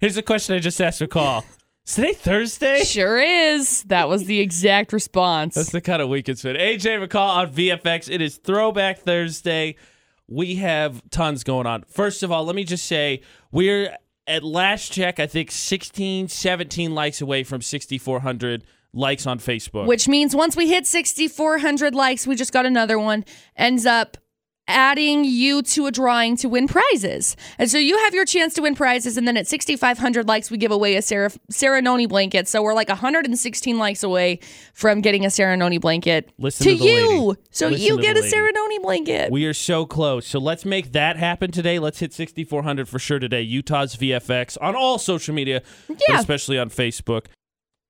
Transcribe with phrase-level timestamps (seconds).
[0.00, 1.44] Here's a question I just asked McCall.
[1.86, 2.84] Is today Thursday?
[2.84, 3.82] Sure is.
[3.82, 5.56] That was the exact response.
[5.56, 6.56] That's the kind of week it's been.
[6.56, 8.10] AJ McCall on VFX.
[8.10, 9.76] It is Throwback Thursday.
[10.26, 11.82] We have tons going on.
[11.82, 13.20] First of all, let me just say
[13.52, 13.94] we're
[14.26, 18.64] at last check, I think 16, 17 likes away from 6,400
[18.94, 19.84] likes on Facebook.
[19.84, 23.22] Which means once we hit 6,400 likes, we just got another one,
[23.54, 24.16] ends up
[24.70, 27.36] adding you to a drawing to win prizes.
[27.58, 29.16] And so you have your chance to win prizes.
[29.16, 32.48] And then at 6,500 likes, we give away a Sarah, Serenoni blanket.
[32.48, 34.40] So we're like 116 likes away
[34.74, 37.08] from getting a Serenoni blanket Listen to, to you.
[37.26, 37.40] lady.
[37.50, 38.34] So Listen you get a lady.
[38.36, 39.30] Serenoni blanket.
[39.30, 40.26] We are so close.
[40.26, 41.78] So let's make that happen today.
[41.78, 43.42] Let's hit 6,400 for sure today.
[43.42, 46.18] Utah's VFX on all social media, but Yeah.
[46.20, 47.26] especially on Facebook.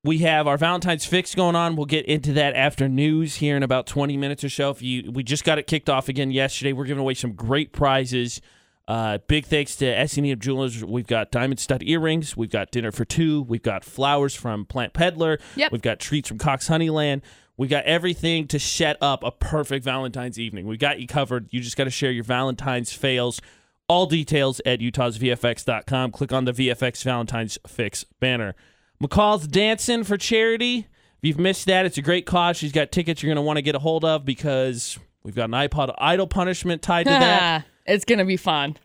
[0.02, 1.76] We have our Valentine's Fix going on.
[1.76, 4.70] We'll get into that after news here in about 20 minutes or so.
[4.70, 6.72] If you, we just got it kicked off again yesterday.
[6.72, 8.40] We're giving away some great prizes.
[8.88, 10.82] Uh, big thanks to S&E Jewelers.
[10.82, 12.34] We've got diamond stud earrings.
[12.34, 13.42] We've got dinner for two.
[13.42, 15.38] We've got flowers from Plant Peddler.
[15.56, 15.70] Yep.
[15.70, 17.20] We've got treats from Cox Honeyland.
[17.58, 20.66] We got everything to set up a perfect Valentine's evening.
[20.66, 21.48] We got you covered.
[21.50, 23.42] You just got to share your Valentine's fails.
[23.86, 26.12] All details at utahsvfx.com.
[26.12, 28.54] Click on the VFX Valentine's Fix banner.
[29.02, 30.86] McCall's dancing for charity.
[31.22, 32.56] If you've missed that, it's a great cause.
[32.56, 35.44] She's got tickets you're going to want to get a hold of because we've got
[35.44, 37.66] an iPod Idol punishment tied to that.
[37.86, 38.76] it's going to be fun.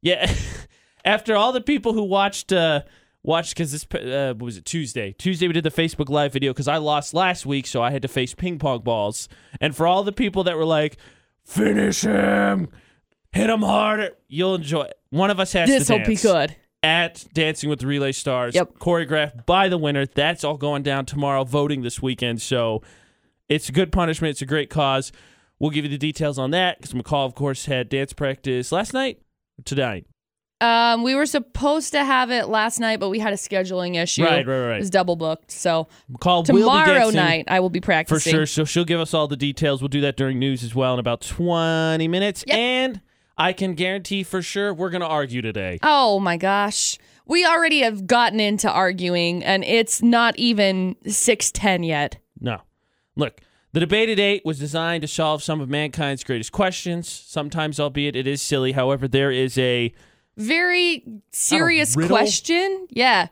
[0.00, 0.32] Yeah,
[1.04, 2.82] after all the people who watched uh
[3.22, 5.12] watched because this uh, what was it Tuesday?
[5.12, 8.02] Tuesday we did the Facebook Live video because I lost last week, so I had
[8.02, 9.28] to face ping pong balls.
[9.60, 10.96] And for all the people that were like,
[11.44, 12.68] "Finish him,
[13.30, 14.82] hit him harder," you'll enjoy.
[14.82, 14.98] it.
[15.10, 16.56] One of us has This to will be good.
[16.82, 18.54] At Dancing with the Relay Stars.
[18.54, 18.78] Yep.
[18.78, 20.06] choreographed by the winner.
[20.06, 21.44] That's all going down tomorrow.
[21.44, 22.82] Voting this weekend, so
[23.48, 24.30] it's a good punishment.
[24.32, 25.12] It's a great cause.
[25.58, 28.92] We'll give you the details on that because McCall, of course, had dance practice last
[28.92, 29.22] night,
[29.58, 30.06] or tonight.
[30.60, 34.22] Um, we were supposed to have it last night, but we had a scheduling issue.
[34.22, 34.76] Right, right, right.
[34.76, 35.50] It was double booked.
[35.50, 38.46] So McCall will be tomorrow night, I will be practicing for sure.
[38.46, 39.82] So she'll give us all the details.
[39.82, 42.44] We'll do that during news as well in about twenty minutes.
[42.46, 42.56] Yep.
[42.56, 43.00] And
[43.36, 45.78] I can guarantee for sure we're gonna argue today.
[45.82, 46.98] Oh my gosh.
[47.26, 52.18] We already have gotten into arguing, and it's not even 610 yet.
[52.40, 52.60] No,
[53.16, 53.40] look.
[53.72, 57.08] The debate at eight was designed to solve some of mankind's greatest questions.
[57.08, 58.72] Sometimes, albeit it is silly.
[58.72, 59.94] However, there is a
[60.36, 62.86] Very serious question.
[62.90, 63.28] Yeah.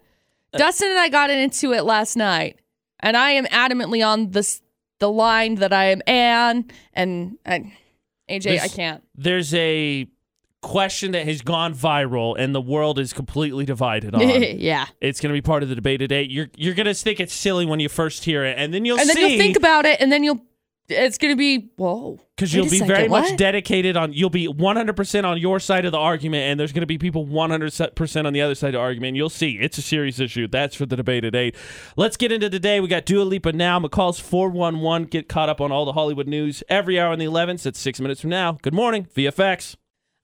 [0.55, 2.59] Uh, Dustin and I got into it last night,
[3.01, 4.63] and I am adamantly on this
[4.99, 7.73] the line that I am Anne and, and
[8.31, 8.61] AJ.
[8.61, 9.03] I can't.
[9.15, 10.09] there's a
[10.63, 14.21] question that has gone viral and the world is completely divided on.
[14.59, 14.87] yeah.
[15.01, 16.23] it's going to be part of the debate today.
[16.23, 18.99] You're you're going to think it's silly when you first hear it, and then you'll
[18.99, 20.43] And then see you'll think about it, and then you'll.
[20.91, 22.19] It's gonna be whoa.
[22.37, 24.13] because you'll be second, very much dedicated on.
[24.13, 26.99] You'll be 100 percent on your side of the argument, and there's going to be
[26.99, 29.17] people 100 percent on the other side of the argument.
[29.17, 30.49] You'll see it's a serious issue.
[30.49, 31.57] That's for the debate at eight.
[31.97, 32.81] Let's get into today.
[32.81, 33.79] We got Dua Lipa now.
[33.79, 35.09] McCall's 411.
[35.09, 37.67] Get caught up on all the Hollywood news every hour on the 11th.
[37.67, 38.59] It's six minutes from now.
[38.63, 39.77] Good morning, VFX.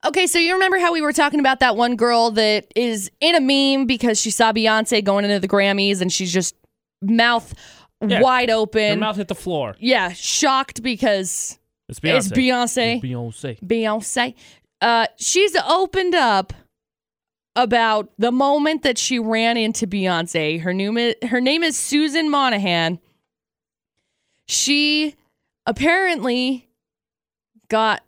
[0.04, 3.34] Okay, so you remember how we were talking about that one girl that is in
[3.34, 6.54] a meme because she saw Beyonce going into the Grammys and she's just
[7.02, 7.54] mouth
[8.00, 8.20] Yeah.
[8.20, 9.00] wide Her open.
[9.00, 9.74] mouth hit the floor.
[9.78, 11.58] yeah, shocked because
[11.88, 12.16] It's Beyonce.
[12.16, 12.96] it's Beyonce.
[12.96, 13.60] It's Beyonce.
[13.60, 14.34] Beyonce.
[14.80, 16.52] Uh, she's opened up
[17.54, 20.60] about the moment that she ran into Beyonce.
[20.60, 22.98] Her name, her name is Susan Monahan.
[24.46, 25.14] She
[25.64, 26.68] apparently
[27.68, 28.02] got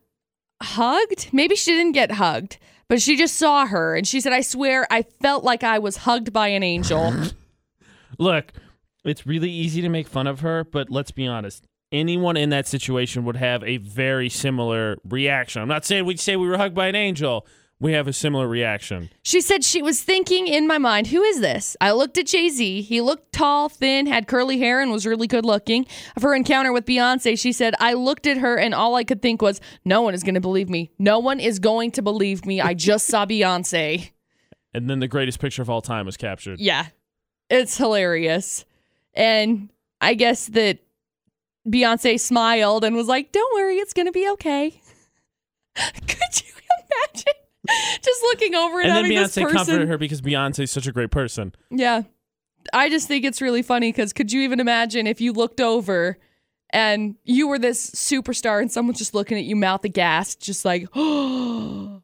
[0.62, 1.30] hugged.
[1.32, 4.86] Maybe she didn't get hugged, but she just saw her and she said, I swear
[4.90, 7.12] I felt like I was hugged by an angel.
[8.18, 8.52] Look,
[9.04, 11.66] it's really easy to make fun of her, but let's be honest.
[11.90, 15.62] Anyone in that situation would have a very similar reaction.
[15.62, 17.46] I'm not saying we'd say we were hugged by an angel.
[17.80, 19.08] We have a similar reaction.
[19.22, 21.76] She said she was thinking in my mind, who is this?
[21.80, 22.82] I looked at Jay Z.
[22.82, 25.86] He looked tall, thin, had curly hair, and was really good looking.
[26.16, 29.22] Of her encounter with Beyonce, she said, I looked at her and all I could
[29.22, 30.90] think was, no one is going to believe me.
[30.98, 32.60] No one is going to believe me.
[32.60, 34.10] I just saw Beyonce.
[34.74, 36.58] And then the greatest picture of all time was captured.
[36.58, 36.88] Yeah,
[37.48, 38.64] it's hilarious.
[39.18, 39.68] And
[40.00, 40.78] I guess that
[41.68, 44.70] Beyonce smiled and was like, don't worry, it's going to be okay.
[45.76, 47.32] could you imagine?
[48.02, 49.56] Just looking over and, And then Beyonce person.
[49.56, 51.54] comforted her because Beyonce's such a great person.
[51.70, 52.02] Yeah.
[52.72, 56.18] I just think it's really funny because could you even imagine if you looked over
[56.70, 60.86] and you were this superstar and someone's just looking at you mouth aghast, just like,
[60.94, 62.02] oh,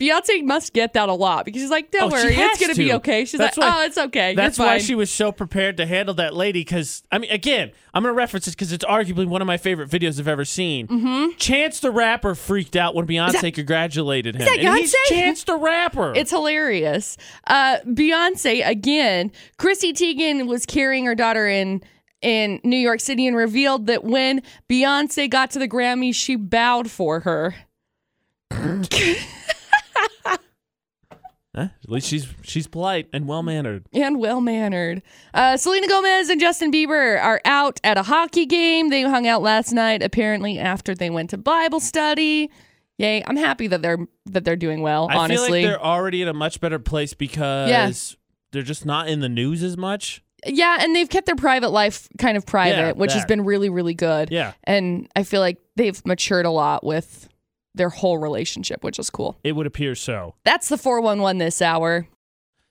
[0.00, 2.92] Beyonce must get that a lot because she's like, "Don't Oh, worry, it's gonna be
[2.94, 4.34] okay." She's That's like, why- "Oh, it's okay.
[4.34, 6.60] That's why she was so prepared to handle that lady.
[6.60, 9.90] Because I mean, again, I'm gonna reference this because it's arguably one of my favorite
[9.90, 10.86] videos I've ever seen.
[10.86, 11.36] Mm-hmm.
[11.36, 14.46] Chance the Rapper freaked out when Beyonce congratulated him.
[14.46, 15.08] that and he's Beyonce?
[15.08, 16.14] Chance the Rapper.
[16.14, 17.18] It's hilarious.
[17.46, 19.30] Uh, Beyonce again.
[19.58, 21.82] Chrissy Teigen was carrying her daughter in
[22.22, 26.90] in New York City and revealed that when Beyonce got to the Grammys, she bowed
[26.90, 27.54] for her.
[31.52, 31.66] Huh?
[31.82, 33.84] At least she's she's polite and well mannered.
[33.92, 35.02] and well mannered.
[35.34, 38.88] Uh, Selena Gomez and Justin Bieber are out at a hockey game.
[38.88, 42.50] They hung out last night, apparently after they went to Bible study.
[42.98, 43.24] Yay!
[43.26, 45.08] I'm happy that they're that they're doing well.
[45.10, 48.16] I honestly, feel like they're already in a much better place because
[48.52, 50.22] they're just not in the news as much.
[50.46, 53.28] yeah, and they've kept their private life kind of private, Yeah, which has that.
[53.28, 54.30] been really really good.
[54.30, 57.28] Yeah, and I feel like they've matured a lot with
[57.74, 59.38] their whole relationship, which is cool.
[59.44, 60.34] it would appear so.
[60.44, 62.06] That's the 411 this hour.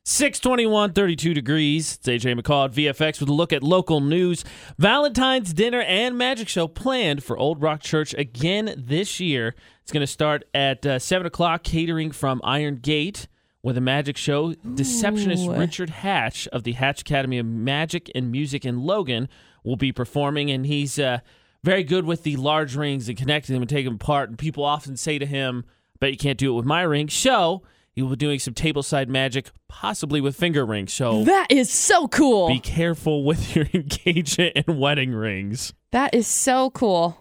[0.05, 1.95] 621, 32 degrees.
[1.95, 4.43] It's AJ McCall at VFX with a look at local news.
[4.79, 9.53] Valentine's dinner and magic show planned for Old Rock Church again this year.
[9.83, 13.27] It's going to start at uh, 7 o'clock, catering from Iron Gate
[13.61, 14.53] with a magic show.
[14.53, 15.53] Deceptionist Ooh.
[15.53, 19.29] Richard Hatch of the Hatch Academy of Magic and Music in Logan
[19.63, 21.19] will be performing, and he's uh,
[21.63, 24.29] very good with the large rings and connecting them and taking them apart.
[24.29, 25.65] And people often say to him,
[25.99, 27.09] Bet you can't do it with my ring.
[27.09, 30.93] So he will be doing some tableside magic, possibly with finger rings.
[30.93, 32.47] So That is so cool.
[32.47, 35.73] be careful with your engagement and wedding rings.
[35.91, 37.17] That is so cool.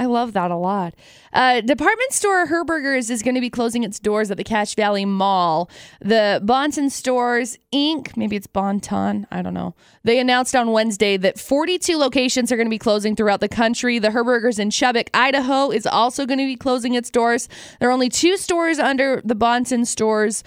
[0.00, 0.94] I love that a lot.
[1.30, 5.04] Uh, department store Herberger's is going to be closing its doors at the Cache Valley
[5.04, 5.68] Mall.
[6.00, 9.74] The Bonton Stores Inc., maybe it's Bonton, I don't know.
[10.02, 13.98] They announced on Wednesday that 42 locations are going to be closing throughout the country.
[13.98, 17.46] The Herberger's in Chubbuck, Idaho is also going to be closing its doors.
[17.78, 20.42] There are only two stores under the Bonton Stores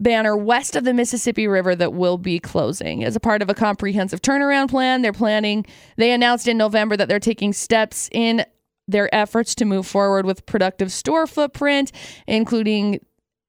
[0.00, 3.04] banner west of the Mississippi River that will be closing.
[3.04, 5.64] As a part of a comprehensive turnaround plan, they're planning,
[5.96, 8.44] they announced in November that they're taking steps in
[8.88, 11.92] their efforts to move forward with productive store footprint,
[12.26, 13.00] including,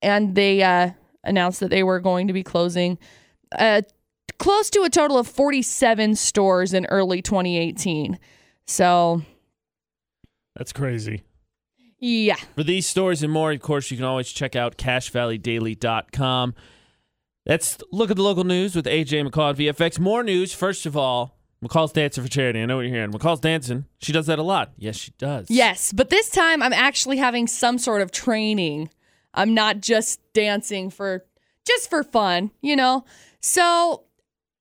[0.02, 0.92] and they uh,
[1.24, 3.00] announced that they were going to be closing
[3.58, 3.82] uh,
[4.38, 8.20] close to a total of 47 stores in early 2018.
[8.66, 9.24] So,
[10.56, 11.24] That's crazy.
[12.00, 12.36] yeah.
[12.56, 16.56] For these stories and more, of course, you can always check out cachevalleydaily.com.
[17.46, 20.00] Let's look at the local news with AJ McCall at VFX.
[20.00, 20.54] More news.
[20.54, 22.62] First of all, McCall's dancing for charity.
[22.62, 23.12] I know what you're hearing.
[23.12, 23.86] McCall's dancing.
[24.00, 24.72] She does that a lot.
[24.78, 25.48] Yes, she does.
[25.50, 28.90] Yes, but this time I'm actually having some sort of training.
[29.34, 31.26] I'm not just dancing for
[31.68, 33.04] just for fun, you know.
[33.42, 34.04] So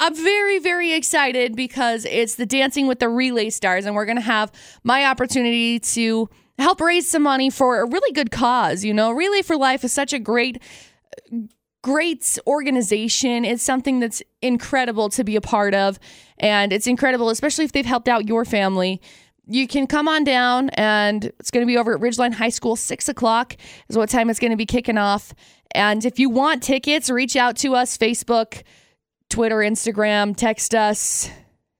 [0.00, 4.16] I'm very very excited because it's the Dancing with the Relay Stars and we're going
[4.16, 4.50] to have
[4.82, 6.28] my opportunity to
[6.58, 9.12] help raise some money for a really good cause, you know.
[9.12, 10.60] Relay for Life is such a great
[11.88, 13.44] great organization.
[13.44, 15.98] It's something that's incredible to be a part of.
[16.38, 19.00] And it's incredible, especially if they've helped out your family.
[19.46, 22.76] You can come on down, and it's going to be over at Ridgeline High School.
[22.76, 23.56] Six o'clock
[23.88, 25.32] is what time it's going to be kicking off.
[25.74, 28.62] And if you want tickets, reach out to us Facebook,
[29.30, 31.30] Twitter, Instagram, text us.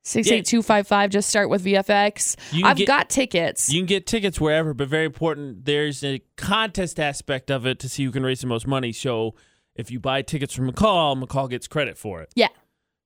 [0.05, 2.37] 68255 just start with VFX.
[2.65, 3.71] I've get- got tickets.
[3.71, 7.91] You can get tickets wherever, but very important, there's a contest aspect of it to
[7.91, 8.91] see who can raise the most money.
[8.93, 9.35] So
[9.79, 12.31] if you buy tickets from McCall, McCall gets credit for it.
[12.35, 12.49] yeah.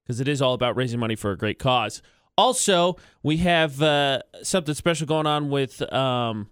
[0.05, 2.03] because it is all about raising money for a great cause.
[2.37, 6.49] Also, we have uh, something special going on with um,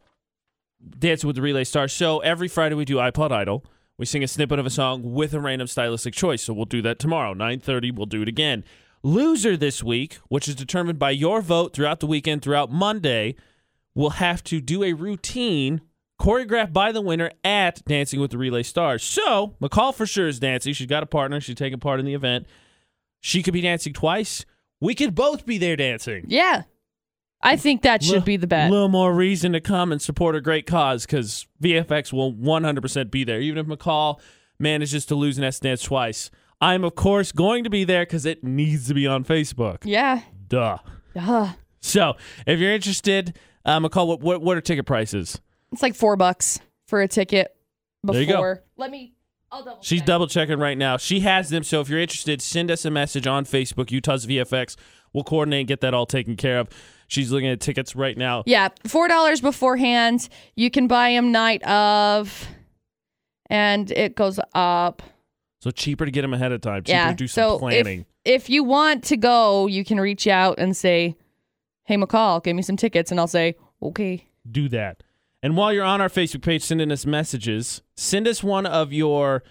[0.99, 1.93] Dancing with the Relay Stars.
[1.93, 3.65] So every Friday we do iPod Idol.
[3.97, 6.43] We sing a snippet of a song with a random stylistic choice.
[6.43, 7.97] So we'll do that tomorrow, 9.30.
[7.97, 8.63] We'll do it again.
[9.03, 13.35] Loser this week, which is determined by your vote throughout the weekend, throughout Monday,
[13.95, 15.81] will have to do a routine
[16.21, 19.03] choreographed by the winner at Dancing with the Relay Stars.
[19.03, 20.75] So McCall for sure is dancing.
[20.75, 21.41] She's got a partner.
[21.41, 22.47] She's taking part in the event.
[23.21, 24.45] She could be dancing twice.
[24.81, 26.27] We could both be there dancing.
[26.29, 26.63] Yeah.
[27.43, 28.69] I think that should Li- be the bet.
[28.69, 33.11] A little more reason to come and support a great cause because VFX will 100%
[33.11, 33.41] be there.
[33.41, 34.21] Even if McCall
[34.59, 38.27] manages to lose an S dance twice, I'm, of course, going to be there because
[38.27, 39.79] it needs to be on Facebook.
[39.85, 40.21] yeah.
[40.49, 40.79] Duh.
[41.15, 41.53] Duh.
[41.81, 45.41] So if you're interested, uh, McCall, what, what, what are ticket prices?
[45.73, 47.55] It's like four bucks for a ticket
[48.03, 48.15] before.
[48.15, 48.57] There you go.
[48.77, 49.15] Let me.
[49.53, 49.83] I'll double.
[49.83, 50.07] She's check.
[50.07, 50.97] double checking right now.
[50.97, 51.63] She has them.
[51.63, 54.77] So if you're interested, send us a message on Facebook, Utah's VFX.
[55.13, 56.69] We'll coordinate and get that all taken care of.
[57.09, 58.45] She's looking at tickets right now.
[58.47, 60.29] Yeah, four dollars beforehand.
[60.55, 62.47] You can buy them night of,
[63.49, 65.03] and it goes up.
[65.63, 66.85] So cheaper to get them ahead of time.
[66.85, 67.11] Cheaper yeah.
[67.11, 68.07] to do some so planning.
[68.25, 71.17] if if you want to go, you can reach out and say,
[71.85, 75.03] "Hey, McCall, give me some tickets," and I'll say, "Okay." do that.
[75.43, 79.43] And while you're on our Facebook page sending us messages, send us one of your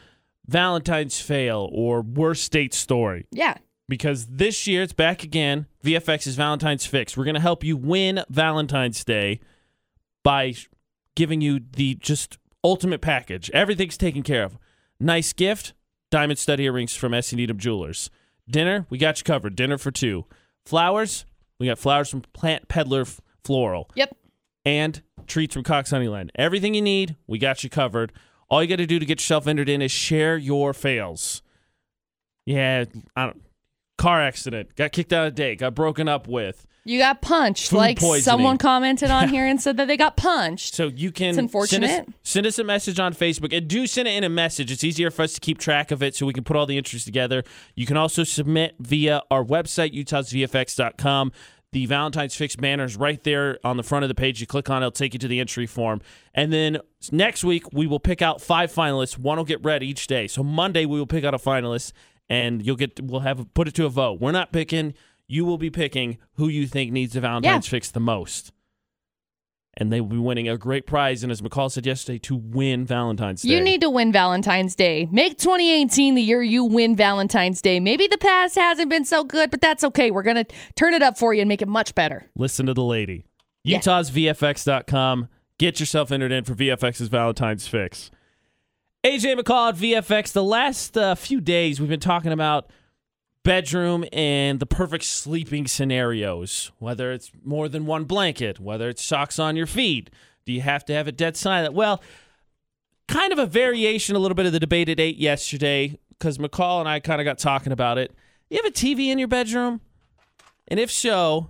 [0.47, 3.27] Valentine's fail or worst date story.
[3.31, 3.57] Yeah.
[3.87, 5.65] Because this year it's back again.
[5.83, 7.17] VFX is Valentine's Fix.
[7.17, 9.39] We're going to help you win Valentine's Day
[10.23, 10.53] by
[11.15, 13.49] giving you the just ultimate package.
[13.51, 14.57] Everything's taken care of.
[14.99, 15.73] Nice gift,
[16.11, 17.33] diamond stud earrings from S.
[17.33, 18.11] Needham Jewelers.
[18.47, 19.55] Dinner, we got you covered.
[19.55, 20.25] Dinner for two.
[20.65, 21.25] Flowers,
[21.59, 23.05] we got flowers from Plant Peddler
[23.43, 23.89] Floral.
[23.95, 24.15] Yep.
[24.65, 26.29] And treats from Cox Honeyland.
[26.35, 28.11] Everything you need, we got you covered.
[28.49, 31.41] All you got to do to get yourself entered in is share your fails.
[32.45, 32.85] Yeah,
[33.15, 33.41] I don't,
[33.97, 36.65] car accident, got kicked out of date, got broken up with.
[36.85, 37.69] You got punched.
[37.69, 38.23] Food like poisoning.
[38.23, 40.73] someone commented on here and said that they got punched.
[40.73, 42.07] So you can It's Send unfortunate.
[42.07, 44.71] us, send us a message on Facebook and do send it in a message.
[44.71, 46.77] It's easier for us to keep track of it so we can put all the
[46.77, 47.43] entries together.
[47.75, 51.31] You can also submit via our website, utahsvfx.com.
[51.71, 54.41] The Valentine's Fix banner is right there on the front of the page.
[54.41, 56.01] You click on it, it'll take you to the entry form.
[56.33, 56.79] And then
[57.11, 59.19] next week, we will pick out five finalists.
[59.19, 60.27] One will get read each day.
[60.27, 61.91] So Monday, we will pick out a finalist
[62.27, 64.19] and you'll get, we'll have, put it to a vote.
[64.19, 64.95] We're not picking,
[65.27, 68.51] you will be picking who you think needs the Valentine's Fix the most.
[69.79, 71.23] And they will be winning a great prize.
[71.23, 73.49] And as McCall said yesterday, to win Valentine's Day.
[73.49, 75.07] You need to win Valentine's Day.
[75.09, 77.79] Make 2018 the year you win Valentine's Day.
[77.79, 80.11] Maybe the past hasn't been so good, but that's okay.
[80.11, 80.45] We're going to
[80.75, 82.29] turn it up for you and make it much better.
[82.35, 83.25] listen to the lady.
[83.63, 83.79] Yeah.
[83.79, 85.29] UtahsVFX.com.
[85.57, 88.11] Get yourself entered in for VFX's Valentine's Fix.
[89.03, 90.33] AJ McCall at VFX.
[90.33, 92.69] The last uh, few days, we've been talking about
[93.43, 96.71] bedroom and the perfect sleeping scenarios.
[96.79, 100.09] Whether it's more than one blanket, whether it's socks on your feet.
[100.45, 101.73] Do you have to have a dead silent?
[101.73, 102.01] Well,
[103.07, 106.79] kind of a variation, a little bit of the debate at eight yesterday, because McCall
[106.79, 108.13] and I kind of got talking about it.
[108.49, 109.81] You have a TV in your bedroom?
[110.67, 111.49] And if so,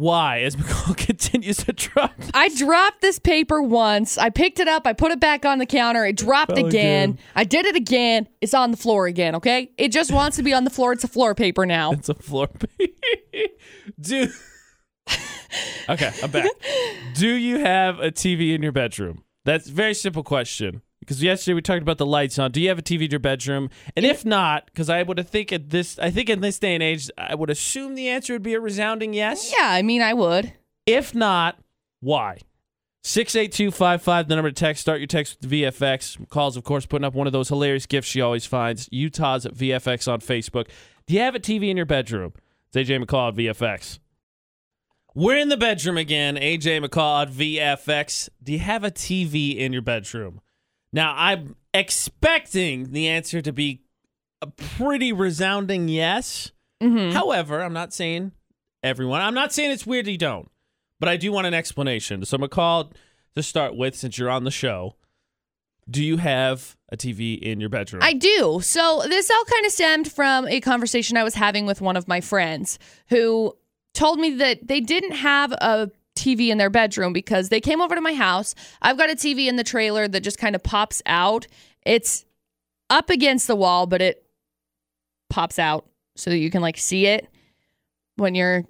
[0.00, 0.40] why?
[0.40, 2.12] As McCall continues to drop.
[2.32, 4.16] I dropped this paper once.
[4.16, 4.86] I picked it up.
[4.86, 6.06] I put it back on the counter.
[6.06, 6.66] It dropped again.
[6.66, 7.18] again.
[7.36, 8.26] I did it again.
[8.40, 9.70] It's on the floor again, okay?
[9.76, 10.92] It just wants to be on the floor.
[10.92, 11.92] It's a floor paper now.
[11.92, 12.46] It's a floor.
[12.48, 13.52] Paper.
[14.00, 14.28] Do.
[15.88, 16.50] okay, I'm back.
[17.14, 19.24] Do you have a TV in your bedroom?
[19.44, 20.82] That's a very simple question.
[21.00, 22.52] Because yesterday we talked about the lights on.
[22.52, 23.70] Do you have a TV in your bedroom?
[23.96, 26.74] And if not, because I would have think at this, I think in this day
[26.74, 29.52] and age, I would assume the answer would be a resounding yes.
[29.56, 30.52] Yeah, I mean, I would.
[30.86, 31.58] If not,
[32.00, 32.38] why?
[33.02, 34.82] 68255, the number to text.
[34.82, 36.28] Start your text with VFX.
[36.28, 38.88] Calls, of course, putting up one of those hilarious gifts she always finds.
[38.92, 40.68] Utah's at VFX on Facebook.
[41.06, 42.34] Do you have a TV in your bedroom?
[42.72, 44.00] It's AJ McCall at VFX.
[45.14, 46.36] We're in the bedroom again.
[46.36, 48.28] AJ McCall at VFX.
[48.42, 50.40] Do you have a TV in your bedroom?
[50.92, 53.82] Now, I'm expecting the answer to be
[54.42, 56.52] a pretty resounding yes.
[56.82, 57.12] Mm-hmm.
[57.12, 58.32] However, I'm not saying
[58.82, 59.20] everyone.
[59.20, 60.50] I'm not saying it's weird you don't,
[60.98, 62.24] but I do want an explanation.
[62.24, 62.92] So, McCall,
[63.34, 64.96] to start with, since you're on the show,
[65.88, 68.02] do you have a TV in your bedroom?
[68.02, 68.60] I do.
[68.62, 72.06] So this all kind of stemmed from a conversation I was having with one of
[72.06, 72.78] my friends
[73.08, 73.56] who
[73.94, 77.94] told me that they didn't have a TV in their bedroom because they came over
[77.94, 78.54] to my house.
[78.82, 81.46] I've got a TV in the trailer that just kind of pops out.
[81.84, 82.24] It's
[82.88, 84.24] up against the wall, but it
[85.28, 85.86] pops out
[86.16, 87.28] so that you can like see it
[88.16, 88.64] when you're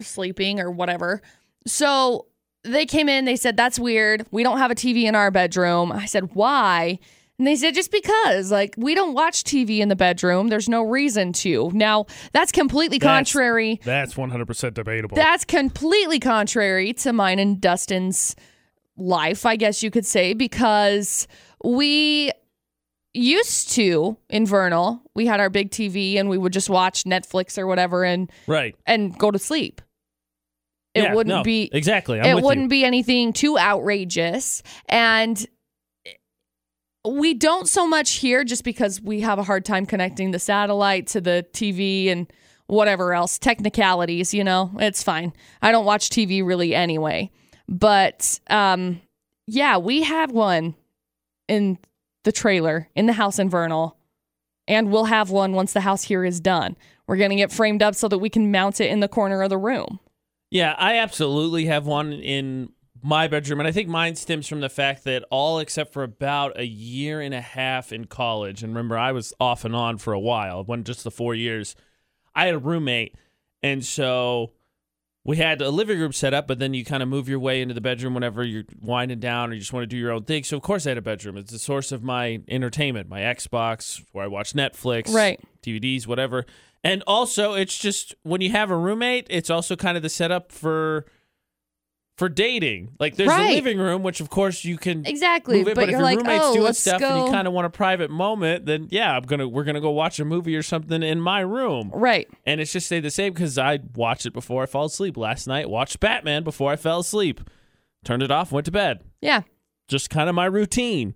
[0.00, 1.20] sleeping or whatever.
[1.66, 2.26] So
[2.64, 4.26] they came in, they said, That's weird.
[4.30, 5.92] We don't have a TV in our bedroom.
[5.92, 6.98] I said, Why?
[7.38, 10.48] And they said, just because, like, we don't watch TV in the bedroom.
[10.48, 11.70] There's no reason to.
[11.72, 13.80] Now, that's completely That's- contrary.
[13.84, 15.14] That's 100% debatable.
[15.14, 18.34] That's completely contrary to mine and Dustin's
[18.96, 21.28] life, I guess you could say, because
[21.62, 22.32] we
[23.14, 27.56] used to in Vernal, we had our big TV and we would just watch Netflix
[27.56, 28.74] or whatever and right.
[28.86, 29.80] and go to sleep.
[30.94, 32.20] It Yeah, wouldn't no, be exactly.
[32.20, 32.68] I'm it wouldn't you.
[32.68, 35.44] be anything too outrageous and
[37.04, 41.06] we don't so much here just because we have a hard time connecting the satellite
[41.08, 42.30] to the TV and
[42.66, 45.32] whatever else technicalities you know it's fine.
[45.62, 47.30] I don't watch tv really anyway.
[47.68, 49.00] But um
[49.46, 50.74] yeah we have one
[51.46, 51.78] in
[52.24, 53.96] the trailer in the house in vernal
[54.68, 56.76] and we'll have one once the house here is done.
[57.06, 59.42] We're going to get framed up so that we can mount it in the corner
[59.42, 59.98] of the room.
[60.50, 62.70] Yeah, I absolutely have one in
[63.02, 63.60] my bedroom.
[63.60, 67.20] And I think mine stems from the fact that all except for about a year
[67.20, 70.64] and a half in college, and remember, I was off and on for a while,
[70.64, 71.74] when just the four years,
[72.34, 73.14] I had a roommate.
[73.62, 74.52] And so
[75.24, 77.60] we had a living room set up, but then you kind of move your way
[77.60, 80.24] into the bedroom whenever you're winding down or you just want to do your own
[80.24, 80.44] thing.
[80.44, 81.36] So, of course, I had a bedroom.
[81.36, 85.40] It's the source of my entertainment, my Xbox, where I watch Netflix, Right.
[85.62, 86.46] DVDs, whatever.
[86.84, 90.52] And also, it's just when you have a roommate, it's also kind of the setup
[90.52, 91.04] for
[92.18, 92.90] for dating.
[92.98, 93.48] Like there's Right.
[93.48, 96.18] the living room, which of course you can Exactly, it, but but, if your like,
[96.18, 99.22] roommate's oh, doing stuff and you kind of want a private moment, then yeah, I'm
[99.22, 101.90] gonna we're gonna go watch a movie or something in my room.
[101.94, 102.28] Right.
[102.44, 105.46] And it's just stay the same because I watched it before I fell asleep last
[105.46, 105.70] night.
[105.70, 107.40] Watched Batman before I fell asleep.
[108.04, 109.00] Turned it off, went to bed.
[109.20, 109.42] Yeah.
[109.86, 111.14] Just kind of my routine.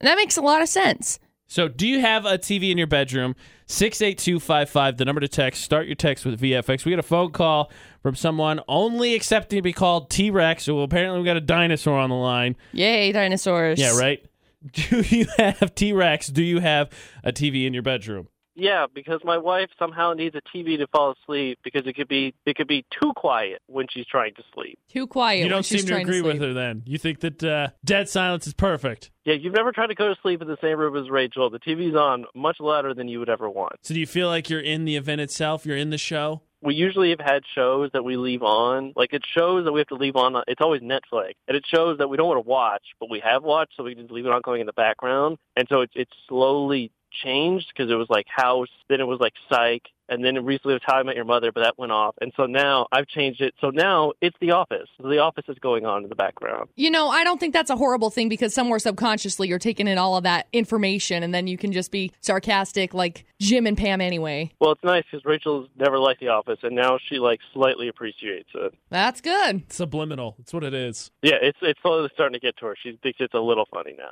[0.00, 1.20] And that makes a lot of sense.
[1.54, 3.36] So, do you have a TV in your bedroom?
[3.66, 5.62] 68255, the number to text.
[5.62, 6.84] Start your text with VFX.
[6.84, 7.70] We got a phone call
[8.02, 10.64] from someone only accepting to be called T Rex.
[10.64, 12.56] So, apparently, we got a dinosaur on the line.
[12.72, 13.78] Yay, dinosaurs.
[13.78, 14.26] Yeah, right?
[14.72, 16.26] Do you have T Rex?
[16.26, 16.90] Do you have
[17.22, 18.26] a TV in your bedroom?
[18.54, 22.34] Yeah, because my wife somehow needs a TV to fall asleep because it could be
[22.46, 24.78] it could be too quiet when she's trying to sleep.
[24.88, 25.42] Too quiet.
[25.42, 26.82] you don't she's seem to trying agree with her then.
[26.86, 29.10] You think that uh, dead silence is perfect.
[29.24, 31.50] Yeah, you've never tried to go to sleep in the same room as Rachel.
[31.50, 33.76] The TV's on much louder than you would ever want.
[33.82, 35.66] So, do you feel like you're in the event itself?
[35.66, 36.42] You're in the show?
[36.60, 38.94] We usually have had shows that we leave on.
[38.96, 40.42] Like it shows that we have to leave on.
[40.46, 43.42] It's always Netflix, and it shows that we don't want to watch, but we have
[43.42, 45.38] watched, so we can just leave it on going in the background.
[45.56, 46.90] And so it's it's slowly
[47.22, 50.76] changed because it was like House, then it was like Psych, and then recently it
[50.76, 52.14] was How I Met Your Mother, but that went off.
[52.20, 53.54] And so now I've changed it.
[53.60, 54.88] So now it's The Office.
[54.98, 56.68] The Office is going on in the background.
[56.76, 59.96] You know, I don't think that's a horrible thing because somewhere subconsciously you're taking in
[59.98, 64.00] all of that information and then you can just be sarcastic like Jim and Pam
[64.00, 64.52] anyway.
[64.60, 68.50] Well, it's nice because Rachel's never liked The Office, and now she like slightly appreciates
[68.54, 68.74] it.
[68.90, 69.72] That's good.
[69.72, 70.34] Subliminal.
[70.38, 71.10] That's what it is.
[71.22, 72.76] Yeah, it's it's slowly starting to get to her.
[72.82, 74.10] She thinks it's a little funny now.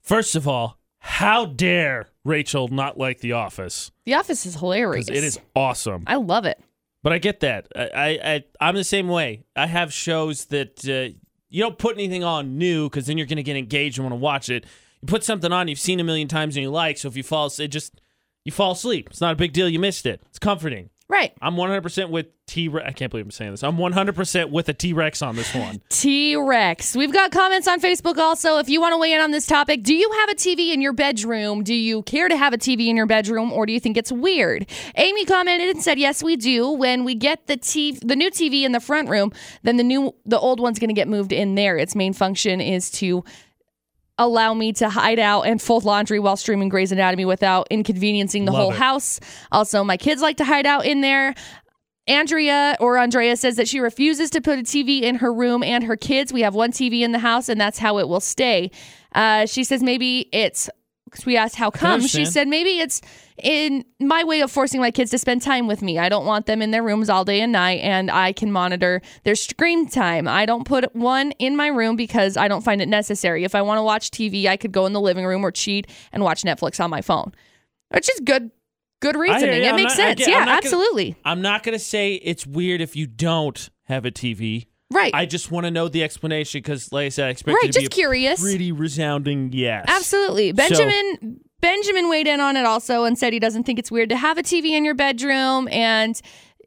[0.00, 3.90] First of all, how dare Rachel not like The Office?
[4.04, 5.08] The Office is hilarious.
[5.08, 6.04] It is awesome.
[6.06, 6.60] I love it.
[7.02, 7.68] But I get that.
[7.76, 9.44] I, I, I I'm the same way.
[9.54, 11.14] I have shows that uh,
[11.48, 14.12] you don't put anything on new because then you're going to get engaged and want
[14.12, 14.64] to watch it.
[15.00, 16.98] You put something on you've seen a million times and you like.
[16.98, 18.00] So if you fall, it just
[18.44, 19.08] you fall asleep.
[19.10, 19.68] It's not a big deal.
[19.68, 20.22] You missed it.
[20.28, 20.90] It's comforting.
[21.10, 21.32] Right.
[21.40, 22.70] I'm 100% with T.
[22.84, 23.62] I can't believe I'm saying this.
[23.62, 25.80] I'm 100% with a T Rex on this one.
[25.88, 26.94] T Rex.
[26.94, 28.58] We've got comments on Facebook also.
[28.58, 30.82] If you want to weigh in on this topic, do you have a TV in
[30.82, 31.64] your bedroom?
[31.64, 34.12] Do you care to have a TV in your bedroom or do you think it's
[34.12, 34.66] weird?
[34.96, 36.70] Amy commented and said, Yes, we do.
[36.70, 40.14] When we get the TV, the new TV in the front room, then the new
[40.26, 41.78] the old one's gonna get moved in there.
[41.78, 43.24] Its main function is to
[44.18, 48.52] allow me to hide out and fold laundry while streaming Grey's Anatomy without inconveniencing the
[48.52, 48.78] Love whole it.
[48.78, 49.20] house.
[49.52, 51.34] Also, my kids like to hide out in there.
[52.06, 55.84] Andrea or Andrea says that she refuses to put a TV in her room and
[55.84, 56.32] her kids.
[56.32, 58.70] We have one TV in the house, and that's how it will stay.
[59.14, 60.70] Uh, she says maybe it's
[61.10, 62.00] because we asked how come.
[62.06, 63.00] She said maybe it's
[63.42, 65.98] in my way of forcing my kids to spend time with me.
[65.98, 69.00] I don't want them in their rooms all day and night, and I can monitor
[69.24, 70.26] their screen time.
[70.28, 73.44] I don't put one in my room because I don't find it necessary.
[73.44, 75.86] If I want to watch TV, I could go in the living room or cheat
[76.12, 77.32] and watch Netflix on my phone.
[77.90, 78.50] Which is good,
[79.00, 79.62] good reasoning.
[79.62, 80.18] It I'm makes not- sense.
[80.18, 81.16] get- I'm yeah, gonna- absolutely.
[81.24, 84.66] I'm not going to say it's weird if you don't have a TV.
[84.90, 85.14] Right.
[85.14, 87.64] I just want to know the explanation because, like I said, I expect right.
[87.68, 88.40] it to Just be curious.
[88.40, 89.84] a pretty resounding yes.
[89.86, 90.52] Absolutely.
[90.52, 94.16] Benjamin Benjamin weighed in on it also and said he doesn't think it's weird to
[94.16, 96.20] have a TV in your bedroom and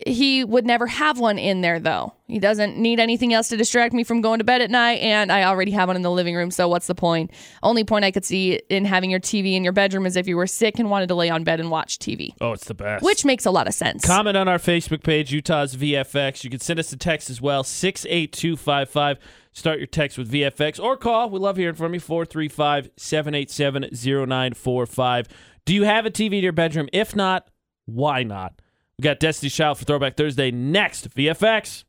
[0.08, 2.14] he would never have one in there though.
[2.28, 5.32] He doesn't need anything else to distract me from going to bed at night and
[5.32, 7.32] I already have one in the living room, so what's the point?
[7.62, 10.38] Only point I could see in having your TV in your bedroom is if you
[10.38, 13.04] were sick and wanted to lay on bed and watch TV, Oh, it's the best.
[13.04, 14.06] which makes a lot of sense.
[14.06, 16.44] Comment on our Facebook page, Utah's VFX.
[16.44, 19.18] You can send us a text as well, 68255.
[19.54, 21.30] Start your text with VFX or call.
[21.30, 25.28] We love hearing from you, 435 787 0945.
[25.66, 26.88] Do you have a TV in your bedroom?
[26.94, 27.50] If not,
[27.86, 28.54] why not?
[29.02, 31.10] We got Destiny Child for Throwback Thursday next.
[31.16, 31.86] VFX.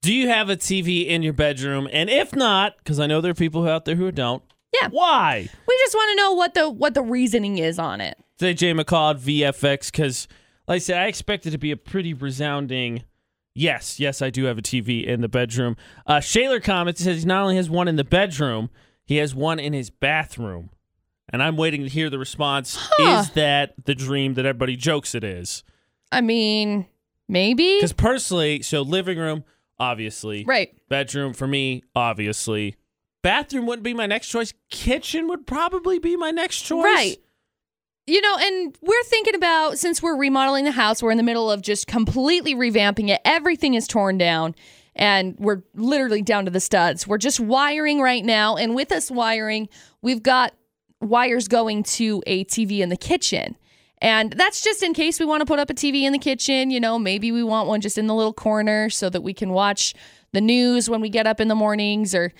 [0.00, 1.88] Do you have a TV in your bedroom?
[1.92, 4.40] And if not, because I know there are people out there who don't,
[4.80, 4.86] Yeah.
[4.92, 5.48] why?
[5.66, 8.16] we just want to know what the what the reasoning is on it.
[8.38, 10.28] Say Jay McCall at VFX because,
[10.68, 13.02] like I said, I expect it to be a pretty resounding
[13.56, 13.98] yes.
[13.98, 15.76] Yes, I do have a TV in the bedroom.
[16.06, 18.70] Uh, Shaler comments says he not only has one in the bedroom,
[19.04, 20.70] he has one in his bathroom.
[21.28, 22.76] And I'm waiting to hear the response.
[22.78, 23.18] Huh.
[23.22, 25.64] Is that the dream that everybody jokes it is?
[26.12, 26.86] I mean,
[27.28, 27.76] maybe.
[27.76, 29.44] Because personally, so living room,
[29.78, 30.44] obviously.
[30.44, 30.74] Right.
[30.88, 32.76] Bedroom for me, obviously.
[33.22, 34.54] Bathroom wouldn't be my next choice.
[34.70, 36.84] Kitchen would probably be my next choice.
[36.84, 37.16] Right.
[38.06, 41.50] You know, and we're thinking about since we're remodeling the house, we're in the middle
[41.50, 43.20] of just completely revamping it.
[43.24, 44.54] Everything is torn down
[44.96, 47.06] and we're literally down to the studs.
[47.06, 48.56] We're just wiring right now.
[48.56, 49.68] And with us wiring,
[50.02, 50.54] we've got
[51.00, 53.56] wires going to a TV in the kitchen.
[54.00, 56.70] And that's just in case we want to put up a TV in the kitchen.
[56.70, 59.50] You know, maybe we want one just in the little corner so that we can
[59.50, 59.94] watch
[60.32, 62.32] the news when we get up in the mornings or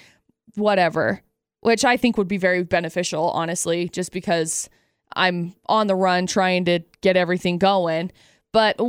[0.54, 1.22] whatever,
[1.60, 4.70] which I think would be very beneficial, honestly, just because
[5.14, 8.12] I'm on the run trying to get everything going.
[8.52, 8.80] But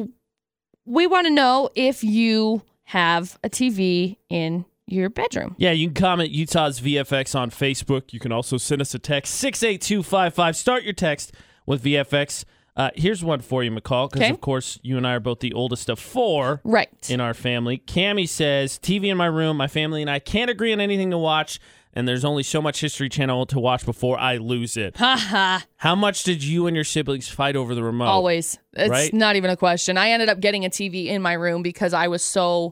[0.85, 5.55] we want to know if you have a TV in your bedroom.
[5.57, 8.13] Yeah, you can comment Utah's VFX on Facebook.
[8.13, 10.55] You can also send us a text 68255.
[10.55, 11.33] Start your text
[11.65, 12.43] with VFX.
[12.75, 14.29] Uh, here's one for you, McCall, because Okay.
[14.31, 16.89] of course you and I are both the oldest of four Right.
[17.09, 17.79] in our family.
[17.85, 19.57] Cammy says, TV in my room.
[19.57, 21.59] My family and I can't agree on anything to watch,
[21.93, 24.95] and there's only so much History Channel to watch before I lose it.
[24.97, 25.65] Ha ha.
[25.77, 28.05] How much did you and your siblings fight over the remote?
[28.05, 28.57] Always.
[28.73, 29.13] It's right?
[29.13, 29.97] not even a question.
[29.97, 32.71] I ended up getting a TV in my room because I was so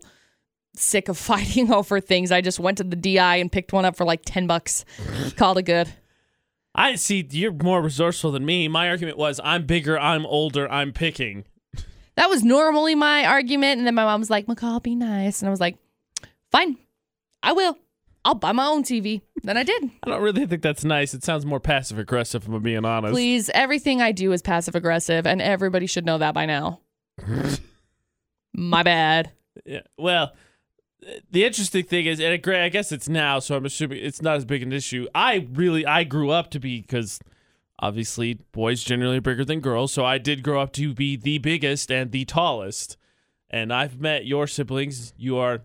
[0.77, 2.31] sick of fighting over things.
[2.31, 4.85] I just went to the DI and picked one up for like 10 bucks.
[5.35, 5.91] Called it good.
[6.79, 8.69] I see you're more resourceful than me.
[8.69, 11.43] My argument was I'm bigger, I'm older, I'm picking.
[12.15, 13.79] That was normally my argument.
[13.79, 15.41] And then my mom was like, McCall, be nice.
[15.41, 15.77] And I was like,
[16.51, 16.77] fine,
[17.43, 17.77] I will.
[18.23, 19.21] I'll buy my own TV.
[19.43, 19.91] Then I did.
[20.03, 21.13] I don't really think that's nice.
[21.13, 23.13] It sounds more passive aggressive, if I'm being honest.
[23.13, 26.79] Please, everything I do is passive aggressive, and everybody should know that by now.
[28.53, 29.31] my bad.
[29.65, 29.81] Yeah.
[29.97, 30.33] Well,
[31.31, 34.45] the interesting thing is, and I guess it's now, so I'm assuming it's not as
[34.45, 35.07] big an issue.
[35.15, 37.19] I really, I grew up to be because
[37.79, 41.37] obviously boys generally are bigger than girls, so I did grow up to be the
[41.37, 42.97] biggest and the tallest.
[43.49, 45.13] And I've met your siblings.
[45.17, 45.61] You are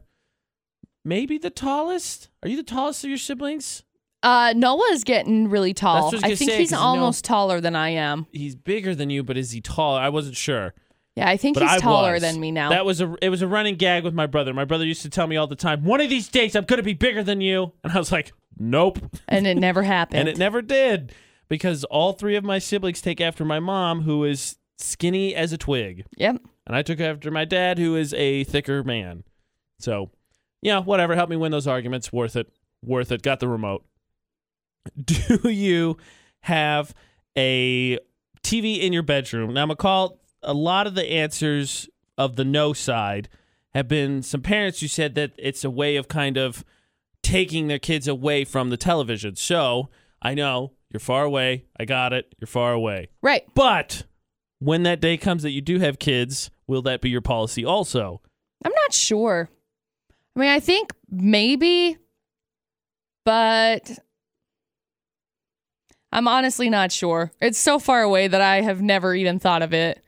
[1.04, 2.30] maybe the tallest.
[2.42, 3.82] Are you the tallest of your siblings?
[4.22, 6.06] Uh, Noah's getting really tall.
[6.14, 8.26] I I think say, he's 'cause you know- almost taller than I am.
[8.32, 10.00] He's bigger than you, but is he taller?
[10.00, 10.72] I wasn't sure.
[11.16, 12.22] Yeah, I think But he's I taller was.
[12.22, 12.70] than me now.
[12.70, 14.52] That was a it was a running gag with my brother.
[14.52, 16.82] My brother used to tell me all the time, "One of these days, I'm gonna
[16.82, 18.98] be bigger than you," and I was like, "Nope,"
[19.28, 20.20] and it never happened.
[20.20, 21.12] and it never did
[21.48, 25.58] because all three of my siblings take after my mom, who is skinny as a
[25.58, 26.36] twig, yep.
[26.66, 29.22] and I took after my dad, who is a thicker man.
[29.78, 30.10] So,
[30.62, 31.14] yeah, whatever.
[31.14, 32.12] Help me win those arguments.
[32.12, 32.50] Worth it.
[32.82, 33.22] Worth it.
[33.22, 33.84] Got the remote.
[35.04, 35.96] Do you
[36.40, 36.92] have
[37.38, 37.98] a
[38.42, 39.54] TV in your bedroom?
[39.54, 43.28] Now, McCall, a lot of the answers of the no side
[43.74, 46.64] have been some parents who said that it's a way of kind of
[47.22, 49.34] taking their kids away from the television.
[49.34, 49.88] So
[50.22, 51.64] I know you're far away.
[51.78, 52.34] I got it.
[52.38, 53.08] You're far away.
[53.20, 53.44] Right.
[53.54, 54.04] But
[54.60, 58.20] when that day comes that you do have kids, will that be your policy also?
[58.64, 59.48] I'm not sure.
[60.36, 61.96] I mean, I think maybe,
[63.24, 63.98] but
[66.12, 67.32] I'm honestly not sure.
[67.40, 70.03] It's so far away that I have never even thought of it.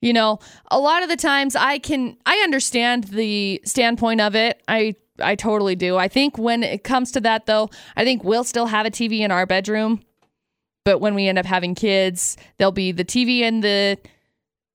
[0.00, 0.38] You know,
[0.70, 4.62] a lot of the times I can I understand the standpoint of it.
[4.68, 5.96] I I totally do.
[5.96, 9.20] I think when it comes to that though, I think we'll still have a TV
[9.20, 10.02] in our bedroom,
[10.84, 13.98] but when we end up having kids, there'll be the TV in the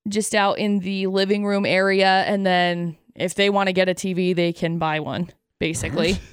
[0.10, 3.94] just out in the living room area and then if they want to get a
[3.94, 6.20] TV, they can buy one, basically.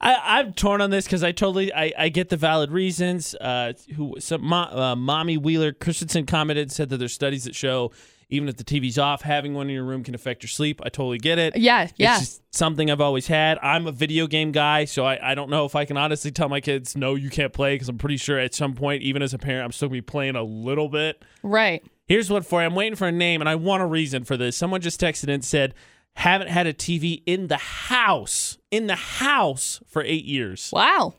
[0.00, 3.34] I, I'm torn on this because I totally I, I get the valid reasons.
[3.34, 7.92] Uh, who some mo- uh, mommy Wheeler Christensen commented said that there's studies that show
[8.30, 10.80] even if the TV's off, having one in your room can affect your sleep.
[10.84, 11.56] I totally get it.
[11.56, 12.16] yeah, yeah.
[12.18, 13.58] It's just something I've always had.
[13.60, 16.48] I'm a video game guy, so I, I don't know if I can honestly tell
[16.48, 19.34] my kids, no, you can't play, because I'm pretty sure at some point, even as
[19.34, 21.22] a parent, I'm still going to be playing a little bit.
[21.42, 21.84] right.
[22.06, 22.66] Here's what for you.
[22.66, 24.56] I'm waiting for a name, and I want a reason for this.
[24.56, 25.74] Someone just texted and said,
[26.16, 30.70] haven't had a TV in the house, in the house for eight years.
[30.72, 31.14] Wow.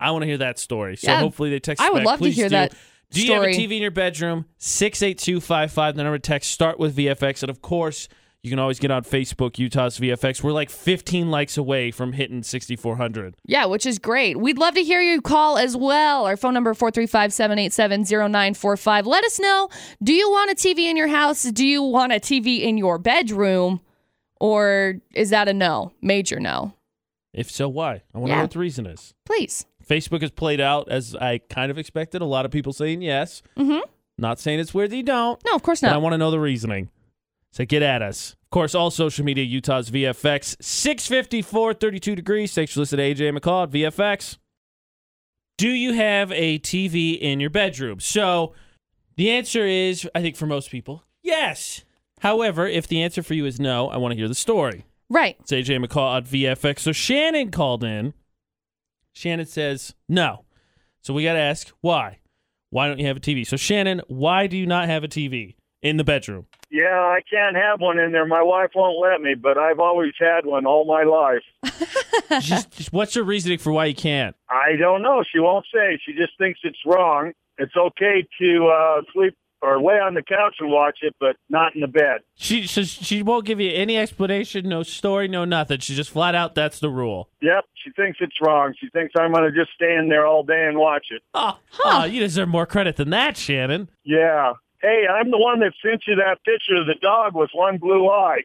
[0.00, 0.96] I want to hear that story.
[0.96, 1.20] So Yeah.
[1.20, 2.06] hopefully they text I would back.
[2.06, 2.50] love to hear do.
[2.50, 2.74] that
[3.10, 3.54] Do you have a.
[3.54, 4.46] TV in your bedroom?
[4.58, 6.50] 68255, the number text.
[6.50, 7.42] Start with VFX.
[7.42, 8.08] And of course,
[8.42, 10.42] you can always get on Facebook, Utah's VFX.
[10.42, 13.36] We're like 15 likes away from hitting 6,400.
[13.46, 14.38] Yeah, which is great.
[14.38, 16.26] We'd love to hear you call as well.
[16.26, 19.06] Our phone number 435-787-0945.
[19.06, 19.68] Let us know,
[20.02, 21.42] do you want a TV in your house?
[21.44, 23.80] Do you want a TV in your bedroom?
[24.44, 25.92] Or is that a no?
[26.02, 26.74] Major no.
[27.32, 28.02] If so, why?
[28.14, 28.36] I want to Yeah.
[28.36, 29.14] know what the reason is.
[29.24, 29.64] Please.
[29.88, 32.20] Facebook has played out as I kind of expected.
[32.20, 33.42] A lot of people saying yes.
[33.56, 33.80] Mm-hmm.
[34.18, 35.40] Not saying it's weird that you don't.
[35.46, 36.02] No, of course But I not.
[36.02, 36.90] want to know the reasoning.
[37.52, 38.32] So get at us.
[38.42, 40.56] Of course, all social media, Utah's VFX.
[40.60, 42.52] 654, 32 degrees.
[42.54, 44.36] Thanks for listening to AJ McCall at VFX.
[45.56, 47.98] Do you have a TV in your bedroom?
[48.00, 48.52] So
[49.16, 51.82] the answer is, I think for most people, yes.
[52.24, 54.86] However, if the answer for you is no, I want to hear the story.
[55.10, 55.36] Right.
[55.40, 56.78] It's AJ McCall at VFX.
[56.78, 58.14] So Shannon called in.
[59.12, 60.46] Shannon says no.
[61.02, 62.20] So we got to ask why.
[62.70, 63.46] Why don't you have a TV?
[63.46, 66.46] So Shannon, why do you not have a TV in the bedroom?
[66.70, 68.24] Yeah, I can't have one in there.
[68.24, 72.40] My wife won't let me, but I've always had one all my life.
[72.40, 74.34] just, just what's your reasoning for why you can't?
[74.48, 75.22] I don't know.
[75.30, 76.00] She won't say.
[76.06, 77.32] She just thinks it's wrong.
[77.58, 81.74] It's okay to uh, sleep or lay on the couch and watch it, but not
[81.74, 82.20] in the bed.
[82.34, 85.80] She so she won't give you any explanation, no story, no nothing.
[85.80, 87.30] She just flat out that's the rule.
[87.40, 88.74] Yep, she thinks it's wrong.
[88.78, 91.22] She thinks I'm going to just stand there all day and watch it.
[91.32, 93.88] Oh, oh, you deserve more credit than that, Shannon.
[94.04, 94.52] Yeah.
[94.80, 98.08] Hey, I'm the one that sent you that picture of the dog with one blue
[98.08, 98.42] eye.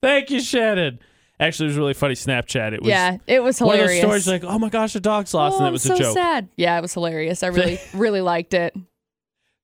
[0.00, 1.00] Thank you, Shannon.
[1.40, 2.72] Actually, it was a really funny Snapchat.
[2.72, 3.60] It was yeah, it was hilarious.
[3.60, 4.02] one of hilarious.
[4.02, 5.94] those stories like, oh my gosh, the dog's lost, oh, and it I'm was so
[5.94, 6.14] a joke.
[6.14, 6.48] sad.
[6.56, 7.42] Yeah, it was hilarious.
[7.42, 8.76] I really, really liked it.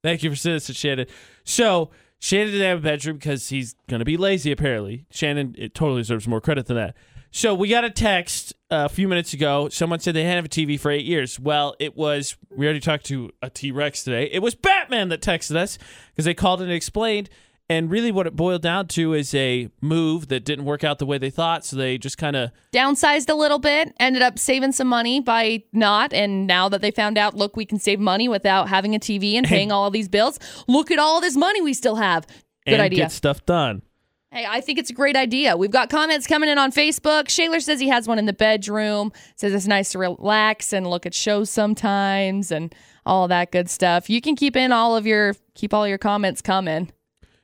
[0.09, 1.07] Thank you for saying this to Shannon.
[1.45, 4.51] So Shannon didn't have a bedroom because he's gonna be lazy.
[4.51, 6.97] Apparently, Shannon it totally deserves more credit than that.
[7.31, 9.69] So we got a text uh, a few minutes ago.
[9.69, 11.39] Someone said they hadn't have a TV for eight years.
[11.39, 12.39] Well, it was.
[12.51, 14.31] We already talked to a T Rex today.
[14.33, 15.79] It was Batman that texted us
[16.11, 17.29] because they called and explained.
[17.71, 21.05] And really, what it boiled down to is a move that didn't work out the
[21.05, 21.67] way they thought.
[21.67, 25.65] So they just kind of Downsized a little bit, ended up saving some money by
[25.73, 26.15] not.
[26.15, 29.35] And now that they found out, look, we can save money without having a TV
[29.35, 30.39] and paying all of these bills.
[30.67, 32.27] Look at all this money we still have.
[32.65, 33.01] Good and idea.
[33.01, 33.83] get stuff done.
[34.31, 35.57] Hey, I think it's a great idea.
[35.57, 37.29] We've got comments coming in on Facebook.
[37.29, 39.13] Shaler says he has one in the bedroom.
[39.37, 42.75] Says it's nice to relax and look at shows sometimes and
[43.07, 44.09] all that good stuff.
[44.11, 46.93] You can keep in all of your keep all your comments coming.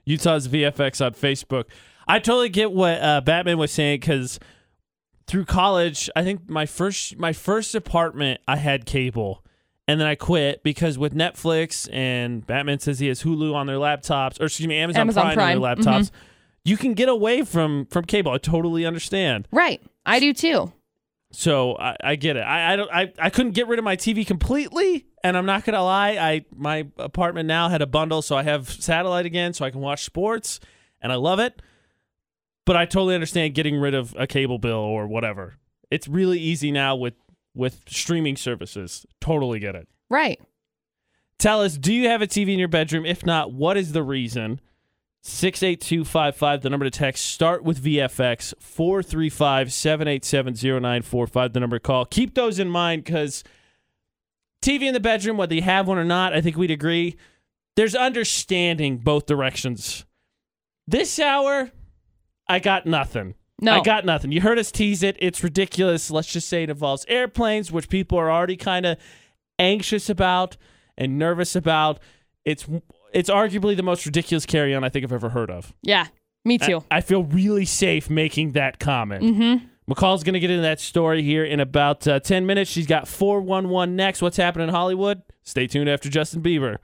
[0.04, 1.64] Utah's VFX on Facebook.
[2.06, 4.38] I totally get what uh, Batman was saying because
[5.26, 9.42] through college, I think my first my first apartment I had cable,
[9.88, 13.76] and then I quit because with Netflix and Batman says he has Hulu on their
[13.76, 16.10] laptops, or excuse me, Amazon, Amazon Prime, Prime, on their laptops.
[16.64, 18.32] You can get away from from cable.
[18.32, 19.48] I totally understand.
[19.50, 19.82] Right.
[20.06, 20.72] I do too.
[21.34, 22.40] So I, I get it.
[22.40, 25.64] I, I don't I, I couldn't get rid of my TV completely, and I'm not
[25.64, 26.12] gonna lie.
[26.12, 29.80] I my apartment now had a bundle, so I have satellite again, so I can
[29.80, 30.60] watch sports,
[31.02, 31.60] and I love it.
[32.64, 35.54] But I totally understand getting rid of a cable bill or whatever.
[35.90, 37.14] It's really easy now with
[37.54, 39.04] with streaming services.
[39.20, 39.88] Totally get it.
[40.08, 40.40] Right.
[41.38, 43.04] Tell us, do you have a TV in your bedroom?
[43.04, 44.60] If not, what is the reason?
[45.26, 47.24] 68255, the number to text.
[47.24, 52.04] Start with VFX, 435 787 0945, the number to call.
[52.04, 53.42] Keep those in mind because
[54.62, 57.16] TV in the bedroom, whether you have one or not, I think we'd agree,
[57.74, 60.04] there's understanding both directions.
[60.86, 61.70] This hour,
[62.46, 63.34] I got nothing.
[63.62, 63.72] No.
[63.72, 64.30] I got nothing.
[64.30, 65.16] You heard us tease it.
[65.20, 66.10] It's ridiculous.
[66.10, 68.98] Let's just say it involves airplanes, which people are already kind of
[69.58, 70.58] anxious about
[70.98, 71.98] and nervous about.
[72.44, 72.68] It's
[73.14, 75.72] it's arguably the most ridiculous carry on I think I've ever heard of.
[75.82, 76.08] Yeah.
[76.44, 76.84] Me too.
[76.90, 79.22] I, feel really safe making that comment.
[79.24, 79.66] mm-hmm.
[79.90, 82.70] McCall's going to get into that story here in about uh, 10 minutes.
[82.70, 84.22] She's got 411 next.
[84.22, 85.22] What's happening in Hollywood?
[85.42, 86.78] Stay tuned after Justin Bieber.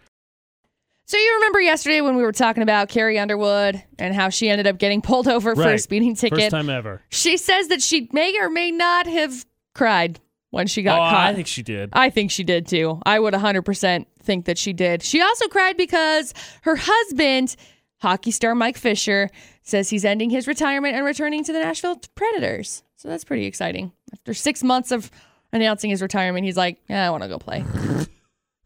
[1.06, 4.66] So you remember yesterday when we were talking about Carrie Underwood and how she ended
[4.66, 5.80] up getting pulled over for a Right.
[5.80, 7.02] speeding First time ever.
[7.08, 11.28] She says that she may or may not have cried when she got oh, caught.
[11.28, 11.90] I think she did.
[11.92, 13.00] I think she did too.
[13.06, 15.02] I would 100% think that she did.
[15.02, 17.56] She also cried because her husband,
[17.98, 19.30] hockey star Mike Fisher,
[19.62, 22.82] says he's ending his retirement and returning to the Nashville Predators.
[22.96, 23.92] So that's pretty exciting.
[24.12, 25.10] After six months of
[25.52, 27.64] announcing his retirement, he's like, yeah, I want to go play.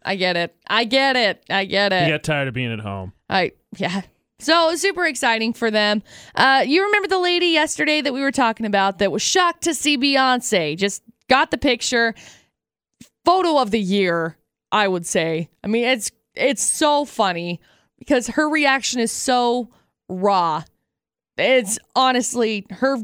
[0.05, 0.55] I get it.
[0.67, 1.45] I get it.
[1.49, 2.05] I get it.
[2.05, 3.13] He got tired of being at home.
[3.29, 4.03] I yeah.
[4.39, 6.03] So super exciting for them.
[6.35, 9.73] Uh, you remember the lady yesterday that we were talking about that was shocked to
[9.75, 10.77] see Beyonce?
[10.77, 12.15] Just got the picture.
[13.25, 14.37] Photo of the year,
[14.71, 15.49] I would say.
[15.63, 17.61] I mean, it's it's so funny
[17.99, 19.71] because her reaction is so
[20.09, 20.65] raw.
[21.37, 22.99] It's honestly her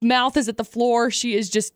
[0.00, 1.10] mouth is at the floor.
[1.10, 1.74] She is just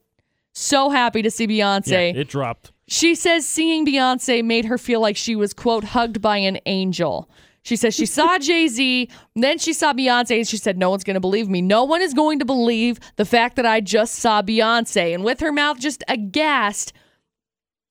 [0.54, 2.14] so happy to see Beyonce.
[2.14, 2.72] Yeah, it dropped.
[2.86, 7.28] She says seeing Beyonce made her feel like she was, quote, hugged by an angel.
[7.68, 11.04] She says she saw Jay Z, then she saw Beyonce, and she said, No one's
[11.04, 11.60] going to believe me.
[11.60, 15.14] No one is going to believe the fact that I just saw Beyonce.
[15.14, 16.94] And with her mouth just aghast,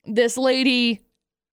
[0.04, 1.02] this lady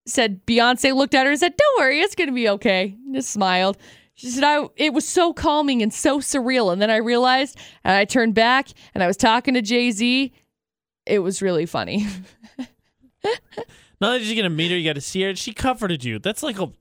[0.07, 2.97] said, Beyonce looked at her and said, Don't worry, it's going to be okay.
[3.13, 3.77] Just smiled.
[4.15, 6.73] She said, I, it was so calming and so surreal.
[6.73, 10.33] And then I realized, and I turned back and I was talking to Jay Z.
[11.05, 12.07] It was really funny.
[14.01, 15.35] Not only did you get to meet her, you got to see her.
[15.35, 16.19] She comforted you.
[16.19, 16.73] That's like a.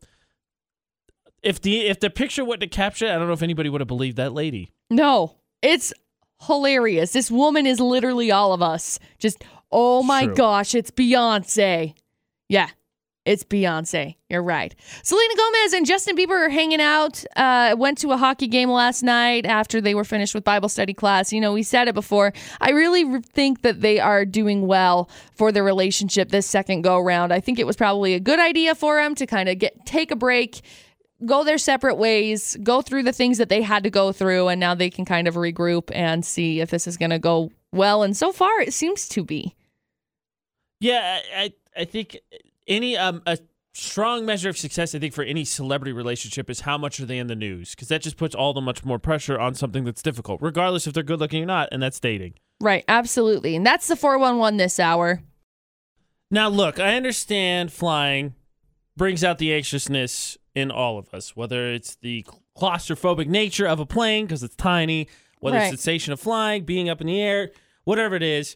[1.44, 3.88] If the if the picture wouldn't have captured, I don't know if anybody would have
[3.88, 4.72] believed that lady.
[4.90, 5.94] No, it's
[6.42, 7.12] hilarious.
[7.12, 9.00] This woman is literally all of us.
[9.20, 10.36] Just, oh my True.
[10.36, 11.96] gosh, it's Beyonce.
[12.50, 12.70] Yeah,
[13.26, 14.16] it's Beyonce.
[14.30, 14.76] You're right.
[15.02, 17.24] Selena Gomez and Justin Bieber are hanging out.
[17.36, 20.94] Uh, went to a hockey game last night after they were finished with Bible study
[20.94, 21.32] class.
[21.32, 22.34] You know, we said it before.
[22.60, 27.00] I really re- think that they are doing well for their relationship this second go
[27.00, 27.32] round.
[27.32, 30.12] I think it was probably a good idea for them to kind of get take
[30.12, 30.62] a break
[31.26, 34.60] go their separate ways, go through the things that they had to go through, and
[34.60, 38.04] now they can kind of regroup and see if this is going to go well.
[38.04, 39.56] And so far, it seems to be.
[40.80, 42.18] Yeah, I I, think
[42.68, 43.38] any um a
[43.74, 47.18] strong measure of success I think for any celebrity relationship is how much are they
[47.18, 50.02] in the news because that just puts all the much more pressure on something that's
[50.02, 52.34] difficult, regardless if they're good looking or not, and that's dating.
[52.60, 53.56] Right, absolutely.
[53.56, 55.22] And that's the 411 this hour.
[56.30, 58.36] Now, look, I understand flying
[58.96, 62.26] brings out the anxiousness in all of us, whether it's the
[62.58, 65.08] claustrophobic nature of a plane because it's tiny,
[65.40, 65.64] whether Right.
[65.74, 67.52] it's sensation of flying, being up in the air,
[67.84, 68.56] whatever it is.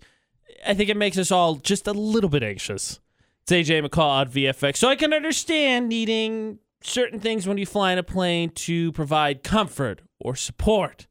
[0.65, 2.99] I think it makes us all just a little bit anxious.
[3.43, 4.77] It's AJ McCall on VFX.
[4.77, 9.43] So I can understand needing certain things when you fly in a plane to provide
[9.43, 11.07] comfort or support.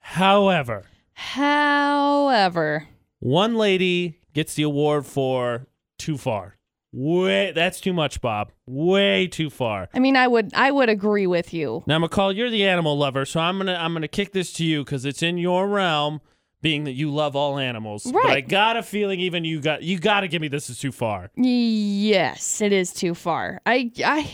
[0.00, 2.88] However, However,
[3.20, 5.66] one lady gets the award for
[5.98, 6.56] too far.
[6.92, 8.52] Way that's too much, Bob.
[8.66, 9.88] Way too far.
[9.94, 11.82] I mean, I would I would agree with you.
[11.86, 14.84] Now, McCall, you're the animal lover, so I'm gonna I'm gonna kick this to you
[14.84, 16.20] because it's in your realm,
[16.60, 18.04] being that you love all animals.
[18.10, 20.78] But I got a feeling even you got you got to give me this is
[20.78, 21.30] too far.
[21.36, 23.60] Yes, it is too far.
[23.64, 24.30] I I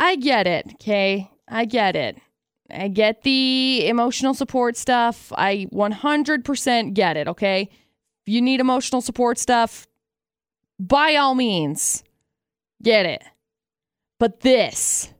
[0.00, 1.30] I get it, okay?
[1.48, 2.18] I get it.
[2.70, 5.32] I get the emotional support stuff.
[5.36, 7.62] I 100% get it, okay?
[8.26, 9.88] If you need emotional support stuff,
[10.78, 12.02] by all means,
[12.82, 13.22] get it.
[14.18, 15.12] But this,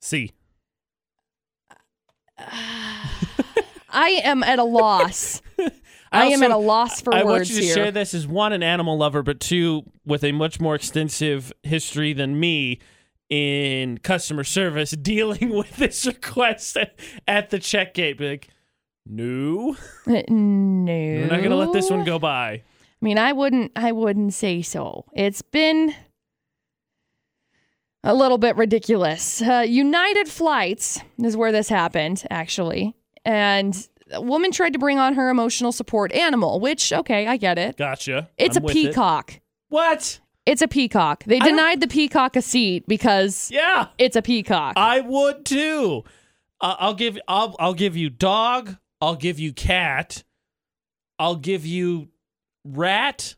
[0.00, 0.32] See,
[2.38, 5.42] I am at a loss.
[6.12, 7.74] I, am also- at a loss for I words want you to here.
[7.74, 12.12] share this as one an animal lover, but two with a much more extensive history
[12.12, 12.78] than me
[13.28, 16.76] in customer service dealing with this request
[17.28, 18.18] at, the check gate.
[18.18, 18.48] Be like,
[19.06, 20.92] no, Uh, no.
[20.92, 22.62] we're not gonna let this one go by.
[23.00, 25.06] I mean, I wouldn't I wouldn't say so.
[25.14, 25.94] It's been
[28.04, 29.42] a little bit ridiculous.
[29.42, 32.94] Uh, United Flights is where this happened, actually.
[33.24, 33.76] And
[34.10, 37.76] a woman tried to bring on her emotional support animal, which okay, I get it.
[37.76, 38.28] Gotcha.
[38.38, 38.86] It's I'm a with it.
[38.88, 39.40] peacock.
[39.68, 40.20] What?
[40.46, 41.24] It's a peacock.
[41.24, 43.88] They I don't- denied the peacock a seat because Yeah.
[43.98, 44.74] it's a peacock.
[44.76, 46.04] I would too.
[46.60, 48.76] Uh, I'll give I'll I'll give you dog.
[49.00, 50.24] I'll give you cat.
[51.18, 52.08] I'll give you
[52.64, 53.34] rat.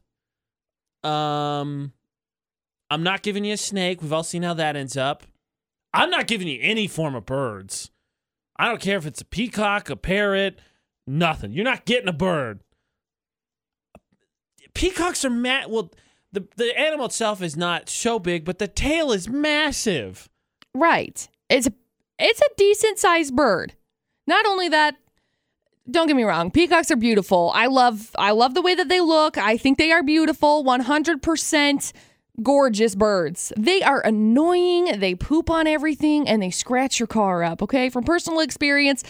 [1.03, 1.93] Um,
[2.91, 4.03] I'm not giving you a snake.
[4.03, 5.25] We've all seen how that ends up.
[5.95, 7.91] I'm not giving you any form of birds.
[8.57, 10.61] I don't care if it's a peacock, a parrot,
[11.07, 11.53] nothing.
[11.53, 12.61] You're not getting a bird.
[14.75, 15.67] Peacocks are mad.
[15.69, 15.93] Well,
[16.33, 20.29] the the animal itself is not so big, but the tail is massive.
[20.75, 21.29] Right.
[21.49, 21.73] It's a
[22.19, 23.75] it's a decent sized bird.
[24.27, 24.97] Not only that,
[25.91, 27.51] don't get me wrong, peacocks are beautiful.
[27.55, 29.37] I love I love the way that they look.
[29.39, 30.65] I think they are beautiful.
[30.65, 31.93] 100%
[32.43, 33.53] gorgeous birds.
[33.57, 34.99] They are annoying.
[35.01, 37.91] They poop on everything and they scratch your car up, okay?
[37.91, 39.05] From personal experience,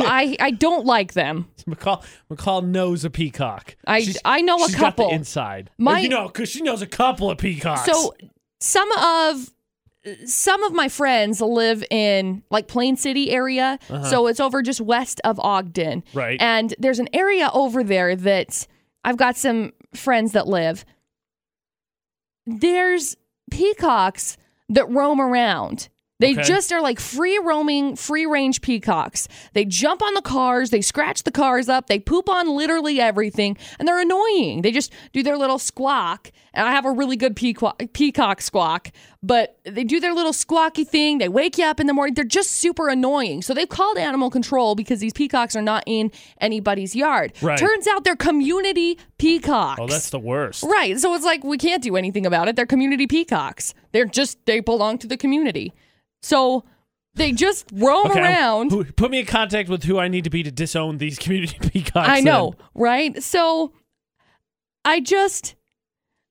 [0.00, 1.48] I I don't like them.
[1.68, 3.76] McCall McCall knows a peacock.
[3.86, 5.08] I- I know a she's got couple.
[5.10, 5.70] the inside.
[5.78, 7.84] My- you know, because she knows a couple of peacocks.
[7.84, 8.14] So
[8.60, 9.50] some of
[10.24, 14.04] some of my friends live in like Plain City area, uh-huh.
[14.04, 16.04] so it's over just west of Ogden.
[16.14, 16.40] Right.
[16.40, 18.66] And there's an area over there that
[19.04, 20.84] I've got some friends that live.
[22.46, 23.16] There's
[23.50, 24.36] peacocks
[24.68, 25.88] that roam around.
[26.18, 26.42] They Okay.
[26.44, 29.28] just are like free roaming, free range peacocks.
[29.52, 33.58] They jump on the cars, they scratch the cars up, they poop on literally everything,
[33.78, 34.62] and they're annoying.
[34.62, 36.32] They just do their little squawk.
[36.54, 38.90] And I have a really good peacock, peacock squawk,
[39.22, 41.18] but they do their little squawky thing.
[41.18, 42.14] They wake you up in the morning.
[42.14, 43.42] They're just super annoying.
[43.42, 47.34] So they've called animal control because these peacocks are not in anybody's yard.
[47.42, 47.58] Right.
[47.58, 49.78] Turns out they're community peacocks.
[49.82, 50.62] oh, that's the worst.
[50.62, 50.98] Right.
[50.98, 52.56] So it's like we can't do anything about it.
[52.56, 53.74] They're community peacocks.
[53.92, 55.74] They're just they belong to the community.
[56.26, 56.64] So
[57.14, 58.96] they just roam Okay, I'm- around.
[58.96, 62.08] put me in contact with who I need to be to disown these community peacocks.
[62.08, 62.66] I know, then.
[62.74, 63.22] right?
[63.22, 63.72] So
[64.84, 65.54] I just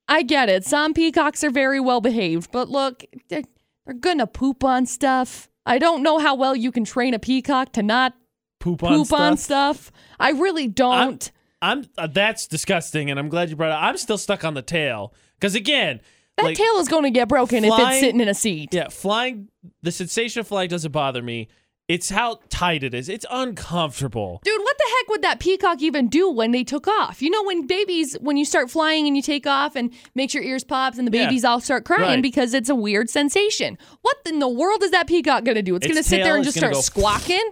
[0.07, 0.65] I get it.
[0.65, 3.41] Some peacocks are very well behaved, but look, they're,
[3.85, 5.49] they're gonna poop on stuff.
[5.65, 8.13] I don't know how well you can train a peacock to not
[8.59, 9.19] Poop on poop stuff.
[9.19, 9.91] on stuff.
[10.19, 11.31] I really don't.
[11.61, 13.81] I'm uh, that's disgusting, and I'm glad you brought it.
[13.83, 16.01] I'm still stuck on the tail because again,
[16.37, 18.73] that like, tail is going to get broken if it's sitting in a seat.
[18.73, 19.47] yeah, flying.
[19.83, 21.47] The sensation of flying doesn't bother me.
[21.87, 23.09] It's how tight it is.
[23.09, 24.41] It's uncomfortable.
[24.43, 27.21] Dude, what the heck would that peacock even do when they took off?
[27.21, 30.43] You know, when babies, when you start flying and you take off and makes your
[30.43, 31.25] ears pops and the Yeah.
[31.27, 32.21] babies all start crying Right.
[32.23, 33.77] because it's a weird sensation.
[34.01, 35.75] What in the world is that peacock going to do?
[35.75, 37.51] It's Its going to sit there and just start squawking?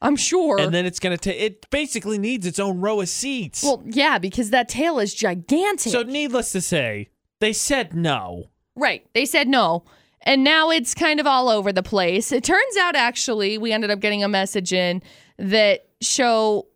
[0.00, 0.60] I'm sure.
[0.60, 1.40] And then it's gonna take.
[1.40, 3.62] It basically needs its own row of seats.
[3.62, 5.90] well, yeah, because that tail is gigantic.
[5.92, 7.08] so needless to say,
[7.44, 8.50] they said no.
[8.74, 9.06] Right.
[9.14, 9.84] They said no.
[10.22, 12.32] And now it's kind of all over the place.
[12.32, 15.02] It turns out, actually, we ended up getting a message in
[15.38, 16.66] that show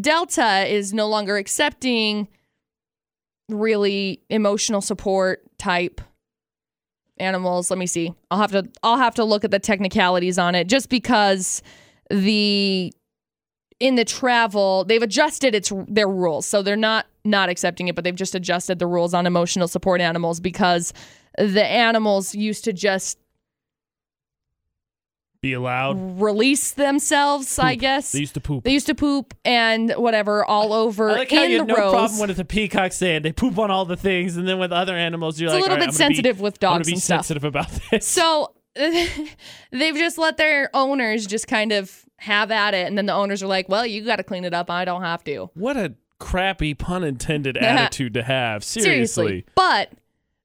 [0.00, 2.28] Delta is no longer accepting
[3.48, 6.00] really emotional support type
[7.18, 7.68] animals.
[7.68, 8.14] Let me see.
[8.30, 11.62] I'll have to I'll have to look at the technicalities on it just because
[12.10, 12.92] the
[13.80, 16.46] in the travel they've adjusted its their rules.
[16.46, 20.00] So they're not not accepting it, but they've just adjusted the rules on emotional support
[20.00, 20.92] animals because
[21.38, 23.18] the animals used to just
[25.40, 26.20] Be allowed.
[26.20, 28.12] release themselves, I guess.
[28.12, 28.62] They used to poop.
[28.62, 31.68] They used to poop and whatever all over I like how in you the have
[31.68, 31.92] no rows.
[31.92, 34.70] problem when it's a peacock saying they poop on all the things, and then with
[34.72, 36.76] other animals, you're It's a little "All right, bit I'm gonna be- sensitive with I'm
[36.76, 37.18] dogs be and stuff.
[37.26, 38.06] sensitive about this.
[38.06, 43.12] So they've just let their owners just kind of have at it, and then the
[43.12, 44.70] owners are like, "Well, you got to clean it up.
[44.70, 45.92] I don't have to." what a
[46.22, 48.62] crappy pun intended attitude to have.
[48.62, 49.44] Seriously.
[49.54, 49.92] But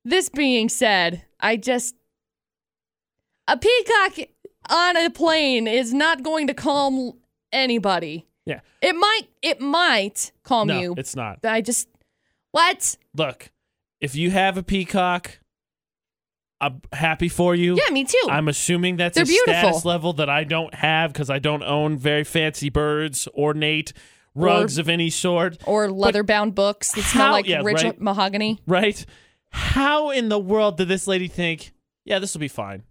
[0.04, 1.96] this being said, I just
[3.48, 4.28] a peacock
[4.70, 7.14] on a plane is not going to calm
[7.54, 8.26] anybody.
[8.46, 8.62] Yeah.
[8.82, 9.24] It might.
[9.42, 10.96] It might calm No, you.
[10.98, 11.40] it's not.
[11.46, 11.88] I just
[12.52, 12.98] what?
[13.16, 13.52] Look,
[14.02, 15.40] if you have a peacock,
[16.60, 17.78] I'm happy for you.
[17.78, 18.18] Yeah, me too.
[18.30, 19.54] I'm assuming that's They're a beautiful.
[19.54, 23.94] status level that I don't have because I don't own very fancy birds, ornate
[24.38, 28.00] rugs of any sort, or leather bound books that smell how- like yeah, rich right.
[28.02, 28.60] mahogany.
[28.68, 29.06] right?
[29.52, 31.74] How in the world did this lady think,
[32.06, 32.84] yeah, this will be fine?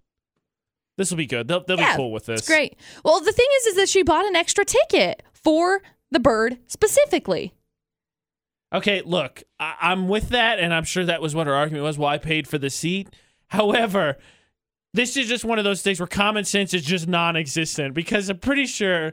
[0.97, 1.47] This will be good.
[1.49, 2.41] They'll, they'll Yeah, be cool with this.
[2.41, 2.77] It's great.
[3.05, 7.53] Well, the thing is, is that she bought an extra ticket for the bird specifically.
[8.73, 11.99] Okay, look, I- I'm with that, and I'm sure that was what her argument was.
[11.99, 13.09] Why I paid for the seat.
[13.49, 14.17] However,
[14.95, 18.39] this is just one of those things where common sense is just non-existent because I'm
[18.39, 19.13] pretty sure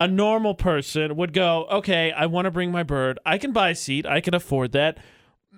[0.00, 3.18] a normal person would go, okay, I want to bring my bird.
[3.26, 4.06] I can buy a seat.
[4.06, 4.96] I can afford that.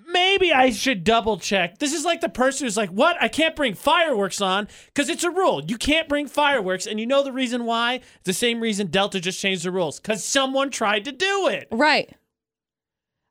[0.05, 1.79] Maybe I should double check.
[1.79, 3.15] This is like the person who's like, what?
[3.21, 5.63] I can't bring fireworks on because it's a rule.
[5.65, 6.85] You can't bring fireworks.
[6.85, 7.95] And you know the reason why?
[7.95, 11.67] It's the same reason Delta just changed the rules because someone tried to do it
[11.71, 12.13] Right.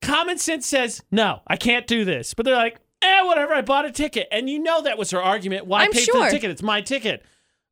[0.01, 3.85] common sense says no i can't do this but they're like eh whatever i bought
[3.85, 6.25] a ticket and you know that was her argument why I'm for sure.
[6.25, 7.25] the ticket it's my ticket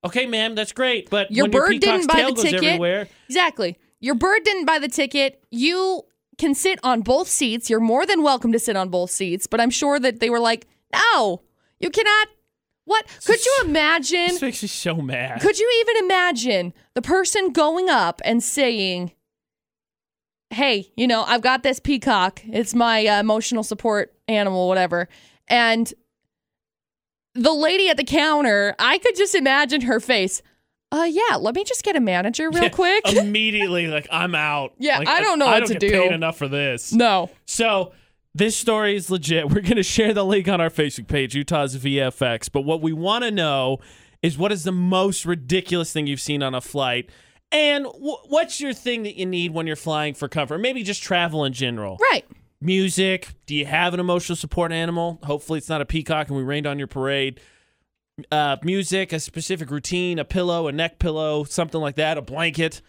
[0.04, 2.64] okay ma'am that's great but Your when bird your didn't buy the ticket.
[2.64, 3.78] everywhere Exactly.
[4.00, 5.44] Your bird didn't buy the ticket.
[5.50, 6.02] You
[6.38, 7.68] can sit on both seats.
[7.68, 9.46] You're more than welcome to sit on both seats.
[9.46, 11.42] But I'm sure that they were like, no,
[11.78, 12.28] you cannot.
[12.86, 13.06] What?
[13.26, 14.28] Could you imagine?
[14.28, 19.12] this makes me so mad Could you even imagine the person going up and saying,
[20.48, 22.40] Hey, you know, I've got this peacock.
[22.44, 25.08] It's my uh, emotional support animal, whatever.
[25.46, 25.92] And
[27.34, 30.42] the lady at the counter, I could just imagine her face.
[30.92, 33.12] Uh, yeah, let me just get a manager real Yeah, quick.
[33.16, 36.00] immediately like i'm out Yeah, Like, I don't know i what don't to get do.
[36.02, 37.30] paid enough for this no.
[37.46, 37.92] So
[38.34, 39.48] this story is legit.
[39.50, 42.48] We're going to share the link on our Facebook page, Utah's VFX.
[42.50, 43.78] But what we want to know
[44.22, 47.08] is what is the most ridiculous thing you've seen on a flight?
[47.52, 50.58] And wh- what's your thing that you need when you're flying for comfort?
[50.58, 51.98] Maybe just travel in general.
[52.12, 52.24] Right.
[52.60, 53.28] Music.
[53.46, 55.18] Do you have an emotional support animal?
[55.22, 57.40] Hopefully, it's not a peacock and we rained on your parade.
[58.30, 62.82] Uh, music, a specific routine, a pillow, a neck pillow, something like that, a blanket.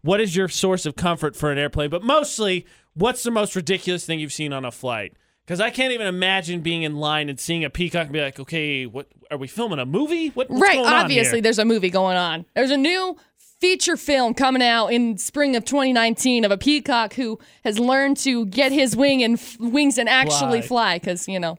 [0.00, 1.88] What is your source of comfort for an airplane?
[1.88, 5.14] But mostly, what's the most ridiculous thing you've seen on a flight?
[5.46, 8.40] Because I can't even imagine being in line and seeing a peacock and be like,
[8.40, 10.28] okay, what are we filming a movie?
[10.30, 10.74] What, what's right.
[10.74, 11.42] going on Obviously, here?
[11.42, 12.46] there's a movie going on.
[12.54, 13.16] There's a new
[13.62, 18.44] feature film coming out in spring of 2019 of a peacock who has learned to
[18.46, 21.56] get his wing and f- wings and actually fly because you know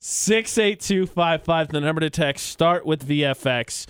[0.00, 2.48] 68255, the number to text.
[2.48, 3.86] Start with VFX.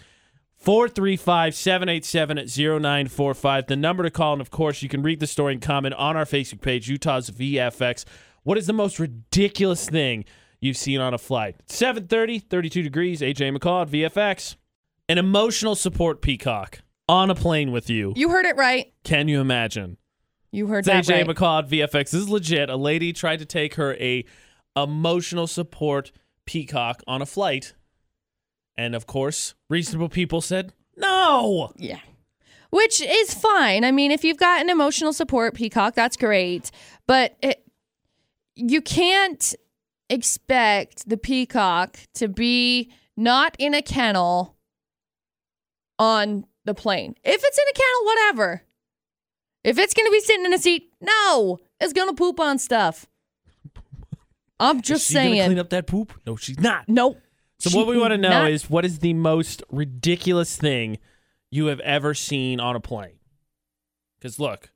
[0.56, 2.36] 435 787
[2.82, 4.34] 0945, the number to call.
[4.34, 7.30] And of course, you can read the story and comment on our Facebook page, Utah's
[7.30, 8.04] VFX.
[8.42, 10.26] What is the most ridiculous thing
[10.60, 11.56] you've seen on a flight?
[11.68, 14.56] 730, 32 degrees, AJ McCall at VFX.
[15.08, 16.80] An emotional support peacock
[17.10, 18.12] on a plane with you.
[18.14, 18.92] you heard it right.
[19.02, 19.96] Can you imagine?
[20.52, 21.26] You heard It's that AJ right.
[21.68, 21.92] VFX.
[21.92, 22.70] This is legit.
[22.70, 24.24] A lady tried to take her a
[24.76, 26.12] emotional support
[26.46, 27.74] peacock on a flight,
[28.76, 31.72] and of course, reasonable people said no.
[31.76, 31.98] Yeah.
[32.70, 33.84] Which is fine.
[33.84, 36.70] I mean, if you've got an emotional support peacock, that's great.
[37.08, 37.64] But it,
[38.54, 39.54] you can't
[40.08, 44.56] expect the peacock to be not in a kennel
[45.98, 47.14] on the plane.
[47.24, 48.62] If it's in a kennel, whatever.
[49.62, 52.58] If it's going to be sitting in a seat, no, it's going to poop on
[52.58, 53.06] stuff.
[54.58, 55.46] I'm just she gonna saying.
[55.46, 56.12] clean up that poop?
[56.26, 56.88] No, she's not.
[56.88, 57.18] Nope.
[57.58, 60.98] So what we want to know Not- is what is the most ridiculous thing
[61.50, 63.18] you have ever seen on a plane?
[64.18, 64.70] Because look,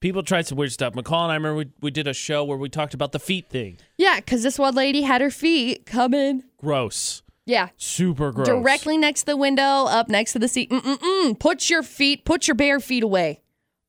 [0.00, 0.94] people tried some weird stuff.
[0.94, 3.48] McCall and I remember we, we did a show where we talked about the feet
[3.48, 3.78] thing.
[3.96, 6.44] Yeah, because this one lady had her feet coming.
[6.58, 7.22] Gross.
[7.46, 8.48] Yeah, Super gross.
[8.48, 10.70] directly next to the window, up next to the seat.
[10.70, 11.38] Mm-mm-mm.
[11.38, 13.40] Put your feet, put your bare feet away.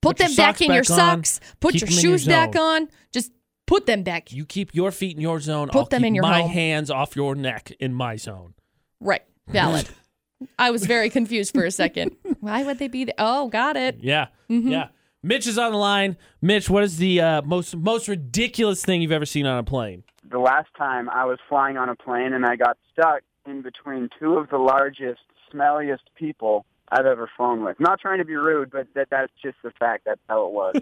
[0.02, 0.98] Put, Put them back socks in your back on.
[1.26, 1.40] socks.
[1.60, 2.88] Put Keep your them in your shoes back on.
[3.12, 3.32] Just
[3.66, 4.32] put them back.
[4.32, 5.70] You keep your feet in your zone.
[5.70, 6.52] Put I'll them keep in your my home.
[6.52, 8.54] hands off your neck in my zone.
[9.02, 9.24] Right.
[9.48, 9.90] Valid.
[10.60, 12.16] I was very confused for a second.
[12.42, 13.16] Why would they be there?
[13.18, 13.98] Oh, got it.
[14.02, 14.68] Yeah, Mm-hmm.
[14.70, 14.88] yeah.
[15.24, 16.16] Mitch is on the line.
[16.44, 20.04] Mitch, what is the uh, most most ridiculous thing you've ever seen on a plane?
[20.30, 24.10] the last time I was flying on a plane and I got stuck in between
[24.20, 25.22] two of the largest,
[25.52, 27.80] smelliest people I've ever flown with.
[27.80, 30.06] Not trying to be rude, but that that's just the fact.
[30.06, 30.76] That's how it was.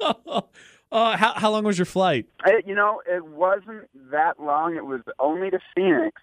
[0.92, 2.26] uh, how how long was your flight?
[2.46, 4.76] It, you know, it wasn't that long.
[4.76, 6.20] It was only to Phoenix,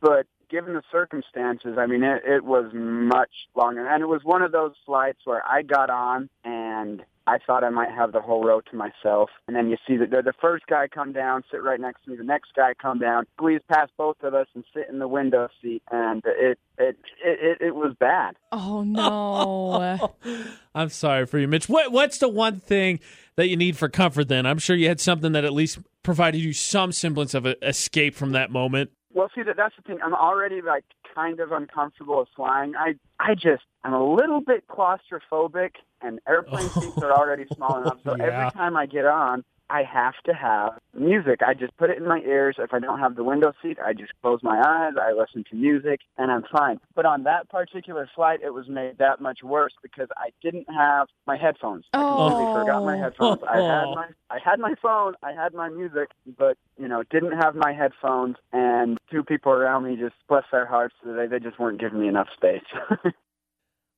[0.00, 3.86] but given the circumstances, I mean, it, it was much longer.
[3.86, 7.70] And it was one of those flights where I got on and I thought I
[7.70, 9.30] might have the whole row to myself.
[9.46, 12.10] And then you see the, the, the first guy come down, sit right next to
[12.10, 12.16] me.
[12.16, 15.48] The next guy come down, squeeze past both of us and sit in the window
[15.60, 15.82] seat.
[15.90, 18.36] And it, it, it, it, it was bad.
[18.52, 20.14] Oh no.
[20.74, 21.68] I'm sorry for you, Mitch.
[21.68, 23.00] What what's the one thing
[23.36, 24.28] that you need for comfort?
[24.28, 27.66] Then I'm sure you had something that at least provided you some semblance of a
[27.66, 28.90] escape from that moment.
[29.16, 29.98] Well, see, that that's the thing.
[30.04, 32.76] I'm already like kind of uncomfortable with flying.
[32.76, 35.70] I I just I'm a little bit claustrophobic,
[36.02, 36.80] and airplane oh.
[36.82, 37.96] seats are already small enough.
[38.04, 38.24] So Yeah.
[38.24, 41.40] every time I get on, I have to have music.
[41.46, 42.56] I just put it in my ears.
[42.58, 44.94] If I don't have the window seat, I just close my eyes.
[45.00, 46.78] I listen to music, and I'm fine.
[46.94, 51.08] But on that particular flight, it was made that much worse because I didn't have
[51.26, 51.84] my headphones.
[51.92, 52.54] I completely Oh.
[52.60, 53.40] forgot my headphones.
[53.48, 57.32] I had my I had my phone, I had my music, but you know, didn't
[57.40, 58.36] have my headphones.
[58.52, 62.08] And two people around me just bless their hearts, they they just weren't giving me
[62.08, 62.62] enough space.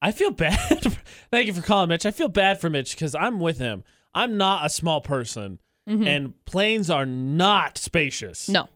[0.01, 0.59] I feel bad.
[1.31, 2.07] Thank you for calling, Mitch.
[2.07, 3.85] I feel bad for Mitch because I'm with him.
[4.15, 6.07] I'm not a small person, Mhm.
[6.07, 8.49] and planes are not spacious.
[8.49, 8.69] No.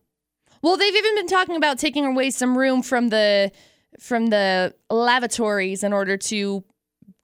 [0.63, 3.51] Well, they've even been talking about taking away some room from the
[4.01, 6.65] from the lavatories in order to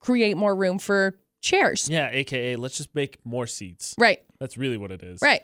[0.01, 1.89] create more room for chairs.
[1.89, 3.95] Yeah, aka let's just make more seats.
[3.99, 4.21] Right.
[4.39, 5.21] That's really what it is.
[5.23, 5.41] Right.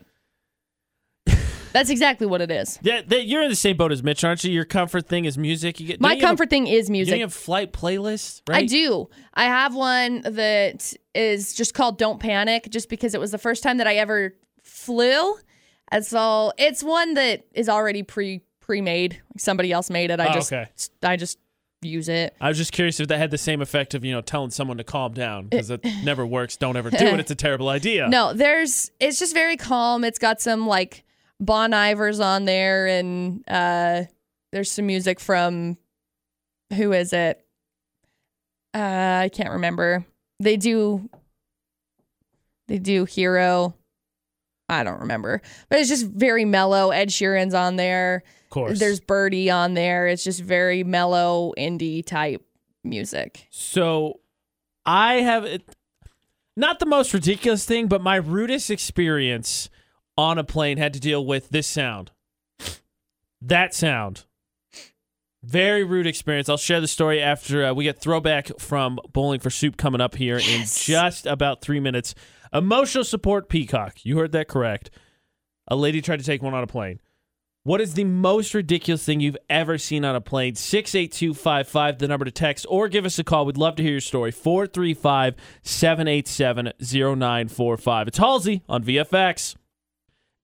[1.74, 2.78] That's exactly what it is.
[2.82, 4.50] Yeah, that, you're in the same boat as Mitch, aren't you?
[4.52, 5.78] Your comfort thing is music.
[5.80, 7.16] You get My have a- comfort thing is music.
[7.16, 8.62] You have flight playlists, right?
[8.62, 9.10] I do.
[9.34, 13.62] I have one that is just called Don't Panic, just because it was the first
[13.62, 15.34] time that I ever flew.
[15.90, 19.20] And so it's one that is already pre pre made.
[19.36, 20.20] Somebody else made it.
[20.20, 20.70] I Oh, just okay.
[21.02, 21.38] I just
[21.82, 22.34] use it.
[22.40, 24.78] I was just curious if that had the same effect of you know telling someone
[24.78, 26.56] to calm down because it never works.
[26.56, 27.14] Don't ever do it.
[27.20, 28.08] It's a terrible idea.
[28.08, 30.02] No, there's it's just very calm.
[30.04, 31.03] It's got some like
[31.40, 34.04] Bon Ivers on there and uh
[34.52, 35.76] there's some music from
[36.74, 37.44] who is it?
[38.72, 40.04] Uh I can't remember.
[40.40, 41.08] They do
[42.68, 43.74] they do Hero.
[44.68, 45.42] I don't remember.
[45.68, 46.90] But it's just very mellow.
[46.90, 48.22] Ed Sheeran's on there.
[48.44, 48.78] of course.
[48.78, 50.06] There's Birdy on there.
[50.06, 52.42] It's just very mellow indie type
[52.82, 53.46] music.
[53.50, 54.20] So
[54.86, 55.62] I have it,
[56.56, 59.68] not the most ridiculous thing, but my rudest experience
[60.16, 62.10] on a plane had to deal with this sound.
[63.40, 64.24] That sound.
[65.42, 66.48] Very rude experience.
[66.48, 70.14] I'll share the story after uh, we get throwback from Bowling for Soup coming up
[70.14, 70.48] here Yes.
[70.88, 72.14] in just about three minutes.
[72.52, 73.96] Emotional support peacock.
[74.04, 74.90] You heard that correct.
[75.68, 77.00] A lady tried to take one on a plane.
[77.64, 80.54] What is the most ridiculous thing you've ever seen on a plane?
[80.54, 83.46] 68255, the number to text, or give us a call.
[83.46, 84.30] We'd love to hear your story.
[84.30, 88.08] 435 787 0945.
[88.08, 89.56] It's Halsey on VFX.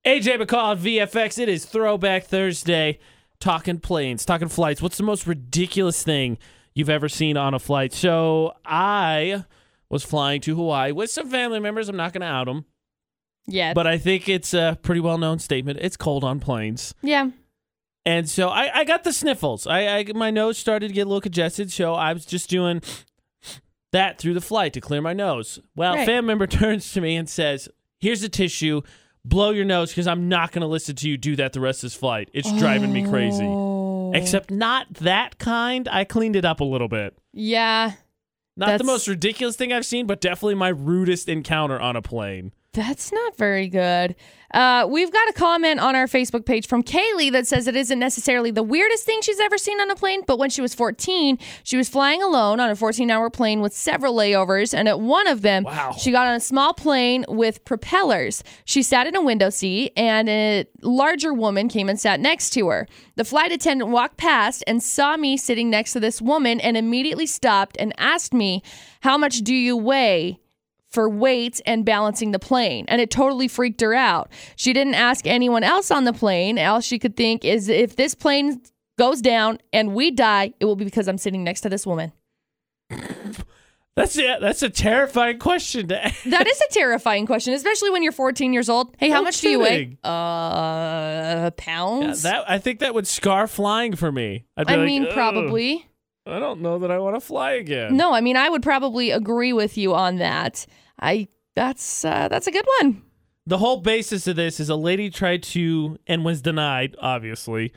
[0.05, 1.39] AJ McCall VFX.
[1.39, 2.99] It is Throwback Thursday.
[3.39, 4.83] Talking planes, talking flights.
[4.83, 6.37] What's the most ridiculous thing
[6.75, 7.95] you've ever seen on a flight?
[7.95, 9.45] So I
[9.89, 11.89] was flying to Hawaii with some family members.
[11.89, 12.67] I'm not going to out them,
[13.47, 13.73] Yeah.
[13.73, 15.79] but I think it's a pretty well known statement.
[15.81, 16.95] It's cold on planes.
[17.03, 17.31] yeah.
[18.07, 19.67] And so I, I got the sniffles.
[19.67, 22.81] I, I my nose started to get a little congested, so I was just doing
[23.93, 25.59] that through the flight to clear my nose.
[25.77, 26.07] Well, Right.
[26.07, 28.81] fam member turns to me and says, "Here's a tissue.
[29.25, 31.81] Blow your nose because I'm not going to listen to you do that the rest
[31.85, 32.31] of this flight.
[32.33, 34.13] It's driving me crazy." Oh.
[34.15, 35.87] Except not that kind.
[35.89, 37.17] I cleaned it up a little bit.
[37.33, 37.93] Yeah.
[38.57, 42.03] Not the That's- most ridiculous thing I've seen, but definitely my rudest encounter on a
[42.03, 42.53] plane.
[42.73, 44.15] That's not very good.
[44.55, 47.99] Uh, we've got a comment on our Facebook page from Kaylee that says it isn't
[47.99, 51.37] necessarily the weirdest thing she's ever seen on a plane, but when she was 14,
[51.65, 55.27] she was flying alone on a 14 hour plane with several layovers, and at one
[55.27, 55.95] of them, Wow.
[55.99, 58.45] she got on a small plane with propellers.
[58.65, 62.69] She sat in a window seat, and a larger woman came and sat next to
[62.69, 62.87] her.
[63.17, 67.27] The flight attendant walked past and saw me sitting next to this woman and immediately
[67.27, 68.63] stopped and asked me,
[69.01, 70.39] How much do you weigh?
[70.91, 72.85] For weight and balancing the plane.
[72.89, 74.31] And it totally freaked her out.
[74.57, 76.59] She didn't ask anyone else on the plane.
[76.59, 78.61] All she could think is if this plane
[78.99, 82.13] goes down and we die, it will be because I'm sitting next to this woman.
[83.97, 84.41] That's it.
[84.41, 86.23] That's a terrifying question to ask.
[86.25, 88.95] That is a terrifying question, especially when you're 14 years old.
[88.99, 89.69] Hey, how No much do you weigh?
[89.69, 89.99] kidding.
[90.05, 90.11] Uh,
[91.45, 92.23] Yeah, pounds?
[92.23, 94.45] that I think that would scar flying for me.
[94.57, 95.87] I'd be I like, mean, "Ugh, probably.
[96.27, 97.97] I don't know that I want to fly again.
[97.97, 100.67] No, I mean, I would probably agree with you on that.
[101.01, 103.03] I that's uh, that's a good one.
[103.47, 107.73] The whole basis of this is a lady tried to and was denied, obviously,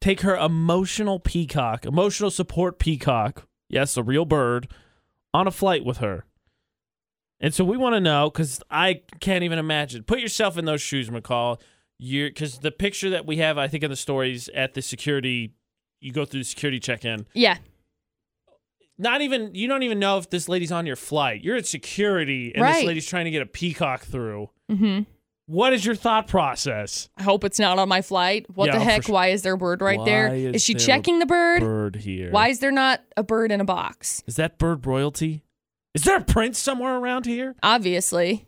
[0.00, 4.68] take her emotional peacock, emotional support peacock yes, a real bird,
[5.32, 6.24] on a flight with her.
[7.40, 10.02] And so we want to know because I can't even imagine.
[10.02, 11.60] Put yourself in those shoes, McCall.
[11.98, 15.52] You're because the picture that we have, I think, in the stories at the security,
[16.00, 17.26] you go through the security check-in.
[17.34, 17.58] Yeah.
[18.98, 21.42] Not even you don't even know if this lady's on your flight.
[21.44, 22.74] You're at security, and Right.
[22.76, 24.50] this lady's trying to get a peacock through.
[24.70, 25.02] Mm-hmm.
[25.46, 27.08] What is your thought process?
[27.16, 28.44] I hope it's not on my flight.
[28.54, 29.02] What Yeah, the for heck?
[29.04, 29.14] sure.
[29.14, 30.34] Why is there a bird right Why there?
[30.34, 31.60] is Is she there a checking the bird?
[31.60, 32.30] Bird here.
[32.30, 34.22] Why is there not a bird in a box?
[34.26, 35.42] is that bird royalty?
[35.94, 37.54] Is there a prince somewhere around here?
[37.62, 38.44] Obviously.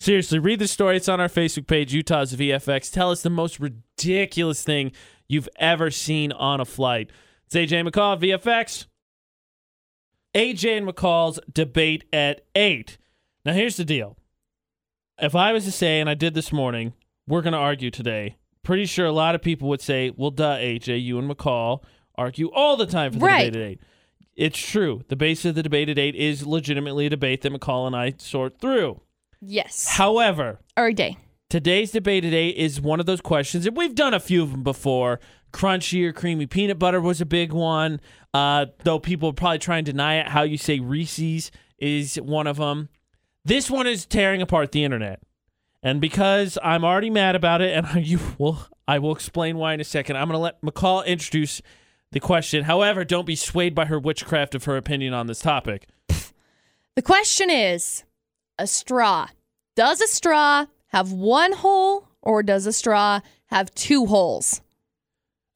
[0.00, 0.96] Seriously, read the story.
[0.96, 2.90] It's on our Facebook page, Utah's VFX.
[2.92, 4.92] Tell us the most ridiculous thing
[5.28, 7.10] you've ever seen on a flight.
[7.46, 8.86] It's AJ McCall, VFX.
[10.36, 12.98] AJ and McCall's debate at 8.
[13.44, 14.16] Now, here's the deal.
[15.18, 16.92] If I was to say, and I did this morning,
[17.26, 20.56] we're going to argue today, pretty sure a lot of people would say, well, duh,
[20.58, 21.82] AJ, you and McCall
[22.16, 23.50] argue all the time for the Right.
[23.52, 23.80] debate at 8.
[24.36, 25.02] It's true.
[25.08, 28.12] The base of the debate at 8 is legitimately a debate that McCall and I
[28.18, 29.00] sort through.
[29.40, 29.86] Yes.
[29.88, 31.16] However, Every day.
[31.48, 34.62] today's debate today is one of those questions, and we've done a few of them
[34.62, 35.18] before.
[35.56, 37.98] Crunchy or creamy peanut butter was a big one,
[38.34, 40.28] uh, though people probably try and deny it.
[40.28, 42.90] How you say Reese's is one of them.
[43.42, 45.22] This one is tearing apart the internet,
[45.82, 49.80] and because I'm already mad about it, and you will, I will explain why in
[49.80, 50.16] a second.
[50.16, 51.62] I'm going to let McCall introduce
[52.12, 52.64] the question.
[52.64, 55.88] However, don't be swayed by her witchcraft of her opinion on this topic.
[56.96, 58.04] The question is
[58.58, 59.28] a straw.
[59.74, 64.60] Does a straw have one hole or does a straw have two holes?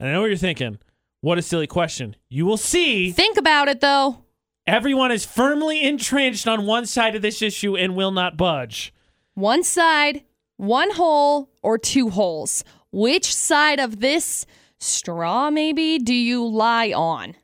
[0.00, 0.78] And I know what you're thinking.
[1.20, 2.16] What a silly question.
[2.30, 3.12] You will see.
[3.12, 4.24] Think about it though.
[4.66, 8.94] Everyone is firmly entrenched on one side of this issue and will not budge.
[9.34, 10.24] One side,
[10.56, 12.64] one hole, or two holes.
[12.92, 14.46] Which side of this
[14.78, 17.34] straw, maybe, do you lie on?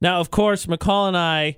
[0.00, 1.56] Now, of course, McCall and I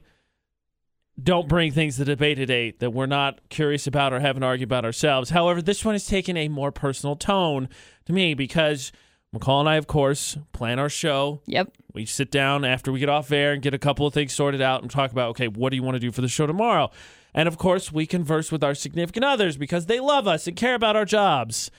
[1.20, 4.42] don't bring things to debate at eight that we're not curious about or have an
[4.42, 5.30] argument about ourselves.
[5.30, 7.68] However, this one has taken a more personal tone
[8.04, 8.92] to me because
[9.34, 11.42] McCall and I, of course, plan our show.
[11.46, 11.72] Yep.
[11.92, 14.62] We sit down after we get off air and get a couple of things sorted
[14.62, 16.90] out and talk about, okay, what do you want to do for the show tomorrow?
[17.34, 20.74] And of course, we converse with our significant others because they love us and care
[20.74, 21.70] about our jobs.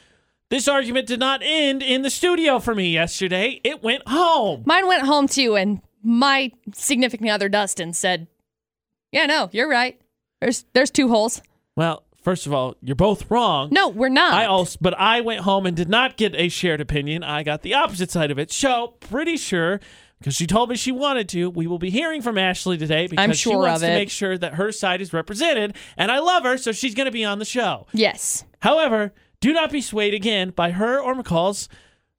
[0.50, 3.60] This argument did not end in the studio for me yesterday.
[3.64, 4.64] It went home.
[4.66, 8.28] Mine went home too, and my significant other, Dustin, said,
[9.12, 10.00] Yeah, no, you're right.
[10.40, 11.42] There's there's two holes.
[11.76, 13.70] Well, first of all, you're both wrong.
[13.72, 14.34] No, we're not.
[14.34, 17.24] I also, but I went home and did not get a shared opinion.
[17.24, 18.52] I got the opposite side of it.
[18.52, 19.80] So, pretty sure
[20.20, 23.24] because she told me she wanted to, we will be hearing from Ashley today because
[23.24, 26.58] I'm she wants to make sure that her side is represented, and I love her,
[26.58, 27.88] so she's going to be on the show.
[27.94, 28.44] yes.
[28.60, 31.70] However, do not be swayed again by her or McCall's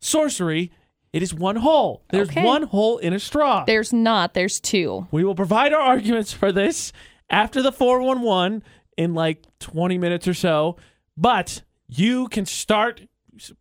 [0.00, 0.72] sorcery.
[1.12, 2.02] It is one hole.
[2.08, 2.44] There's Okay.
[2.44, 3.64] one hole in a straw.
[3.66, 4.32] There's not.
[4.32, 5.06] There's two.
[5.10, 6.94] We will provide our arguments for this
[7.28, 8.62] after the 411
[8.98, 10.76] in like 20 minutes or so.
[11.16, 13.06] But you can start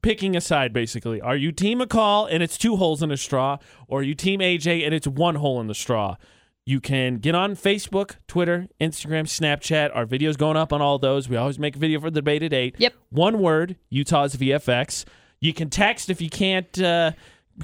[0.01, 1.21] picking a side basically.
[1.21, 4.41] Are you Team McCall and it's two holes in a straw, or are you Team
[4.41, 6.17] AJ and it's one hole in the straw?
[6.65, 9.95] You can get on Facebook, Twitter, Instagram, Snapchat.
[9.95, 11.29] Our video's going up on all those.
[11.29, 12.75] We always make a video for the debate at 8.
[12.77, 12.93] Yep.
[13.09, 15.05] One word, Utah's VFX.
[15.39, 17.11] You can text if you can't uh,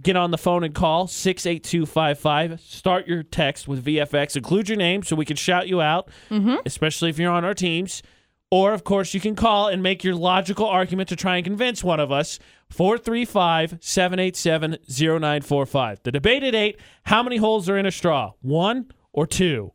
[0.01, 2.59] get on the phone and call 68255.
[2.59, 4.35] Start your text with VFX.
[4.35, 6.55] Include your name so we can shout you out, mm-hmm.
[6.65, 8.01] especially if you're on our teams.
[8.49, 11.83] Or, of course, you can call and make your logical argument to try and convince
[11.83, 12.37] one of us.
[12.69, 16.03] 435 787 0945.
[16.03, 18.33] The debate at 8 how many holes are in a straw?
[18.41, 19.73] One or two?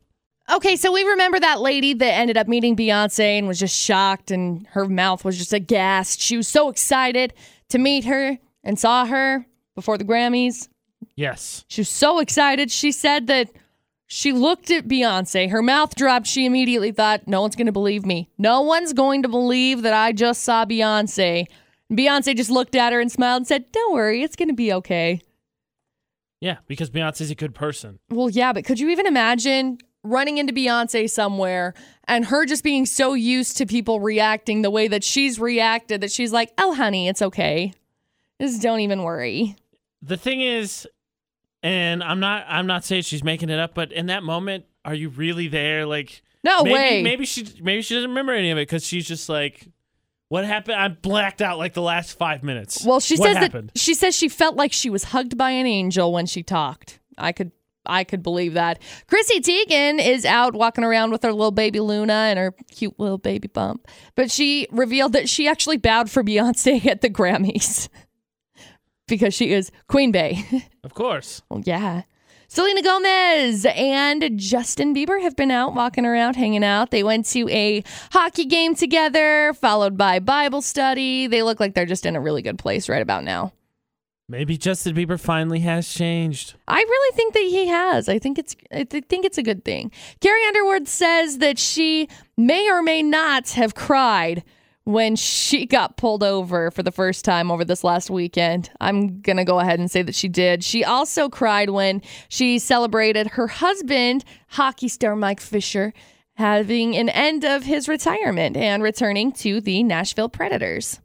[0.51, 4.31] Okay, so we remember that lady that ended up meeting Beyonce and was just shocked
[4.31, 6.21] and her mouth was just aghast.
[6.21, 7.33] She was so excited
[7.69, 9.45] to meet her and saw her
[9.79, 10.67] before the Grammys.
[11.15, 11.65] Yes.
[11.67, 12.69] She was so excited.
[12.69, 13.49] She said that
[14.07, 16.25] she looked at Beyonce, her mouth dropped.
[16.25, 18.29] She immediately thought, No one's going to believe me.
[18.37, 21.45] No one's going to believe that I just saw Beyonce.
[21.91, 24.73] Beyonce just looked at her and smiled and said, Don't worry, it's going to be
[24.73, 25.21] okay.
[26.41, 27.99] Yeah, because Beyonce's a good person.
[28.09, 31.73] Well, yeah, but could you even imagine running into Beyonce somewhere
[32.05, 36.11] and her just being so used to people reacting the way that she's reacted that
[36.11, 37.73] she's like, oh, honey, it's okay.
[38.41, 39.55] Just don't even worry.
[40.01, 40.87] The thing is
[41.63, 44.93] and i'm not i'm not saying she's making it up but in that moment are
[44.93, 47.03] you really there like No maybe, way.
[47.03, 49.67] maybe she maybe she doesn't remember any of it because she's just like
[50.29, 53.71] what happened i blacked out like the last five minutes Well, she what says happened?
[53.73, 56.99] that she says she felt like she was hugged by an angel when she talked.
[57.17, 57.51] I could
[57.85, 58.79] I could believe that.
[59.07, 63.17] Chrissy Teigen is out walking around with her little baby Luna and her cute little
[63.17, 63.87] baby bump.
[64.15, 67.89] But she revealed that she actually bowed for Beyonce at the Grammys.
[69.09, 70.45] because she is Queen Bey.
[70.83, 72.03] of course Well, yeah.
[72.51, 76.89] Selena Gomez and Justin Bieber have been out walking around, hanging out.
[76.89, 81.27] They went to a hockey game together, followed by Bible study.
[81.27, 83.53] They look like they're just in a really good place right about now.
[84.27, 86.55] Maybe Justin Bieber finally has changed.
[86.67, 88.09] I really think that he has.
[88.09, 89.91] I think it's I th- think it's a good thing.
[90.19, 94.43] Carrie Underwood says that she may or may not have cried
[94.85, 98.69] when she got pulled over for the first time over this last weekend.
[98.79, 100.63] I'm going to go ahead and say that she did.
[100.63, 105.93] She also cried when she celebrated her husband, hockey star Mike Fisher,
[106.37, 110.99] having an end of his retirement and returning to the Nashville Predators.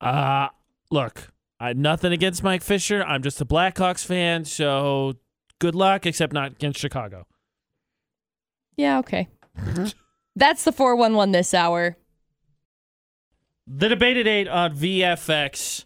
[0.00, 0.48] Uh,
[0.90, 3.02] look, I nothing against Mike Fisher.
[3.02, 5.14] I'm just a Blackhawks fan, so
[5.58, 7.26] good luck, except not against Chicago.
[8.76, 9.28] Yeah, okay.
[10.36, 11.96] That's the 411 this hour.
[13.70, 15.84] The debate at eight on VFX.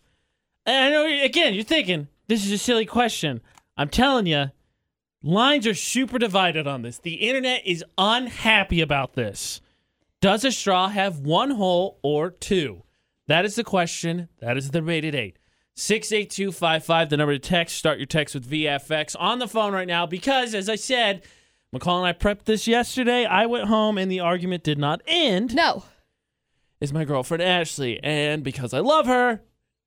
[0.64, 3.40] And I know again, you're thinking this is a silly question.
[3.76, 4.50] I'm telling you,
[5.22, 6.98] lines are super divided on this.
[6.98, 9.60] The internet is unhappy about this.
[10.20, 12.84] Does a straw have one hole or two?
[13.26, 14.28] That is the question.
[14.38, 15.38] That is the debate at eight.
[15.74, 17.76] 68255, the number to text.
[17.76, 21.22] Start your text with VFX on the phone right now because, as I said,
[21.74, 23.24] McCall and I prepped this yesterday.
[23.24, 25.54] I went home and the argument did not end.
[25.54, 25.84] No.
[26.82, 28.00] Is my girlfriend Ashley.
[28.02, 29.40] And because I love her,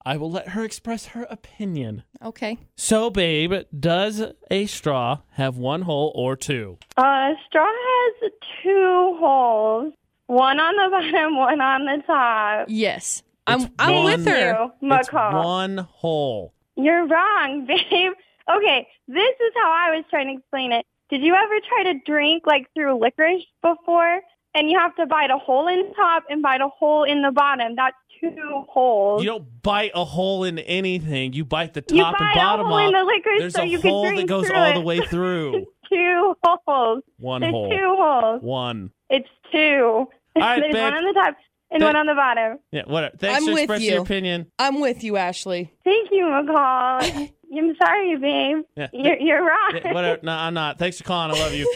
[0.06, 2.04] I will let her express her opinion.
[2.24, 2.58] Okay.
[2.78, 6.78] So, babe, does a straw have one hole or two?
[6.96, 8.32] Uh, straw has
[8.64, 9.93] two holes.
[10.28, 12.68] One on the bottom, one on the top.
[12.70, 13.24] Yes.
[13.46, 14.70] I'm I'm one- with her.
[14.82, 16.54] You, It's one hole.
[16.78, 18.14] You're wrong, babe.
[18.50, 20.86] Okay, this is how I was trying to explain it.
[21.10, 24.22] Did you ever try to drink like through licorice before?
[24.56, 27.22] And you have to bite a hole in the top and bite a hole in
[27.22, 27.76] the bottom.
[27.76, 28.32] That's two
[28.70, 29.22] holes.
[29.22, 31.34] You don't bite a hole in anything.
[31.34, 33.01] You bite the You top and bite a bottom hole in off.
[33.01, 34.74] the licorice There's so a you can hole that goes all it.
[34.76, 35.66] the way through.
[35.91, 37.03] two holes.
[37.18, 37.70] One There's hole.
[37.70, 38.41] two holes.
[38.41, 38.91] One.
[39.10, 40.08] It's two.
[40.38, 40.82] right, There's babe.
[40.84, 41.36] one on the top
[41.72, 42.60] and That- one on the bottom.
[42.72, 43.18] Yeah, whatever.
[43.18, 43.91] Thanks I'm for with expressing you.
[43.91, 44.51] your opinion.
[44.58, 45.74] I'm with you, Ashley.
[45.84, 47.32] Thank you, McCall.
[47.58, 48.64] I'm sorry, babe.
[48.76, 48.88] Yeah.
[48.93, 49.72] You're, you're wrong.
[49.84, 50.20] Yeah, whatever.
[50.24, 50.80] No, I'm not.
[50.80, 51.36] Thanks for calling.
[51.36, 51.72] I love you.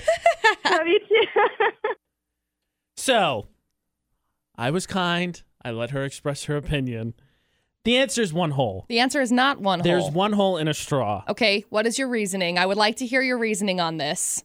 [0.66, 1.90] Love you too.
[3.10, 3.48] So,
[4.56, 5.42] I was kind.
[5.66, 7.16] I let her express her opinion.
[7.84, 8.86] The answer is one hole.
[8.88, 9.84] The answer is not one hole.
[9.84, 10.12] There's hole.
[10.12, 11.24] one hole in a straw.
[11.28, 12.60] Okay, what is your reasoning?
[12.60, 14.44] I would like to hear your reasoning on this.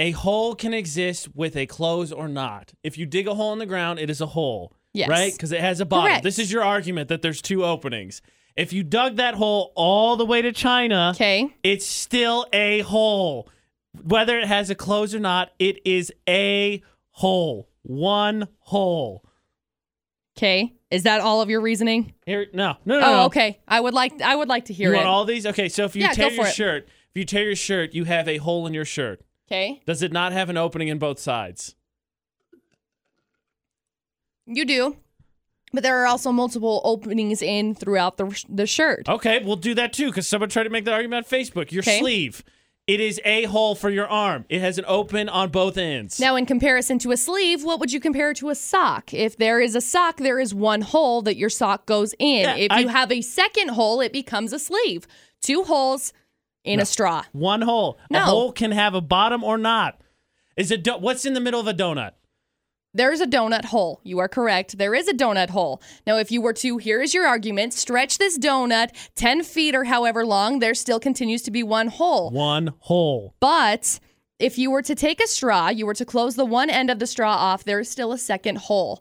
[0.00, 2.74] A hole can exist with a close or not.
[2.82, 4.72] If you dig a hole in the ground, it is a hole.
[4.92, 5.08] Yes.
[5.08, 5.30] Right?
[5.32, 6.08] Because it has a bottom.
[6.08, 6.24] Correct.
[6.24, 8.22] This is your argument that there's two openings.
[8.56, 11.54] If you dug that hole all the way to China, Okay.
[11.62, 13.48] it's still a hole.
[14.02, 16.82] Whether it has a close or not, it is a
[17.18, 17.68] hole.
[17.82, 19.24] One hole.
[20.36, 20.74] Okay.
[20.90, 22.14] Is that all of your reasoning?
[22.26, 23.06] Here, no, no, no.
[23.06, 23.24] Oh, no.
[23.26, 23.60] okay.
[23.66, 24.98] I would like I would like to hear You it.
[24.98, 25.44] want all these?
[25.46, 26.54] Okay, so if you Yeah, tear go your for it.
[26.54, 29.20] shirt, if you tear your shirt, you have a hole in your shirt.
[29.50, 29.82] okay.
[29.86, 31.74] Does it not have an opening in both sides?
[34.46, 34.96] You do.
[35.72, 39.08] But there are also multiple openings in throughout the the shirt.
[39.08, 41.70] Okay, we'll do that too because someone tried to make that argument on Facebook.
[41.72, 41.98] Your Okay.
[41.98, 42.42] sleeve,
[42.88, 44.46] it is a hole for your arm.
[44.48, 46.18] It has an open on both ends.
[46.18, 49.12] Now, in comparison to a sleeve, what would you compare to a sock?
[49.14, 52.40] If there is a sock, there is one hole that your sock goes in.
[52.42, 55.06] Yeah, if I- you have a second hole, it becomes a sleeve.
[55.42, 56.12] Two holes
[56.64, 57.22] in a straw.
[57.32, 57.98] One hole.
[58.10, 58.18] No.
[58.18, 60.00] A hole can have a bottom or not.
[60.56, 62.12] Is it do- what's in the middle of a donut?
[62.98, 64.00] There's a donut hole.
[64.02, 64.76] You are correct.
[64.76, 65.80] There is a donut hole.
[66.04, 69.84] Now, if you were to, here is your argument, stretch this donut 10 feet or
[69.84, 72.32] however long, there still continues to be one hole.
[72.32, 73.36] One hole.
[73.38, 74.00] But
[74.40, 76.98] if you were to take a straw, you were to close the one end of
[76.98, 79.00] the straw off, there is still a second hole.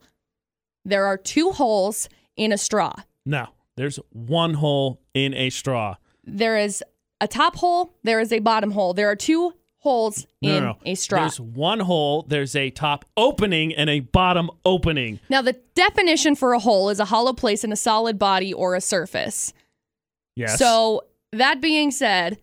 [0.86, 2.93] There are two holes in a straw.
[3.26, 5.95] No, there's one hole in a straw.
[6.24, 6.84] There is
[7.20, 8.93] a top hole, there is a bottom hole.
[8.93, 10.78] There are two holes No, in no, no.
[10.86, 11.19] a straw.
[11.21, 12.23] There's one hole.
[12.28, 15.19] There's a top opening and a bottom opening.
[15.30, 18.75] now, the definition for a hole is a hollow place in a solid body or
[18.75, 19.53] a surface.
[20.36, 20.57] Yes.
[20.59, 22.38] So, that being said,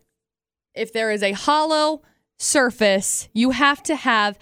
[0.74, 2.02] if there is a hollow
[2.38, 4.38] surface, you have to have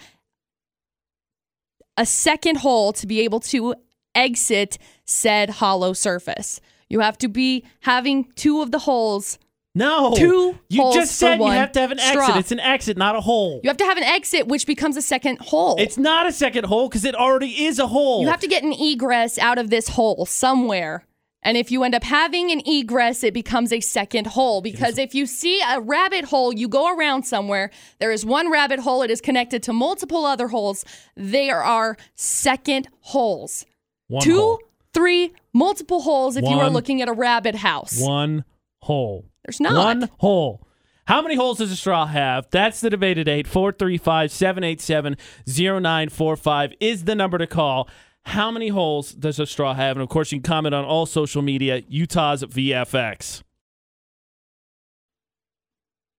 [1.97, 3.75] a second hole to be able to
[4.15, 6.59] exit said hollow surface.
[6.89, 9.37] You have to be having two of the holes.
[9.75, 10.13] No.
[10.15, 12.23] two You just said you have to have an straw.
[12.27, 12.37] exit.
[12.37, 13.59] It's an exit, not a hole.
[13.63, 15.75] You have to have an exit, which becomes a second hole.
[15.79, 18.21] It's not a second hole because it already is a hole.
[18.21, 21.05] You have to get an egress out of this hole somewhere.
[21.45, 24.61] And if you end up having an egress, it becomes a second hole.
[24.61, 27.69] Because if you see a rabbit hole, you go around somewhere,
[27.99, 30.85] there is one rabbit hole, it is connected to multiple other holes.
[31.17, 33.65] There are second holes.
[34.07, 34.59] one Two, hole.
[34.93, 36.73] three, multiple holes if you are One.
[36.73, 37.99] looking at a rabbit house.
[37.99, 38.45] One
[38.81, 39.25] hole.
[39.45, 39.73] There's not.
[39.73, 40.67] One hole.
[41.05, 42.47] How many holes does a straw have?
[42.49, 43.45] That's the debate at 8.
[43.45, 47.89] 435 787 0945 is the number to call.
[48.25, 49.97] How many holes does a straw have?
[49.97, 53.43] And of course, you can comment on all social media, Utah's VFX.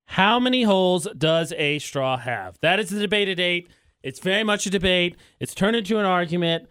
[0.09, 2.59] How many holes does a straw have?
[2.61, 3.69] That is the debate at 8.
[4.03, 5.17] It's very much a debate.
[5.41, 6.69] It's turned into an argument.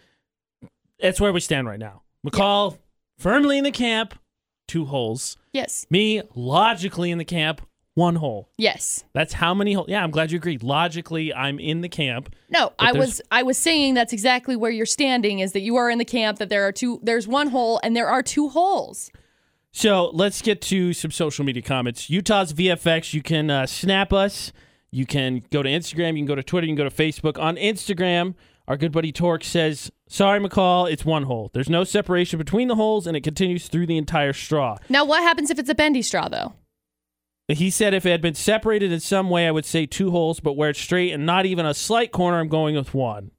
[1.00, 2.04] That's where we stand right now.
[2.26, 2.78] McCall
[3.18, 4.14] firmly in the camp,
[4.68, 5.38] two holes.
[5.52, 5.86] Yes.
[5.90, 7.62] Me logically in the camp,
[7.96, 8.50] one hole.
[8.58, 9.04] Yes.
[9.14, 9.88] That's how many holes.
[9.90, 10.64] Yeah, I'm glad you agreed.
[10.64, 12.34] Logically, I'm in the camp.
[12.50, 15.90] No, I was I was saying that's exactly where you're standing is that you are
[15.90, 19.12] in the camp that there are two there's one hole and there are two holes.
[19.72, 22.10] So let's get to some social media comments.
[22.10, 24.52] Utah's VFX, you can uh, snap us.
[24.92, 26.10] You can go to Instagram.
[26.10, 26.68] You can go to Twitter.
[26.68, 27.42] You can go to Facebook.
[27.42, 28.36] On Instagram,
[28.68, 31.50] our good buddy Torque says, Sorry, McCall, it's one hole.
[31.56, 34.78] There's no separation between the holes, and it continues through the entire straw.
[34.88, 36.54] Now what happens if it's a bendy straw though?
[37.48, 40.40] He said if it had been separated in some way, I would say two holes,
[40.40, 43.32] but where it's straight and not even a slight corner, I'm going with one.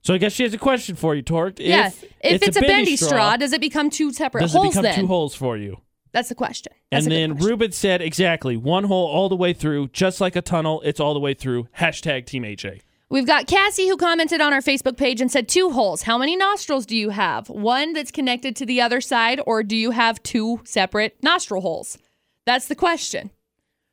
[0.00, 1.60] So I guess she has a question for you, Torque.
[1.60, 1.88] yeah.
[1.88, 4.82] If, If it's, a bendy straw, does it become two separate does it holes become
[4.84, 5.00] then?
[5.00, 5.82] two holes for you?
[6.12, 6.72] That's the question.
[6.90, 7.50] That's and then question.
[7.50, 10.80] Ruben said exactly one hole all the way through, just like a tunnel.
[10.86, 11.68] It's all the way through.
[11.76, 12.80] Hashtag Team AJ.
[13.10, 16.02] We've got Cassie who commented on our Facebook page and said two holes.
[16.02, 17.48] How many nostrils do you have?
[17.48, 21.98] One that's connected to the other side, or do you have two separate nostril holes?
[22.46, 23.30] That's the question.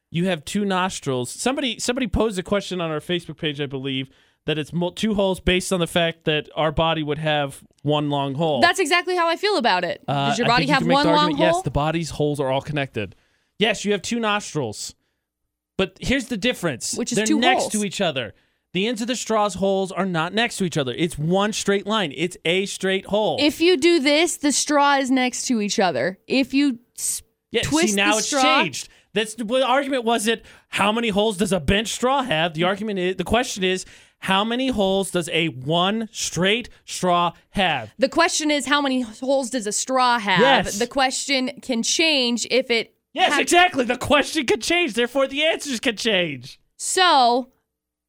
[0.10, 1.30] You have two nostrils.
[1.32, 4.10] Somebody somebody posed a question on our Facebook page, I believe,
[4.46, 8.36] that it's two holes based on the fact that our body would have one long
[8.36, 8.60] hole.
[8.60, 10.04] That's exactly how I feel about it.
[10.08, 11.46] Uh, Does your body you have one long hole?
[11.46, 13.16] Yes, the body's holes are all connected.
[13.60, 14.96] Yes, you have two nostrils.
[15.78, 16.96] But here's the difference.
[16.96, 17.72] Which is They're two next holes.
[17.74, 18.34] to each other.
[18.74, 20.94] The ends of the straw's holes are not next to each other.
[20.94, 22.14] It's one straight line.
[22.16, 23.38] It's a straight hole.
[23.42, 26.20] If you do this, the straw is next to each other.
[26.28, 28.88] If you s- yeah, twist see now the it's straw- changed.
[29.14, 32.54] That's the, argument wasn't how many holes does a bent straw have?
[32.54, 33.86] The argument is the question is
[34.20, 37.92] how many holes does a one straight straw have?
[37.98, 40.40] the question is, how many holes does a straw have?
[40.40, 40.80] Yes.
[40.80, 42.96] The question can change if it.
[43.12, 43.84] Yes, had- exactly.
[43.84, 46.62] The question could change, therefore the answers could change.
[46.78, 47.50] So,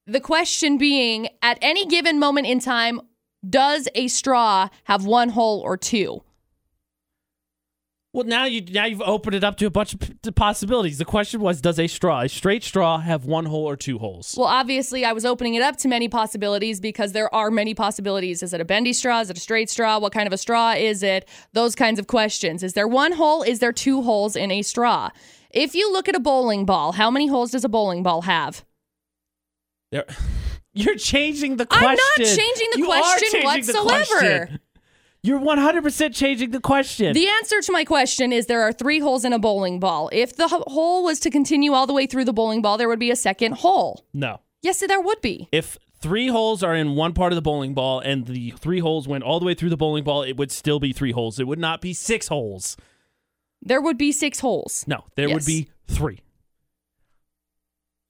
[0.06, 3.00] the question being, at any given moment in time,
[3.48, 6.22] does a straw have one hole or two?
[8.14, 10.98] Well, now you now you've opened it up to a bunch of p- possibilities.
[10.98, 14.34] The question was, does a straw, a straight straw, have one hole or two holes?
[14.36, 18.42] Well, obviously, I was opening it up to many possibilities because there are many possibilities.
[18.42, 19.20] Is it a bendy straw?
[19.20, 19.98] Is it a straight straw?
[19.98, 21.26] What kind of a straw is it?
[21.54, 22.62] Those kinds of questions.
[22.62, 23.42] Is there one hole?
[23.42, 25.08] Is there two holes in a straw?
[25.50, 28.62] If you look at a bowling ball, how many holes does a bowling ball have?
[29.92, 30.04] There,
[30.72, 31.88] you're changing the question.
[31.88, 34.46] I'm not changing the You question changing the whatsoever.
[34.46, 34.60] question.
[35.24, 37.12] You're 100% changing the question.
[37.14, 40.10] The answer to my question is there are three holes in a bowling ball.
[40.12, 42.98] If the hole was to continue all the way through the bowling ball, there would
[42.98, 44.04] be a second hole.
[44.12, 44.40] no.
[44.64, 45.48] Yes, there would be.
[45.50, 49.06] If three holes are in one part of the bowling ball and the three holes
[49.08, 51.40] went all the way through the bowling ball, it would still be three holes.
[51.40, 52.76] It would not be six holes.
[53.60, 54.84] There would be six holes.
[54.86, 56.20] No, there would be three.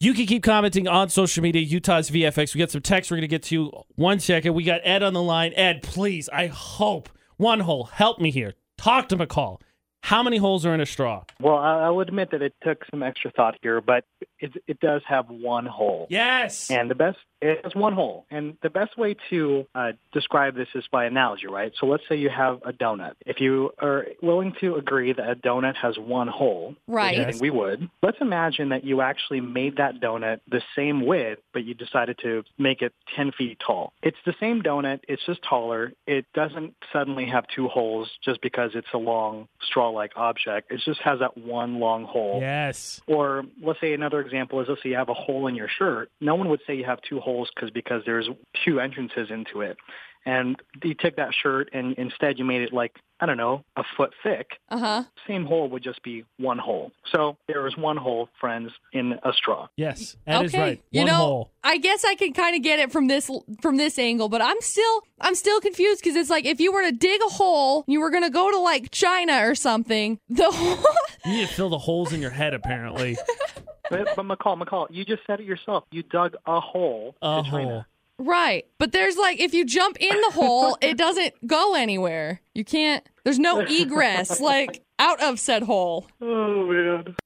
[0.03, 2.57] You can keep commenting on social media, Utah's VFX.
[2.57, 3.71] We got some text we're going to get to.
[3.95, 4.53] One second.
[4.53, 5.53] We got Ed on the line.
[5.55, 7.09] Ed, please, I hope.
[7.37, 7.85] One hole.
[7.85, 8.55] Help me here.
[8.77, 9.61] Talk to McCall.
[10.03, 11.23] How many holes are in a straw?
[11.39, 14.03] Well, I, I would admit that it took some extra thought here, but
[14.41, 16.09] it, it does have one hole.
[16.11, 16.69] Yes.
[16.69, 18.25] And the best, it has one hole.
[18.31, 21.73] And the best way to uh, describe this is by analogy, right?
[21.79, 23.15] So let's say you have a donut.
[23.27, 27.19] If you are willing to agree that a donut has one hole, Right.
[27.19, 31.05] which I think we would, let's imagine that you actually made that donut the same
[31.05, 33.93] width, but you decided to make it 10 feet tall.
[34.03, 35.01] It's the same donut.
[35.09, 35.93] It's just taller.
[36.07, 40.71] It doesn't suddenly have two holes just because it's a long straw-like object.
[40.71, 42.39] It just has that one long hole.
[42.41, 43.01] Yes.
[43.09, 46.11] Or let's say another example is let's say you have a hole in your shirt.
[46.21, 48.29] No one would say you have two holes because because there's
[48.65, 49.77] two entrances into it.
[50.25, 50.55] And
[50.85, 54.13] you take that shirt and instead you made it like I don't know a foot
[54.23, 54.51] thick.
[54.69, 55.05] Uh huh.
[55.27, 56.93] Same hole would just be one hole.
[57.11, 59.69] So there is one hole, friends, in a straw.
[59.77, 60.17] Yes.
[60.27, 60.63] That is okay.
[60.63, 60.83] right.
[60.93, 61.51] You know, hole.
[61.65, 63.29] I guess I can kind of get it from this
[63.61, 66.83] from this angle, but I'm still I'm still confused because it's like if you were
[66.83, 70.19] to dig a hole, you were gonna go to like China or something.
[70.29, 70.85] The hole,
[71.25, 73.17] You need to fill the holes in your head, apparently.
[73.93, 75.85] But, but McCall, McCall, you just said it yourself.
[75.91, 77.51] You dug a hole A to uh-huh.
[77.51, 77.87] China.
[78.19, 78.27] hole.
[78.27, 78.67] right?
[78.79, 82.41] But there's like if you jump in the hole, it doesn't go anywhere.
[82.55, 83.07] You can't.
[83.25, 86.07] There's no egress like out of said hole.
[86.23, 87.17] Oh man.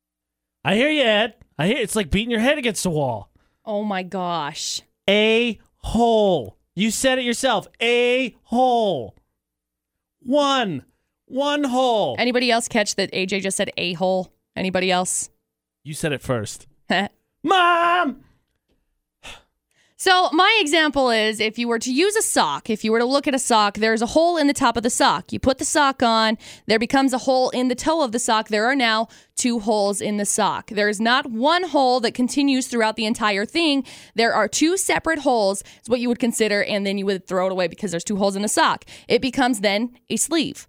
[0.64, 1.34] I hear you, Ed.
[1.56, 3.30] I hear it's like beating your head against the wall.
[3.64, 4.82] Oh my gosh.
[5.08, 6.58] A hole.
[6.74, 7.68] You said it yourself.
[7.80, 9.14] A hole.
[10.20, 10.84] One.
[11.26, 12.16] One hole.
[12.18, 14.32] Anybody else catch that AJ just said a hole?
[14.56, 15.30] Anybody else?
[15.86, 16.66] You said it first.
[17.44, 18.24] Mom!
[19.98, 23.04] So, my example is if you were to use a sock, if you were to
[23.04, 25.32] look at a sock, there's a hole in the top of the sock.
[25.32, 28.48] You put the sock on, there becomes a hole in the toe of the sock.
[28.48, 29.06] There are now
[29.36, 30.70] two holes in the sock.
[30.70, 33.84] There is not one hole that continues throughout the entire thing.
[34.16, 37.46] There are two separate holes, is what you would consider, and then you would throw
[37.46, 38.84] it away because there's two holes in the sock.
[39.06, 40.66] It becomes then a sleeve.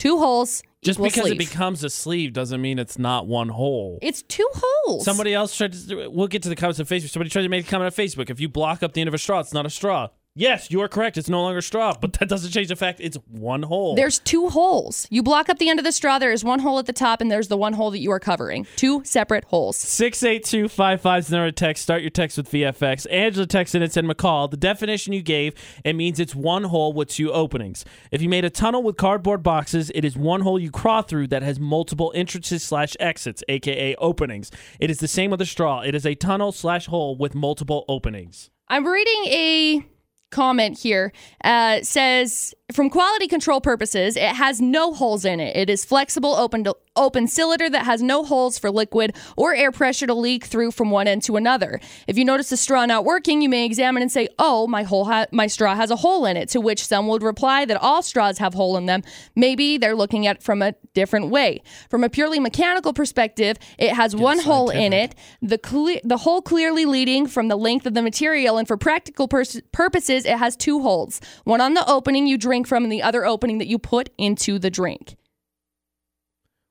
[0.00, 0.62] Two holes.
[0.80, 1.34] Just because sleeve.
[1.34, 3.98] it becomes a sleeve doesn't mean it's not one hole.
[4.00, 5.04] It's two holes.
[5.04, 6.08] Somebody else tried to.
[6.08, 7.10] We'll get to the comments on Facebook.
[7.10, 8.30] Somebody tried to make a comment on Facebook.
[8.30, 10.08] If you block up the end of a straw, it's not a straw.
[10.36, 11.18] Yes, you are correct.
[11.18, 13.96] It's no longer straw, but that doesn't change the fact it's one hole.
[13.96, 15.08] There's two holes.
[15.10, 16.20] You block up the end of the straw.
[16.20, 18.20] There is one hole at the top, and there's the one hole that you are
[18.20, 18.64] covering.
[18.76, 19.76] Two separate holes.
[19.76, 21.82] 68255 is the number text.
[21.82, 23.08] Start your text with VFX.
[23.10, 25.54] Angela texted and said, McCall, the definition you gave,
[25.84, 27.84] it means it's one hole with two openings.
[28.12, 31.26] If you made a tunnel with cardboard boxes, it is one hole you crawl through
[31.28, 34.52] that has multiple entrances slash exits, aka openings.
[34.78, 35.80] It is the same with a straw.
[35.80, 38.48] It is a tunnel slash hole with multiple openings.
[38.68, 39.86] I'm reading a
[40.30, 41.12] comment here.
[41.44, 45.56] Uh, says from quality control purposes, it has no holes in it.
[45.56, 49.72] It is flexible, open to, open cylinder that has no holes for liquid or air
[49.72, 51.80] pressure to leak through from one end to another.
[52.06, 55.06] If you notice the straw not working, you may examine and say, "Oh, my hole
[55.06, 58.02] ha- my straw has a hole in it." To which some would reply that all
[58.02, 59.02] straws have hole in them.
[59.34, 61.62] Maybe they're looking at it from a different way.
[61.88, 66.42] From a purely mechanical perspective, it has one hole in it, the cle- the hole
[66.42, 70.56] clearly leading from the length of the material, and for practical pers- purposes, it has
[70.56, 73.78] two holes: one on the opening you drink from, and the other opening that you
[73.78, 75.16] put into the drink.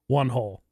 [0.09, 0.63] One hole.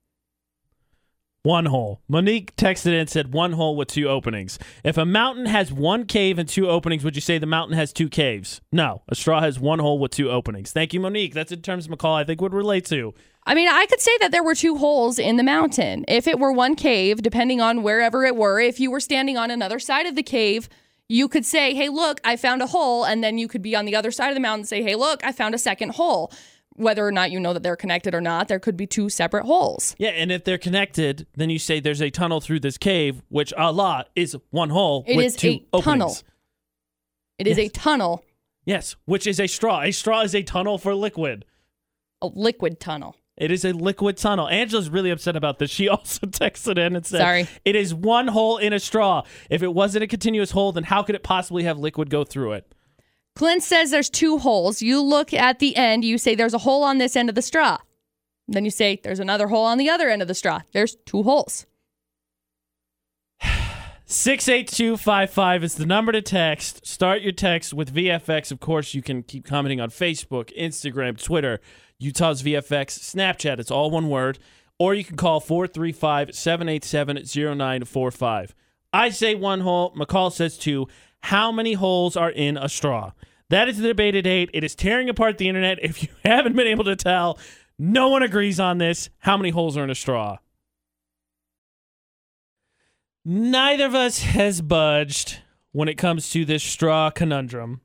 [1.43, 2.01] One hole.
[2.07, 4.57] Monique texted in and said one hole with two openings.
[4.83, 7.93] If a mountain has one cave and two openings, would you say the mountain has
[7.93, 8.61] two caves?
[8.71, 9.03] No.
[9.07, 10.71] A straw has one hole with two openings.
[10.71, 11.35] Thank you, Monique.
[11.35, 13.13] That's in terms of McCall I think would relate to.
[13.45, 16.03] I mean, I could say that there were two holes in the mountain.
[16.07, 19.51] If it were one cave, depending on wherever it were, if you were standing on
[19.51, 20.67] another side of the cave,
[21.07, 23.05] you could say, hey, look, I found a hole.
[23.05, 24.95] And then you could be on the other side of the mountain and say, hey,
[24.95, 26.33] look, I found a second hole.
[26.77, 29.45] Whether or not you know that they're connected or not, there could be two separate
[29.45, 29.95] holes.
[29.97, 33.51] Yeah, and if they're connected, then you say there's a tunnel through this cave, which
[33.53, 35.83] Allah is one hole It is a openings.
[35.83, 36.17] tunnel.
[37.39, 38.23] It is a tunnel,
[38.65, 39.81] Yes, which is a straw.
[39.81, 41.45] A straw is a tunnel for liquid.
[42.21, 43.15] a liquid tunnel.
[43.37, 44.49] It is a liquid tunnel.
[44.49, 45.69] Angela's really upset about this.
[45.69, 47.47] She also texted in and said, Sorry.
[47.63, 49.21] It is one hole in a straw.
[49.49, 52.53] If it wasn't a continuous hole, then how could it possibly have liquid go through
[52.53, 52.73] it?
[53.37, 54.81] Clint says there's two holes.
[54.81, 57.43] You look at the end, you say there's a hole on this end of the
[57.43, 57.77] straw.
[58.47, 60.61] Then you say there's another hole on the other end of the straw.
[60.71, 61.67] There's two holes.
[64.07, 66.83] 68255 is the number to text.
[66.87, 68.51] Start your text with VFX.
[68.51, 71.61] Of course, you can keep commenting on Facebook, Instagram, Twitter,
[71.99, 73.59] Utah's VFX, Snapchat.
[73.59, 74.39] It's all one word.
[74.79, 77.17] Or you can call 435 787
[77.57, 78.55] 0945.
[78.91, 79.93] I say one hole.
[79.93, 80.87] McCall says two.
[81.21, 83.11] How many holes are in a straw?
[83.49, 84.49] That is the debate at eight.
[84.53, 85.79] It is tearing apart the internet.
[85.81, 87.39] If you haven't been able to tell,
[87.79, 89.09] no one agrees on this.
[89.19, 90.37] How many holes are in a straw?
[93.23, 95.39] Neither of us has budged
[95.71, 97.81] when it comes to this straw conundrum.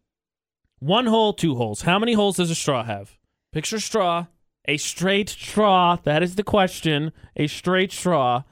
[0.78, 1.82] One hole, two holes.
[1.82, 3.18] How many holes does a straw have?
[3.52, 4.26] Picture straw,
[4.66, 5.96] a straight straw.
[6.04, 7.12] That is the question.
[7.36, 8.44] A straight straw.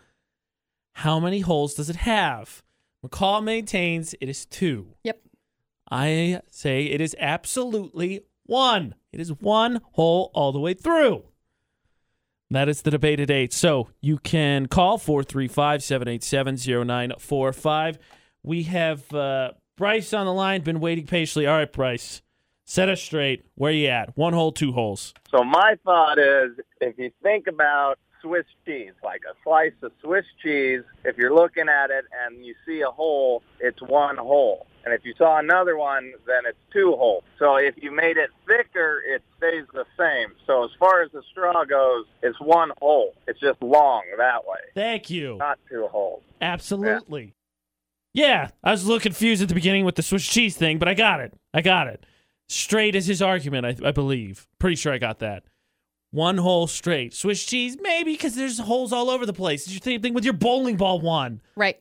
[0.95, 2.63] How many holes does it have?
[3.07, 4.95] McCall maintains it is two.
[5.05, 5.21] Yep.
[5.91, 8.95] I say it is absolutely one.
[9.13, 11.25] It is one hole all the way through.
[12.51, 13.53] That is the debate at 8.
[13.53, 17.99] So you can call 435 787 0945.
[18.43, 21.47] We have uh, Bryce on the line, been waiting patiently.
[21.47, 22.23] All right, Bryce,
[22.65, 23.45] set us straight.
[23.55, 24.17] Where you at?
[24.17, 25.15] One hole, two holes.
[25.31, 30.25] So my thought is, if you think about Swiss cheese, like a slice of Swiss
[30.43, 34.67] cheese, if you're looking at it and you see a hole, it's one hole.
[34.85, 37.23] And if you saw another one, then it's two holes.
[37.39, 40.33] So if you made it thicker, it stays the same.
[40.47, 43.15] So as far as the straw goes, it's one hole.
[43.27, 45.37] It's just long that way, Thank you.
[45.37, 46.23] not two holes.
[46.41, 47.35] Absolutely.
[48.15, 50.89] Yeah, I was a little confused at the beginning with the Swiss cheese thing, but
[50.89, 51.33] I got it.
[51.55, 52.05] I got it.
[52.49, 54.49] Straight is his argument, I, I believe.
[54.59, 55.45] Pretty sure I got that.
[56.11, 57.15] One hole straight.
[57.15, 59.67] Swiss cheese, maybe because there's holes all over the place.
[59.67, 61.41] It's the same thing with your bowling ball one.
[61.55, 61.81] Right.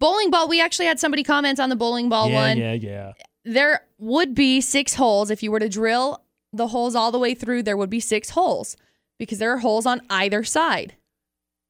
[0.00, 2.58] Bowling ball, we actually had somebody comment on the bowling ball yeah, one.
[2.58, 3.12] yeah, yeah.
[3.44, 5.30] There would be six holes.
[5.30, 8.30] If you were to drill the holes all the way through, there would be six
[8.30, 8.76] holes
[9.18, 10.96] because there are holes on either side.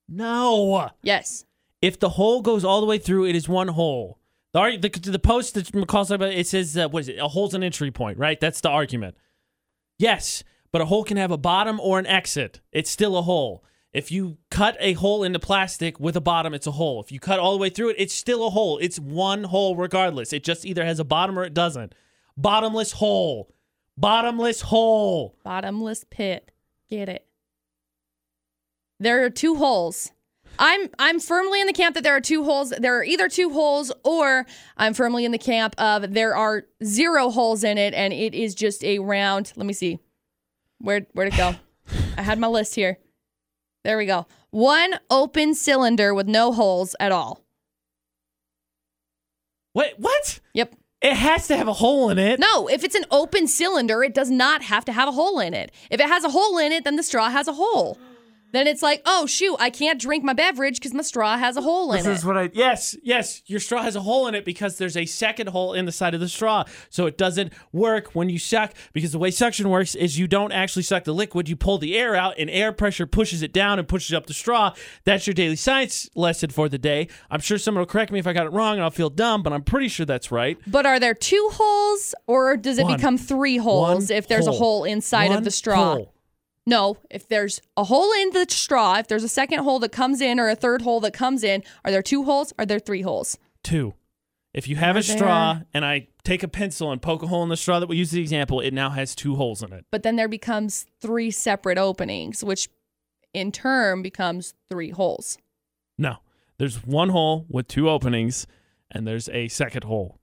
[0.08, 0.90] No.
[1.02, 1.44] Yes.
[1.82, 4.18] If the hole goes all the way through, it is one hole.
[4.52, 7.18] The, the, the post that McCall's talking about, it says, uh, what is it?
[7.18, 8.38] A hole's an entry point, right?
[8.38, 9.16] That's the argument.
[9.98, 12.60] Yes, but a hole can have a bottom or an exit.
[12.72, 13.64] It's still a hole.
[13.92, 17.02] If you cut a hole into plastic with a bottom, it's a hole.
[17.02, 18.78] If you cut all the way through it, it's still a hole.
[18.78, 20.32] It's one hole regardless.
[20.32, 21.94] It just either has a bottom or it doesn't.
[22.36, 23.52] Bottomless hole.
[23.96, 25.36] Bottomless hole.
[25.44, 26.52] Bottomless pit.
[26.88, 27.26] Get it.
[29.00, 30.12] There are two holes.
[30.58, 32.70] I'm I'm firmly in the camp that there are two holes.
[32.70, 37.30] There are either two holes or I'm firmly in the camp of there are zero
[37.30, 39.52] holes in it and it is just a round.
[39.56, 39.98] Let me see.
[40.78, 41.54] Where where'd it go?
[42.16, 42.98] I had my list here.
[43.84, 44.26] There we go.
[44.50, 47.44] One open cylinder with no holes at all.
[49.72, 49.94] What?
[49.98, 50.40] what?
[50.54, 50.74] Yep.
[51.00, 52.38] It has to have a hole in it.
[52.38, 55.54] No, if it's an open cylinder, it does not have to have a hole in
[55.54, 55.72] it.
[55.90, 57.96] If it has a hole in it, then the straw has a hole.
[58.52, 61.62] Then it's like, oh shoot, I can't drink my beverage because my straw has a
[61.62, 62.02] hole in it.
[62.04, 62.50] This is what I.
[62.52, 63.42] Yes, yes.
[63.46, 66.14] Your straw has a hole in it because there's a second hole in the side
[66.14, 68.72] of the straw, so it doesn't work when you suck.
[68.92, 71.96] Because the way suction works is you don't actually suck the liquid; you pull the
[71.96, 74.72] air out, and air pressure pushes it down and pushes up the straw.
[75.04, 77.08] That's your daily science lesson for the day.
[77.30, 79.42] I'm sure someone will correct me if I got it wrong, and I'll feel dumb,
[79.42, 80.58] but I'm pretty sure that's right.
[80.66, 82.96] but are there two holes or does it One.
[82.96, 84.58] become three holes if there's a hole.
[84.58, 85.94] hole inside One of the straw?
[85.94, 86.14] hole.
[86.66, 90.20] No, if there's a hole in the straw, if there's a second hole that comes
[90.20, 92.52] in or a third hole that comes in, are there two holes?
[92.58, 93.38] Are there three holes?
[93.64, 93.94] Two.
[94.52, 97.28] If you have Are a straw there- and I take a pencil and poke a
[97.28, 99.72] hole in the straw that we use the example, it now has two holes in
[99.72, 99.86] it.
[99.90, 102.68] But then there becomes three separate openings, which
[103.32, 105.38] in turn becomes three holes.
[105.96, 106.16] No,
[106.58, 108.46] there's one hole with two openings,
[108.90, 110.18] and there's a second hole.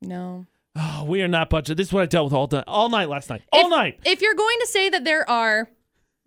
[0.00, 0.46] No.
[0.78, 1.76] Oh, we are not budget.
[1.76, 3.42] This is what I dealt with all, day, all night last night.
[3.52, 4.00] All if, night.
[4.04, 5.70] If you're going to say that there are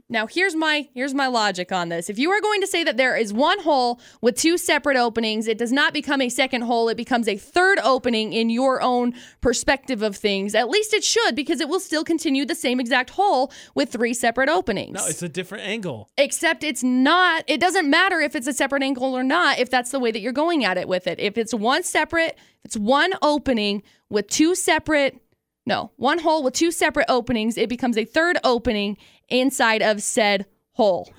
[0.09, 2.09] now here's my here's my logic on this.
[2.09, 5.47] If you are going to say that there is one hole with two separate openings,
[5.47, 9.13] it does not become a second hole, it becomes a third opening in your own
[9.41, 10.55] perspective of things.
[10.55, 14.13] At least it should because it will still continue the same exact hole with three
[14.13, 14.93] separate openings.
[14.93, 16.09] No, it's a different angle.
[16.17, 19.91] Except it's not, it doesn't matter if it's a separate angle or not, if that's
[19.91, 21.19] the way that you're going at it with it.
[21.19, 25.21] If it's one separate, it's one opening with two separate,
[25.65, 28.97] no, one hole with two separate openings, it becomes a third opening
[29.29, 31.11] inside of said hole.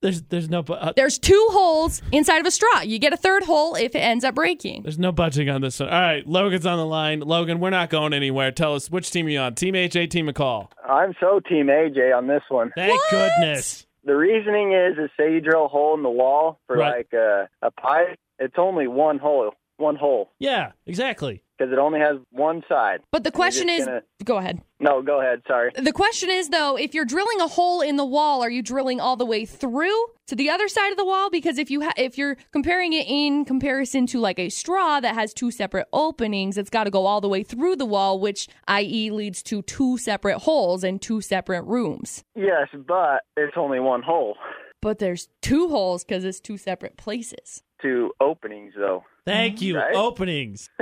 [0.00, 2.80] There's there's no bu- uh, There's two holes inside of a straw.
[2.80, 4.82] You get a third hole if it ends up breaking.
[4.82, 5.90] there's no budging on this one.
[5.90, 7.20] All right, Logan's on the line.
[7.20, 8.50] Logan, we're not going anywhere.
[8.50, 9.54] Tell us which team are you on?
[9.54, 10.70] Team AJ, Team McCall.
[10.88, 12.72] I'm so Team AJ on this one.
[12.74, 13.86] Thank goodness.
[14.04, 16.96] The reasoning is, is say you drill a hole in the wall for Right.
[16.96, 21.44] like a, a pipe, it's only one hole, one hole, Yeah, exactly.
[21.62, 23.00] Because it only has one side.
[23.12, 24.60] But the question is gonna- go ahead.
[24.80, 25.42] No, go ahead.
[25.46, 25.70] Sorry.
[25.76, 29.00] The question is though, if you're drilling a hole in the wall, are you drilling
[29.00, 31.30] all the way through to the other side of the wall?
[31.30, 35.14] Because if you ha- if you're comparing it in comparison to like a straw that
[35.14, 38.48] has two separate openings, it's got to go all the way through the wall, which
[38.66, 39.10] i.e.
[39.10, 42.24] leads to two separate holes and two separate rooms.
[42.34, 44.36] Yes, but it's only one hole.
[44.80, 47.62] But there's two holes because it's two separate places.
[47.80, 49.04] Two openings, though.
[49.24, 49.76] Thank you.
[49.76, 49.94] Right.
[49.94, 50.68] Openings.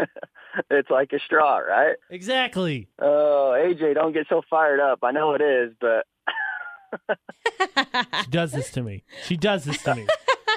[0.69, 1.95] It's like a straw, right?
[2.11, 2.89] Exactly.
[3.01, 4.99] Oh, AJ, don't get so fired up.
[5.03, 6.07] I know it is, but
[8.25, 9.05] She does this to me.
[9.27, 10.07] She does this to me.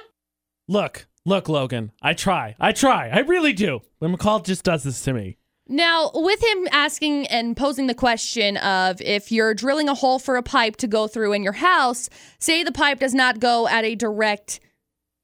[0.68, 1.92] look, look, Logan.
[2.02, 2.56] I try.
[2.60, 3.10] I try.
[3.10, 3.82] I really do.
[4.00, 5.38] When McCall just does this to me.
[5.68, 10.36] Now, with him asking and posing the question of if you're drilling a hole for
[10.36, 12.10] a pipe to go through in your house,
[12.40, 14.60] say the pipe does not go at a direct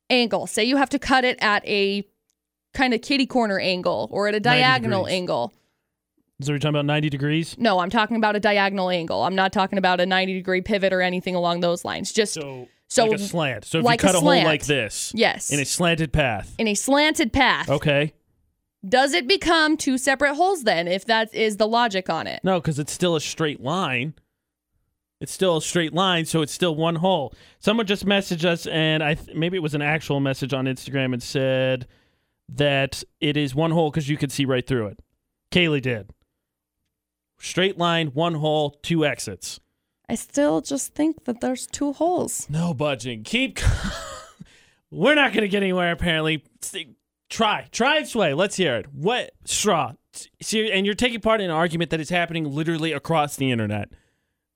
[0.09, 0.47] angle.
[0.47, 2.07] Say you have to cut it at a
[2.73, 5.15] kind of kitty corner angle or at a 90 diagonal degrees.
[5.17, 5.53] angle.
[6.41, 7.55] So we're talking about 90 degrees?
[7.57, 9.23] No, I'm talking about a diagonal angle.
[9.23, 12.13] I'm not talking about a 90 degree pivot or anything along those lines.
[12.13, 13.65] Just So, So, like a slant.
[13.65, 16.55] So if like you cut a, hole like this yes, in a slanted path.
[16.57, 17.69] in a slanted path.
[17.69, 18.13] Okay.
[18.87, 22.39] Does it become two separate holes then if that is the logic on it?
[22.45, 24.13] No, because it's still a straight line.
[25.19, 27.33] It's still a straight line, so it's still one hole.
[27.59, 31.11] Someone just messaged us, and I th- maybe it was an actual message on Instagram,
[31.11, 31.87] and said
[32.55, 34.99] that it is one hole because you could see right through it.
[35.51, 36.11] Kaylee did.
[37.39, 39.59] Straight line, one hole, two exits.
[40.09, 42.47] I still just think that there's two holes.
[42.49, 43.23] No budging.
[43.23, 43.59] Keep.
[44.91, 45.91] We're not going to get anywhere.
[45.91, 46.43] Apparently,
[47.29, 48.33] try, try and sway.
[48.33, 48.87] Let's hear it.
[48.91, 49.93] What straw?
[50.51, 53.89] And you're taking part in an argument that is happening literally across the internet.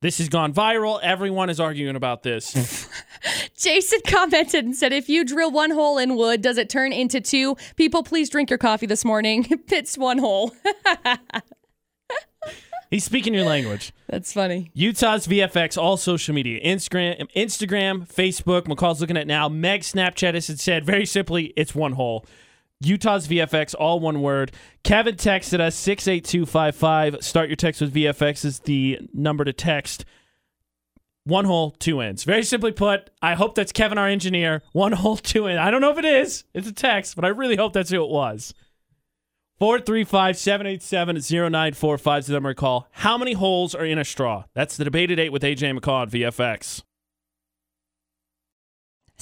[0.04, 1.00] This has gone viral.
[1.02, 2.90] Everyone is arguing about this.
[3.58, 7.22] Jason commented and said, if you drill one hole in wood, does it turn into
[7.22, 7.56] two?
[7.78, 9.48] People, please drink your coffee this morning.
[9.72, 10.52] It's one hole.
[12.90, 13.94] He's speaking your language.
[14.08, 14.72] That's funny.
[14.74, 18.64] Utah's VFX, all social media, Instagram, Instagram, Facebook.
[18.64, 19.48] McCall's looking at now.
[19.48, 22.26] Meg Snapchat us and said very simply, it's one hole.
[22.86, 24.52] Utah's VFX, all one word.
[24.84, 27.24] Kevin texted us six eight two five five.
[27.24, 30.06] Start your text with VFX is the number to text.
[31.26, 32.26] One hole, two ends.
[32.26, 34.62] Very simply put, I hope that's Kevin, our engineer.
[34.74, 35.60] One hole, two ends.
[35.60, 36.44] I don't know if it is.
[36.54, 38.54] It's a text, but I really hope that's who it was.
[39.60, 42.88] 435 787 0945 is the number to call.
[42.92, 44.44] How many holes are in a straw?
[44.54, 46.82] That's the debate at 8 with AJ McCall on VFX.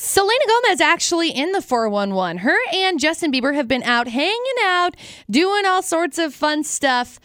[0.04, 2.40] Selena Gomez actually in the 411.
[2.40, 4.96] Her and Justin Bieber have been out hanging out,
[5.30, 7.20] doing all sorts of fun stuff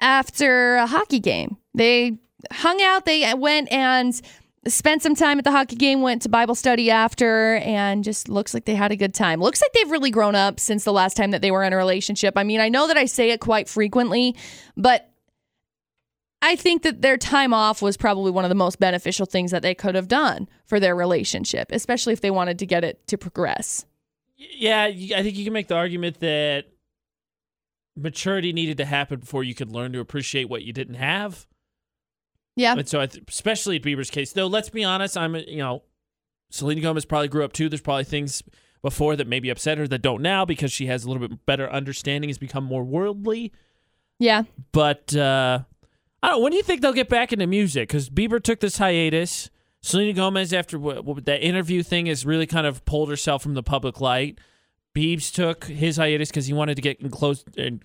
[0.00, 1.58] after a hockey game.
[1.74, 2.16] They
[2.50, 4.18] hung out, they went and
[4.66, 8.54] spent some time at the hockey game, went to Bible study after, and just looks
[8.54, 9.38] like they had a good time.
[9.38, 11.76] Looks like they've really grown up since the last time that they were in a
[11.76, 12.38] relationship.
[12.38, 14.34] I mean, I know that I say it quite frequently,
[14.78, 15.10] but
[16.44, 19.62] I think that their time off was probably one of the most beneficial things that
[19.62, 23.16] they could have done for their relationship, especially if they wanted to get it to
[23.16, 23.86] progress.
[24.36, 26.66] Yeah, I think you can make the argument that
[27.96, 31.46] maturity needed to happen before you could learn to appreciate what you didn't have.
[32.56, 32.74] Yeah.
[32.76, 35.82] And so, I th- especially at Bieber's case, though, let's be honest, I'm, you know,
[36.50, 37.70] Selena Gomez probably grew up too.
[37.70, 38.42] There's probably things
[38.82, 41.70] before that maybe upset her that don't now because she has a little bit better
[41.70, 43.50] understanding, has become more worldly.
[44.18, 44.42] Yeah.
[44.72, 45.60] But, uh,
[46.24, 46.42] I don't.
[46.42, 47.90] When do you think they'll get back into music?
[47.90, 49.50] Because Bieber took this hiatus.
[49.82, 53.52] Selena Gomez, after what, what, that interview thing, has really kind of pulled herself from
[53.52, 54.38] the public light.
[54.96, 57.84] Biebs took his hiatus because he wanted to get in close and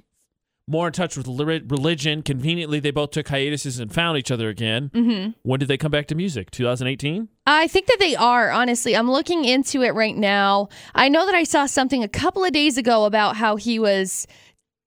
[0.70, 2.22] more in touch with religion.
[2.22, 4.90] Conveniently, they both took hiatuses and found each other again.
[4.94, 5.32] Mm-hmm.
[5.42, 6.50] When did they come back to music?
[6.52, 7.28] 2018.
[7.46, 8.52] I think that they are.
[8.52, 10.70] Honestly, I'm looking into it right now.
[10.96, 14.28] I know that I saw something a couple of days ago about how he was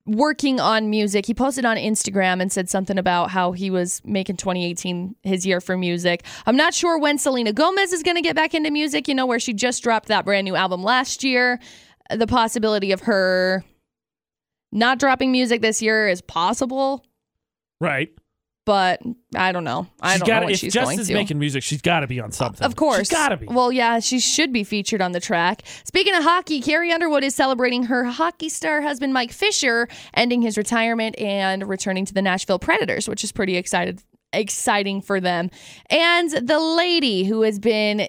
[0.07, 1.27] working on music.
[1.27, 5.61] He posted on Instagram and said something about how he was making 2018 his year
[5.61, 6.25] for music.
[6.47, 9.27] I'm not sure when Selena Gomez is going to get back into music, you know,
[9.27, 11.61] where she just dropped that brand new album last year.
[12.11, 13.65] The possibility of her
[14.73, 17.05] not dropping music this year is possible.
[17.81, 18.11] Right
[18.65, 19.01] but
[19.35, 19.87] I don't know.
[20.01, 21.15] I she's don't gotta, know what if she's Just going to.
[21.15, 22.65] making music, she's got to be on something.
[22.65, 23.47] Of course, she's got to be.
[23.47, 25.63] Well, yeah, she should be featured on the track.
[25.85, 30.57] Speaking of hockey, Carrie Underwood is celebrating her hockey star husband Mike Fisher ending his
[30.57, 34.03] retirement and returning to the Nashville Predators, which is pretty excited
[34.33, 35.51] exciting for them.
[35.91, 38.09] And the lady who has been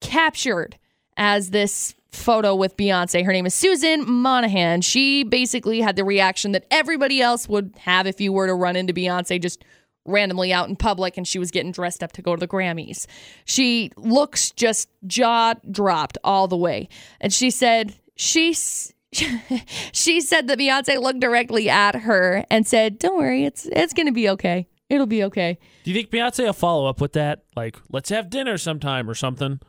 [0.00, 0.76] captured
[1.16, 3.24] as this photo with Beyonce.
[3.24, 4.82] Her name is Susan Monahan.
[4.82, 8.76] She basically had the reaction that everybody else would have if you were to run
[8.76, 9.64] into Beyonce just
[10.04, 13.06] randomly out in public and she was getting dressed up to go to the Grammys.
[13.44, 16.88] She looks just jaw dropped all the way.
[17.20, 18.92] And she said, she's.
[19.92, 24.06] she said that Beyonce looked directly at her and said, "Don't worry, it's it's going
[24.06, 24.66] to be okay.
[24.88, 27.42] It'll be okay." Do you think Beyonce will follow up with that?
[27.54, 29.60] Like, let's have dinner sometime or something?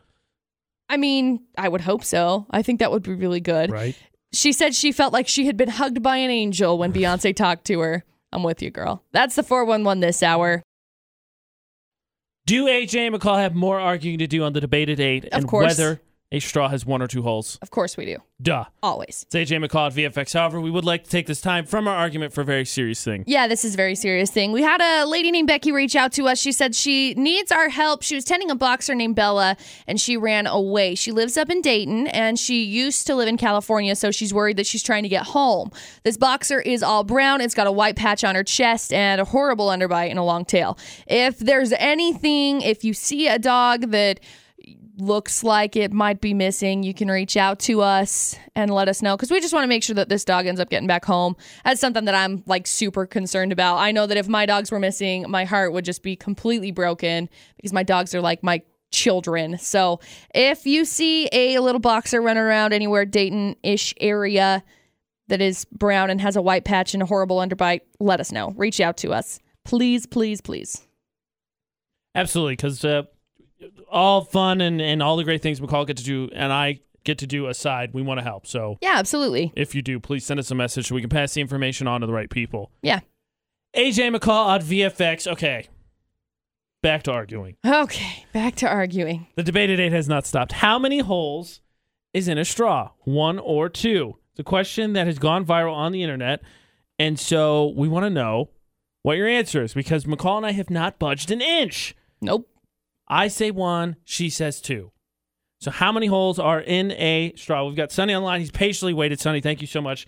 [0.87, 2.45] I mean, I would hope so.
[2.51, 3.69] I think that would be really good.
[3.69, 3.97] Right.
[4.31, 7.65] She said she felt like she had been hugged by an angel when Beyonce talked
[7.65, 8.03] to her.
[8.33, 9.03] I'm with you, girl.
[9.11, 10.63] That's the 411 this hour.
[12.45, 15.29] Do AJ and McCall have more arguing to do on the debate at 8 Of
[15.31, 15.77] and course.
[15.77, 16.01] whether
[16.33, 17.59] a straw has one or two holes?
[17.61, 18.17] Of course we do.
[18.41, 18.65] Duh.
[18.81, 19.25] Always.
[19.31, 20.33] It's AJ McCall at VFX.
[20.33, 23.01] However, we would like to take this time from our argument for a very serious
[23.03, 23.23] thing.
[23.27, 24.51] Yeah, this is a very serious thing.
[24.51, 26.39] We had a lady named Becky reach out to us.
[26.39, 28.01] She said she needs our help.
[28.01, 29.55] She was tending a boxer named Bella
[29.85, 30.95] and she ran away.
[30.95, 34.57] She lives up in Dayton and she used to live in California, so she's worried
[34.57, 35.71] that she's trying to get home.
[36.03, 37.41] This boxer is all brown.
[37.41, 40.45] It's got a white patch on her chest and a horrible underbite and a long
[40.45, 40.79] tail.
[41.05, 44.19] If there's anything, if you see a dog that
[44.97, 49.01] looks like it might be missing, you can reach out to us and let us
[49.01, 51.05] know because we just want to make sure that this dog ends up getting back
[51.05, 51.35] home.
[51.65, 53.77] That's something that I'm like super concerned about.
[53.77, 57.29] I know that if my dogs were missing, my heart would just be completely broken
[57.55, 58.61] because my dogs are like my
[58.91, 59.57] children.
[59.57, 59.99] So
[60.33, 64.63] if you see a little boxer running around anywhere Dayton ish area
[65.27, 68.51] that is brown and has a white patch and a horrible underbite, let us know.
[68.51, 69.39] Reach out to us.
[69.65, 70.85] Please, please, please.
[72.15, 73.03] Absolutely, because uh,
[73.91, 77.17] all fun and, and all the great things McCall get to do and I get
[77.19, 78.47] to do aside, we want to help.
[78.47, 79.51] So Yeah, absolutely.
[79.55, 82.01] if you do, please send us a message so we can pass the information on
[82.01, 82.71] to the right people.
[82.81, 83.01] Yeah.
[83.75, 85.27] AJ McCall on VFX.
[85.31, 85.67] Okay.
[86.81, 87.55] Back to arguing.
[87.65, 89.27] Okay, back to arguing.
[89.35, 90.51] The debate at eight has not stopped.
[90.51, 91.61] How many holes
[92.13, 92.91] is in a straw?
[93.05, 94.17] One or two?
[94.31, 96.41] It's a question that has gone viral on the internet.
[96.99, 98.49] And so we want to know
[99.01, 101.95] what your answer is because McCall and I have not budged an inch.
[102.21, 102.49] Nope.
[103.07, 104.91] I say one, she says two.
[105.59, 107.65] So how many holes are in a straw?
[107.65, 108.39] We've got Sonny online.
[108.41, 109.19] He's patiently waited.
[109.19, 110.05] Sonny, thank you so much.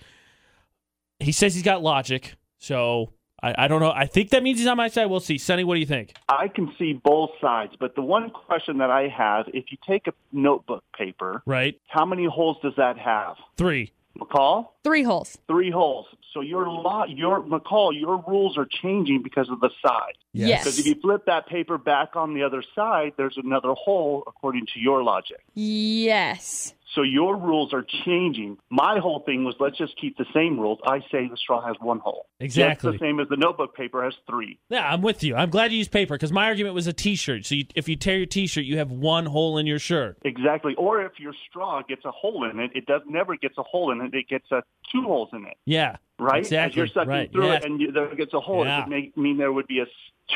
[1.20, 2.36] He says he's got logic.
[2.58, 3.92] So I, I don't know.
[3.92, 5.06] I think that means he's on my side.
[5.06, 5.38] We'll see.
[5.38, 6.14] Sonny, what do you think?
[6.28, 10.08] I can see both sides, but the one question that I have, if you take
[10.08, 11.80] a notebook paper, Right?
[11.88, 13.36] how many holes does that have?
[13.56, 13.94] Three.
[14.20, 14.70] McCall?
[14.84, 15.38] Three holes.
[15.48, 16.08] Three holes.
[16.34, 20.16] So your law, your McCall, your rules are changing because of the size.
[20.34, 20.64] Yes.
[20.64, 24.66] Because if you flip that paper back on the other side, there's another hole according
[24.74, 25.42] to your logic.
[25.54, 26.74] Yes.
[26.96, 28.58] So your rules are changing.
[28.70, 30.80] My whole thing was let's just keep the same rules.
[30.88, 32.28] I say the straw has one hole.
[32.40, 32.94] Exactly.
[32.94, 34.58] The same as the notebook paper has three.
[34.70, 35.36] Yeah, I'm with you.
[35.36, 37.46] I'm glad you used paper because my argument was a T-shirt.
[37.46, 40.18] So you, if you tear your T-shirt, you have one hole in your shirt.
[40.24, 40.74] Exactly.
[40.76, 43.92] Or if your straw gets a hole in it, it does never gets a hole
[43.92, 44.14] in it.
[44.14, 45.58] It gets uh, two holes in it.
[45.66, 45.98] Yeah.
[46.18, 46.40] Right?
[46.40, 46.72] Exactly.
[46.72, 47.32] As you're sucking right.
[47.32, 47.56] through yeah.
[47.56, 48.78] it and you, there gets a hole, Yeah.
[48.78, 49.86] it would make, mean there would be a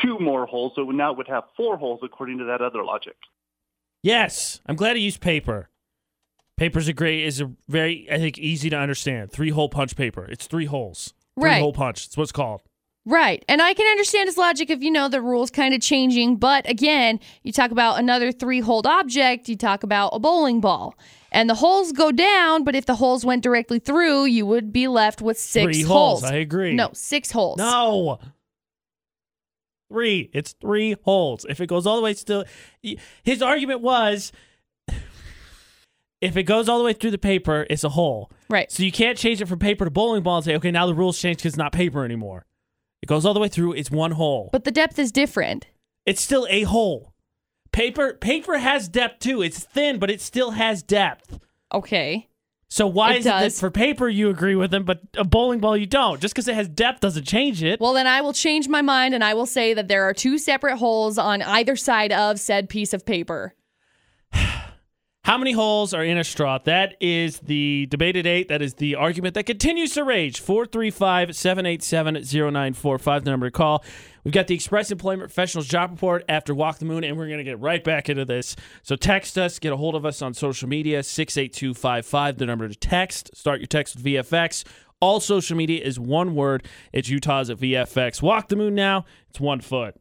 [0.02, 0.72] two more holes.
[0.76, 3.16] So now it would have four holes according to that other logic.
[4.02, 5.69] Yes, I'm glad he used paper.
[6.60, 9.32] Paper's a great is a very I think easy to understand.
[9.32, 10.26] Three hole punch paper.
[10.26, 11.14] It's three holes.
[11.34, 11.60] Three Right.
[11.62, 12.04] hole punch.
[12.04, 12.60] It's what it's called.
[13.06, 13.42] Right.
[13.48, 16.36] And I can understand his logic if you know the rules kind of changing.
[16.36, 20.94] But again, you talk about another three holed object, you talk about a bowling ball.
[21.32, 24.86] And the holes go down, but if the holes went directly through, you would be
[24.86, 26.20] left with six Three holes.
[26.20, 26.24] holes.
[26.30, 26.74] I agree.
[26.74, 27.56] No, six holes.
[27.56, 28.18] No.
[29.90, 30.28] Three.
[30.34, 31.46] It's three holes.
[31.48, 32.44] If it goes all the way still
[33.22, 34.30] his argument was
[36.20, 38.30] if it goes all the way through the paper, it's a hole.
[38.48, 38.70] Right.
[38.70, 40.94] So you can't change it from paper to bowling ball and say, okay, now the
[40.94, 42.46] rules change because it's not paper anymore.
[43.02, 44.50] It goes all the way through, it's one hole.
[44.52, 45.66] But the depth is different.
[46.04, 47.14] It's still a hole.
[47.72, 49.42] Paper paper has depth too.
[49.42, 51.38] It's thin, but it still has depth.
[51.72, 52.28] Okay.
[52.68, 53.60] So why It is it that does.
[53.60, 56.20] for paper you agree with them, but a bowling ball you don't?
[56.20, 57.80] Just because it has depth doesn't change it.
[57.80, 60.38] Well, then I will change my mind and I will say that there are two
[60.38, 63.54] separate holes on either side of said piece of paper.
[65.24, 66.58] How many holes are in a straw?
[66.64, 68.48] That is the debated eight.
[68.48, 70.40] That is the argument that continues to rage.
[70.40, 73.84] 435 787 0945, the number to call.
[74.24, 77.38] We've got the Express Employment Professionals job report after Walk the Moon, and we're going
[77.38, 78.56] to get right back into this.
[78.82, 82.74] So text us, get a hold of us on social media, 68255, the number to
[82.74, 83.30] text.
[83.36, 84.64] Start your text with VFX.
[85.00, 86.66] All social media is one word.
[86.94, 88.22] It's Utah's at VFX.
[88.22, 89.04] Walk the Moon now.
[89.28, 89.96] It's one foot.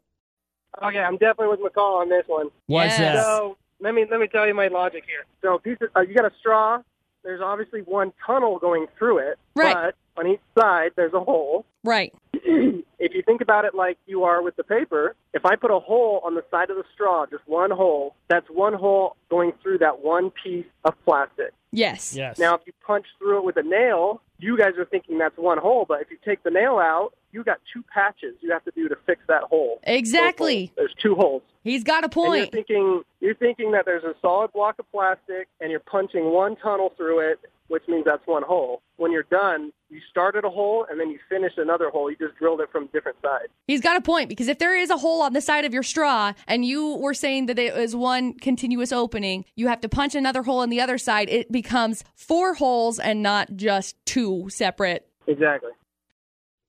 [0.81, 2.47] Okay, I'm definitely with McCall on this one.
[2.67, 3.15] Why is Yes.
[3.17, 3.23] that?
[3.25, 5.25] So let me let me tell you my logic here.
[5.41, 6.81] So piece of, uh, you got a straw.
[7.23, 9.73] There's obviously one tunnel going through it, Right.
[9.73, 11.65] but on each side there's a hole.
[11.83, 12.13] Right.
[12.33, 15.79] if you think about it like you are with the paper, if I put a
[15.79, 19.79] hole on the side of the straw, just one hole, that's one hole going through
[19.79, 21.51] that one piece of plastic.
[21.71, 22.15] Yes.
[22.15, 22.39] Yes.
[22.39, 25.57] Now, if you punch through it with a nail, you guys are thinking that's one
[25.57, 28.71] hole, but if you take the nail out, you got two patches you have to
[28.75, 29.79] do to fix that hole.
[29.83, 30.71] Exactly.
[30.75, 31.43] There's two holes.
[31.63, 32.51] He's got a And you're point.
[32.51, 36.93] thinking you're thinking that there's a solid block of plastic and you're punching one tunnel
[36.97, 38.81] through it, which means that's one hole.
[38.97, 42.09] When you're done, you started a hole and then you finished another hole.
[42.09, 43.51] You just drilled it from different sides.
[43.67, 45.83] He's got a point because if there is a hole on the side of your
[45.83, 50.15] straw and you were saying that it was one continuous opening, you have to punch
[50.15, 51.29] another hole on the other side.
[51.29, 55.05] It becomes four holes and not just two separate.
[55.27, 55.71] Exactly.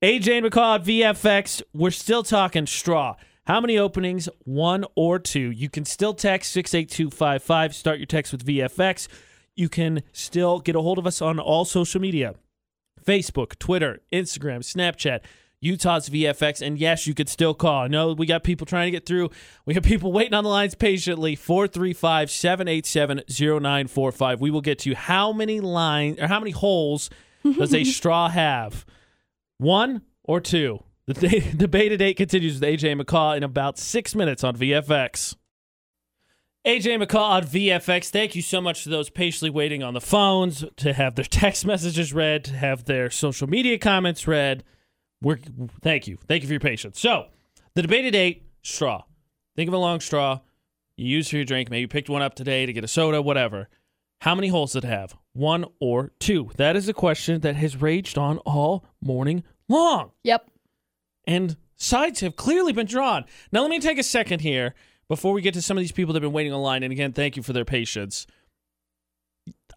[0.02, 1.60] AJ McCall at VFX.
[1.74, 3.16] We're still talking straw.
[3.47, 4.31] How many openings?
[4.44, 5.51] One or two.
[5.51, 7.74] You can still text 68255.
[7.74, 9.09] Start your text with VFX.
[9.55, 12.35] You can still get a hold of us on all social media
[13.05, 15.20] Facebook, Twitter, Instagram, Snapchat,
[15.60, 16.66] Utah's VFX.
[16.66, 17.82] And yes, you could still call.
[17.82, 19.28] I know we got people trying to get through.
[19.66, 21.36] We have people waiting on the lines patiently.
[21.36, 24.40] 435 787 0945.
[24.40, 24.97] We will get to you.
[24.97, 27.10] How many lines or how many holes
[27.44, 28.86] does a straw have?
[29.61, 30.82] One or two?
[31.07, 35.37] The de- debate at eight continues with AJ McCall in about six minutes on VFX.
[36.66, 38.09] AJ McCall on VFX.
[38.09, 41.66] Thank you so much to those patiently waiting on the phones to have their text
[41.66, 44.65] messages read, to have their social media comments read.
[45.20, 45.39] We're
[45.82, 46.99] thank you, thank you for your patience.
[46.99, 47.27] So,
[47.74, 49.03] the debate at eight straw.
[49.57, 50.41] Think of a long straw
[50.97, 51.69] you use for your drink.
[51.69, 53.69] Maybe you picked one up today to get a soda, whatever.
[54.20, 55.16] How many holes does it have?
[55.32, 56.51] One or two?
[56.56, 60.12] That is a question that has raged on all morning long.
[60.24, 60.51] Yep.
[61.26, 63.24] And sides have clearly been drawn.
[63.51, 64.74] Now, let me take a second here
[65.09, 66.82] before we get to some of these people that have been waiting online.
[66.82, 68.26] And again, thank you for their patience.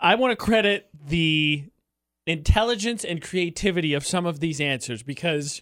[0.01, 1.65] I want to credit the
[2.27, 5.61] intelligence and creativity of some of these answers because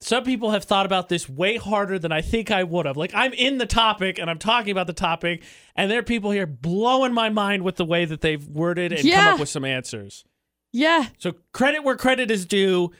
[0.00, 2.96] some people have thought about this way harder than I think I would have.
[2.96, 5.42] Like, I'm in the topic and I'm talking about the topic,
[5.74, 9.02] and there are people here blowing my mind with the way that they've worded and
[9.02, 10.24] come up with some answers.
[10.72, 11.06] Yeah.
[11.18, 12.92] So credit where credit is due,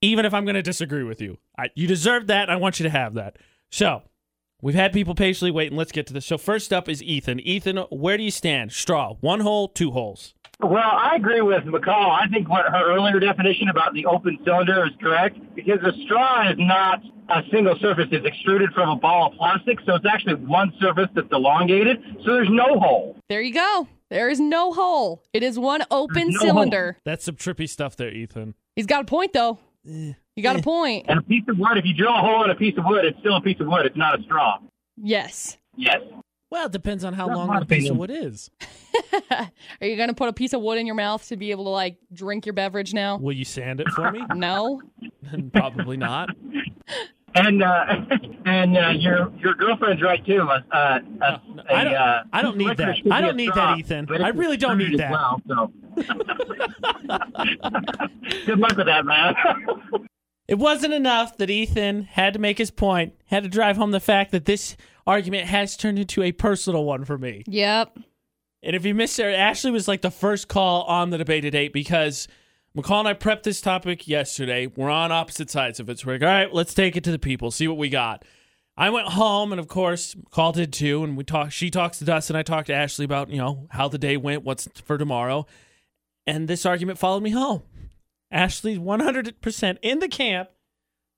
[0.00, 1.38] even if I'm going to disagree with you.
[1.58, 2.48] I, you deserve that.
[2.48, 3.36] I want you to have that.
[3.70, 4.02] So
[4.62, 5.76] we've had people patiently waiting.
[5.76, 6.24] Let's get to this.
[6.24, 7.40] So first up is Ethan.
[7.40, 8.72] Ethan, where do you stand?
[8.72, 10.34] Straw, one hole, two holes.
[10.60, 12.10] Well, I agree with McCall.
[12.10, 16.50] I think what her earlier definition about the open cylinder is correct because a straw
[16.50, 18.06] is not a single surface.
[18.10, 22.32] It's extruded from a ball of plastic, so it's actually one surface that's elongated, so
[22.32, 23.16] there's no hole.
[23.28, 23.86] There you go.
[24.10, 25.22] There is no hole.
[25.32, 26.96] It is one open no cylinder.
[27.04, 28.54] That's some trippy stuff there, Ethan.
[28.74, 29.58] He's got a point though.
[29.88, 30.14] Eh.
[30.34, 30.62] You got a eh.
[30.62, 31.06] point.
[31.08, 33.04] And a piece of wood, if you drill a hole in a piece of wood,
[33.04, 33.86] it's still a piece of wood.
[33.86, 34.58] It's not a straw.
[34.96, 35.56] Yes.
[35.76, 36.00] Yes.
[36.50, 38.50] Well, it depends on how That's long my the piece of wood is.
[39.30, 41.70] Are you gonna put a piece of wood in your mouth to be able to
[41.70, 43.18] like drink your beverage now?
[43.18, 44.22] Will you sand it for me?
[44.34, 44.80] No.
[45.52, 46.30] Probably not.
[47.34, 47.84] And uh,
[48.46, 50.40] and uh, your your girlfriend's right too.
[50.40, 51.38] Uh, uh, uh,
[51.68, 52.96] I don't- uh, I don't need that.
[53.10, 54.08] I don't need straw, that, Ethan.
[54.24, 55.10] I really don't need that.
[55.12, 55.70] Well, so.
[58.46, 59.34] Good luck with that, man.
[60.48, 64.00] It wasn't enough that Ethan had to make his point, had to drive home the
[64.00, 64.76] fact that this
[65.06, 67.44] argument has turned into a personal one for me.
[67.46, 67.98] Yep.
[68.62, 71.72] And if you missed it, Ashley was like the first call on the debate date
[71.72, 72.28] because
[72.76, 74.66] McCall and I prepped this topic yesterday.
[74.66, 75.98] We're on opposite sides of it.
[75.98, 78.24] So we're like, all right, let's take it to the people, see what we got.
[78.76, 81.02] I went home, and of course, McCall did too.
[81.02, 81.50] And we talk.
[81.50, 82.36] She talks to Dustin.
[82.36, 85.46] And I talked to Ashley about you know how the day went, what's for tomorrow,
[86.26, 87.62] and this argument followed me home.
[88.30, 90.50] Ashley's 100% in the camp.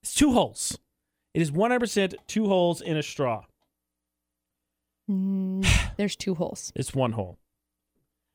[0.03, 0.77] It's two holes.
[1.33, 3.45] It is 100% two holes in a straw.
[5.09, 5.65] Mm,
[5.97, 6.71] there's two holes.
[6.75, 7.37] It's one hole.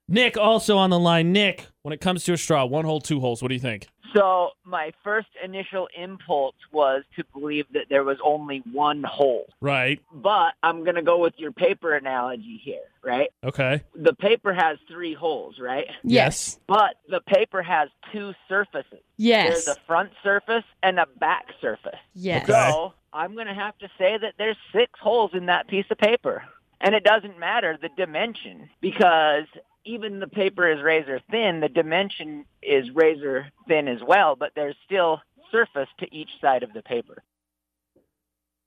[0.08, 1.32] Nick also on the line.
[1.32, 3.42] Nick, when it comes to a straw, one hole, two holes.
[3.42, 3.88] What do you think?
[4.14, 9.46] So my first initial impulse was to believe that there was only one hole.
[9.60, 10.00] Right.
[10.12, 13.30] But I'm going to go with your paper analogy here, right?
[13.44, 13.82] Okay.
[13.94, 15.86] The paper has three holes, right?
[16.02, 16.58] Yes.
[16.66, 19.00] But the paper has two surfaces.
[19.16, 19.64] Yes.
[19.64, 21.98] There's a front surface and a back surface.
[22.14, 22.44] Yes.
[22.44, 22.70] Okay.
[22.70, 25.98] So I'm going to have to say that there's six holes in that piece of
[25.98, 26.44] paper.
[26.80, 29.46] And it doesn't matter the dimension because
[29.86, 34.76] even the paper is razor thin, the dimension is razor thin as well, but there's
[34.84, 37.22] still surface to each side of the paper.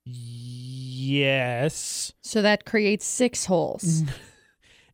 [0.05, 2.13] Yes.
[2.21, 4.03] So that creates six holes.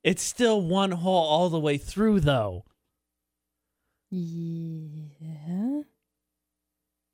[0.06, 2.64] It's still one hole all the way through, though.
[4.12, 5.82] Yeah.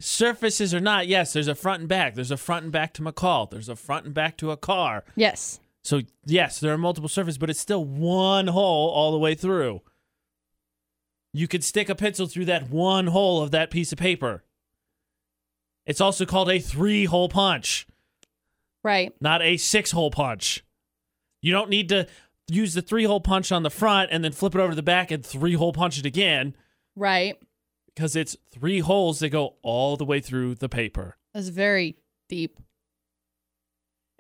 [0.01, 2.15] Surfaces or not, yes, there's a front and back.
[2.15, 3.49] There's a front and back to McCall.
[3.49, 5.05] There's a front and back to a car.
[5.15, 5.61] Yes.
[5.83, 9.81] So, yes, there are multiple surfaces, but it's still one hole all the way through.
[11.33, 14.43] You could stick a pencil through that one hole of that piece of paper.
[15.85, 17.87] It's also called a three hole punch,
[18.83, 19.13] Right.
[19.21, 20.63] not a six hole punch.
[21.41, 22.07] You don't need to
[22.49, 24.83] use the three hole punch on the front and then flip it over to the
[24.83, 26.55] back and three hole punch it again
[26.95, 27.37] Right.
[27.87, 31.17] because it's three holes that go all the way through the paper.
[31.33, 31.95] That's very
[32.29, 32.59] deep.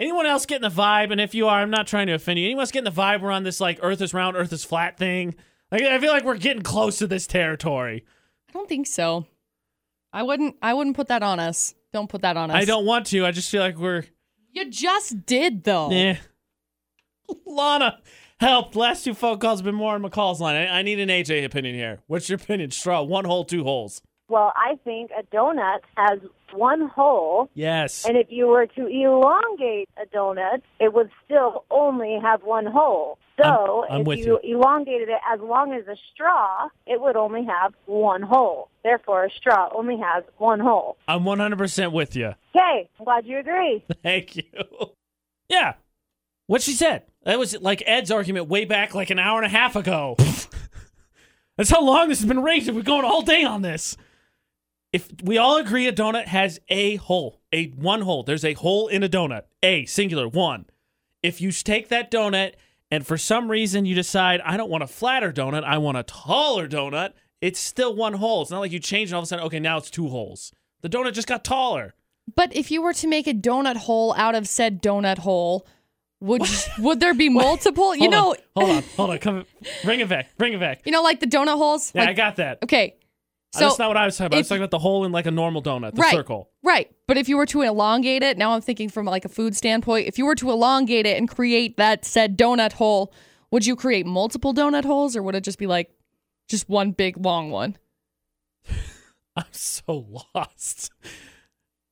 [0.01, 1.11] Anyone else getting the vibe?
[1.11, 2.45] And if you are, I'm not trying to offend you.
[2.45, 4.97] Anyone else getting the vibe we're on this like Earth is round, Earth is flat
[4.97, 5.35] thing?
[5.71, 8.03] Like I feel like we're getting close to this territory.
[8.49, 9.27] I don't think so.
[10.11, 11.75] I wouldn't I wouldn't put that on us.
[11.93, 12.57] Don't put that on us.
[12.57, 13.27] I don't want to.
[13.27, 14.03] I just feel like we're
[14.51, 15.91] You just did though.
[15.91, 16.17] Yeah.
[17.45, 17.99] Lana,
[18.39, 18.75] help!
[18.75, 20.55] Last two phone calls have been more on McCall's line.
[20.55, 21.99] I, I need an AJ opinion here.
[22.07, 22.71] What's your opinion?
[22.71, 24.01] Straw, one hole, two holes.
[24.31, 26.19] Well, I think a donut has
[26.53, 28.05] one hole, Yes.
[28.05, 33.17] and if you were to elongate a donut, it would still only have one hole.
[33.41, 37.43] So I'm if with you, elongated it as long as a straw, it would only
[37.43, 38.69] have one hole.
[38.83, 40.95] Therefore, a straw only has one hole.
[41.09, 42.27] I'm 100% with you.
[42.55, 43.83] Okay, I'm glad you agree.
[44.01, 44.43] Thank you.
[45.49, 45.73] Yeah.
[46.47, 47.03] What she said.
[47.23, 50.15] That was like Ed's argument way back like an hour and a half ago.
[51.57, 52.75] That's how long this has been raging.
[52.75, 53.97] We're going all day on this.
[54.93, 58.87] If we all agree a donut has a hole, a one hole, there's a hole
[58.87, 60.65] in a donut, a singular one.
[61.23, 62.53] If you take that donut
[62.89, 66.03] and for some reason you decide, I don't want a flatter donut, I want a
[66.03, 68.41] taller donut, it's still one hole.
[68.41, 70.51] It's not like you change and all of a sudden, okay, now it's two holes.
[70.81, 71.93] The donut just got taller.
[72.35, 75.65] But if you were to make a donut hole out of said donut hole,
[76.19, 76.41] would
[76.79, 77.95] would there be multiple?
[77.95, 79.17] You Hold know, on, hold on, hold on.
[79.19, 79.45] Come,
[79.83, 80.81] bring it back, bring it back.
[80.85, 81.91] you know, like the donut holes.
[81.95, 82.59] Yeah, I got that.
[82.63, 82.95] Okay.
[83.53, 84.37] So, That's not what I was talking about.
[84.37, 86.49] I was talking about the hole in like a normal donut, the right, circle.
[86.63, 86.89] Right.
[87.05, 90.07] But if you were to elongate it, now I'm thinking from like a food standpoint,
[90.07, 93.13] if you were to elongate it and create that said donut hole,
[93.51, 95.91] would you create multiple donut holes or would it just be like
[96.47, 97.77] just one big long one?
[99.35, 100.91] I'm so lost.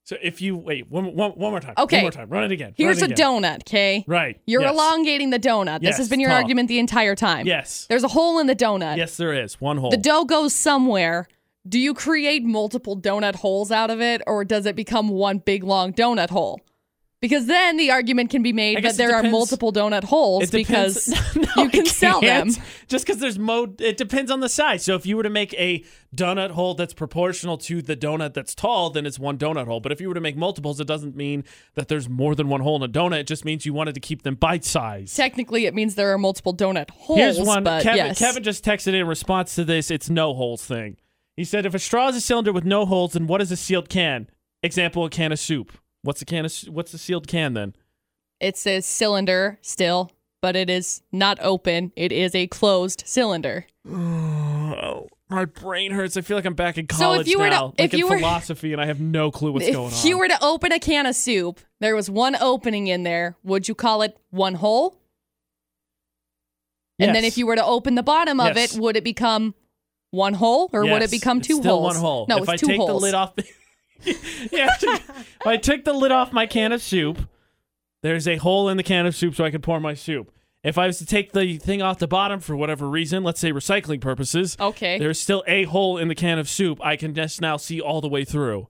[0.06, 1.98] So if you wait one, one, one more time, Okay.
[1.98, 2.74] one more time, run it again.
[2.78, 3.42] Here's a it again.
[3.44, 4.04] donut, okay?
[4.08, 4.40] Right.
[4.48, 4.72] You're yes.
[4.74, 5.82] elongating the donut.
[5.82, 6.40] This Yes, has been your tall.
[6.42, 7.46] argument the entire time.
[7.46, 7.86] Yes.
[7.90, 8.98] There's a hole in the donut.
[8.98, 9.92] Yes, there is one hole.
[9.92, 11.28] The dough goes somewhere.
[11.68, 15.64] Do you create multiple donut holes out of it, or does it become one big
[15.64, 16.62] long donut hole?
[17.22, 21.64] Because then the argument can be made that there are multiple donut holes because No,
[21.64, 22.50] you can sell them.
[22.88, 24.86] Just because there's mode, it depends on the size.
[24.86, 25.84] So if you were to make a
[26.16, 29.82] donut hole that's proportional to the donut that's tall, then it's one donut hole.
[29.82, 31.44] But if you were to make multiples, it doesn't mean
[31.76, 33.20] that there's more than one hole in a donut.
[33.20, 35.14] It just means you wanted to keep them bite sized.
[35.18, 37.20] Technically, it means there are multiple donut holes.
[37.20, 37.66] Here's one.
[37.66, 38.20] but Kevin, yes.
[38.20, 39.92] Kevin just texted in response to this.
[39.92, 40.96] It's no holes thing.
[41.40, 43.56] He said, if a straw is a cylinder with no holes, then what is a
[43.56, 44.30] sealed can?
[44.62, 45.72] Example: a can of soup.
[46.02, 46.54] What's a can of?
[46.68, 47.76] What's a sealed can then?
[48.42, 50.12] It's a cylinder still,
[50.42, 51.94] but it is not open.
[51.96, 53.68] It is a closed cylinder.
[53.90, 56.18] Oh, my brain hurts.
[56.18, 57.94] I feel like I'm back in So if college you were to- now, like if
[57.94, 59.92] in you were- philosophy, and I have no clue what's going on.
[59.94, 63.38] If you were to open a can of soup, there was one opening in there.
[63.46, 64.98] Would you call it one hole?
[67.02, 68.76] And then if you were to open the bottom of Yes.
[68.76, 69.56] it, would it become
[70.12, 71.94] one hole or would it become two still holes?
[71.94, 72.26] one hole.
[72.30, 72.90] No, if it's I two take holes.
[72.90, 73.34] the lid off,
[74.52, 77.20] yeah, if I took the lid off my can of soup,
[78.02, 80.32] there's a hole in the can of soup so I can pour my soup.
[80.64, 83.52] If I was to take the thing off the bottom for whatever reason, let's say
[83.54, 84.98] recycling purposes, Okay.
[85.00, 86.80] there's still a hole in the can of soup.
[86.84, 88.68] I can just now see all the way through.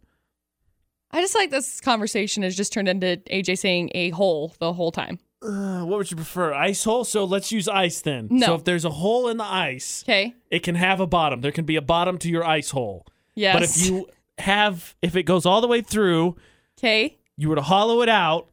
[1.12, 4.92] I just like this conversation has just turned into AJ saying a hole the whole
[4.92, 5.18] time.
[5.42, 7.06] Uh, what would you prefer, ice hole?
[7.06, 8.28] So let's use ice then.
[8.30, 8.46] No.
[8.48, 10.34] So if there's a hole in the ice, Okay.
[10.52, 11.40] it can have a bottom.
[11.42, 13.06] There can be a bottom to your ice hole.
[13.36, 13.54] Yes.
[13.56, 14.08] But if you
[14.40, 16.36] have, if it goes all the way through,
[16.78, 17.18] Okay.
[17.38, 18.50] you were to hollow it out,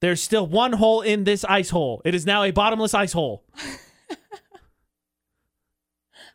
[0.00, 2.02] there's still one hole in this ice hole.
[2.04, 3.44] It is now a bottomless ice hole.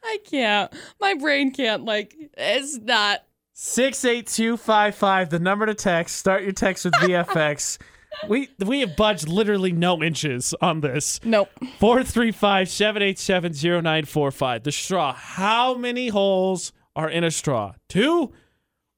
[0.05, 0.71] I can't.
[0.99, 3.23] My brain can't like it's not
[3.53, 6.17] 68255, the number to text.
[6.17, 7.77] Start your text with VFX.
[8.27, 11.19] we we have budged literally no inches on this.
[11.23, 11.49] Nope.
[11.79, 14.63] 435 787 0945.
[14.63, 15.13] The straw.
[15.13, 17.73] How many holes are in a straw?
[17.89, 18.33] Two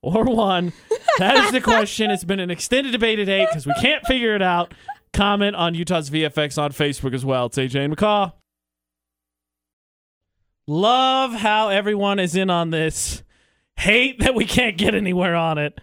[0.02, 0.74] or one?
[1.18, 2.12] That is the question.
[2.12, 4.74] It's been an extended debate today because we can't figure it out.
[5.14, 7.46] Comment on Utah's VFX on Facebook as well.
[7.46, 8.34] It's AJ and McCall.
[10.68, 13.24] Love how everyone is in on this.
[13.78, 15.80] Hate that we can't get anywhere on it.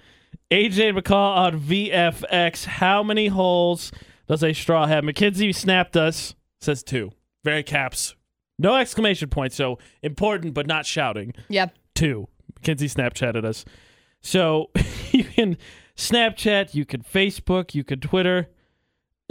[0.53, 2.66] AJ McCall on VFX.
[2.66, 3.91] How many holes
[4.29, 5.03] does a straw have?
[5.03, 6.35] McKinsey snapped us.
[6.61, 7.11] Says two.
[7.43, 8.15] Very caps.
[8.59, 9.55] No exclamation point.
[9.55, 11.33] So important, but not shouting.
[11.49, 11.74] Yep.
[11.95, 12.29] Two.
[12.61, 13.65] McKinsey Snapchatted us.
[14.20, 14.70] So
[15.12, 15.57] you can
[15.97, 18.51] Snapchat, you can Facebook, you can Twitter.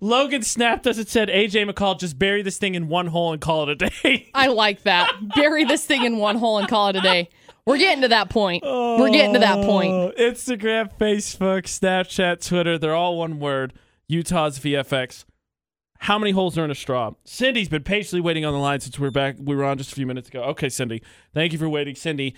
[0.00, 3.40] Logan snapped us and said, AJ McCall, just bury this thing in one hole and
[3.40, 4.30] call it a day.
[4.34, 5.10] I like that.
[5.34, 7.28] Bury this thing in one hole and call it a day.
[7.66, 8.62] We're getting to that point.
[8.64, 9.92] We're getting to that point.
[9.92, 13.74] Oh, Instagram, Facebook, Snapchat, Twitter, they're all one word.
[14.08, 15.24] Utah's VFX.
[15.98, 17.12] How many holes are in a straw?
[17.24, 19.36] Cindy's been patiently waiting on the line since we were back.
[19.38, 20.42] We were on just a few minutes ago.
[20.44, 21.02] Okay, Cindy.
[21.34, 21.96] Thank you for waiting.
[21.96, 22.36] Cindy,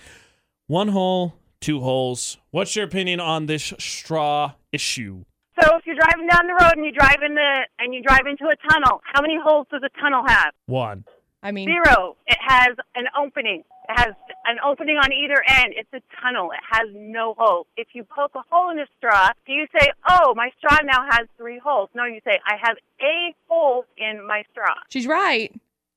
[0.67, 2.37] one hole, two holes.
[2.51, 5.25] What's your opinion on this straw issue?
[5.61, 8.25] So if you're driving down the road and you drive in the and you drive
[8.29, 10.53] into a tunnel, how many holes does a tunnel have?
[10.65, 11.03] One.
[11.41, 12.17] I mean, Zero.
[12.27, 13.63] It has an opening.
[13.89, 14.13] It has
[14.45, 15.73] an opening on either end.
[15.75, 16.51] It's a tunnel.
[16.51, 17.65] It has no hole.
[17.77, 21.05] If you poke a hole in a straw, do you say, "Oh, my straw now
[21.09, 21.89] has three holes"?
[21.95, 25.53] No, you say, "I have a hole in my straw." she's right.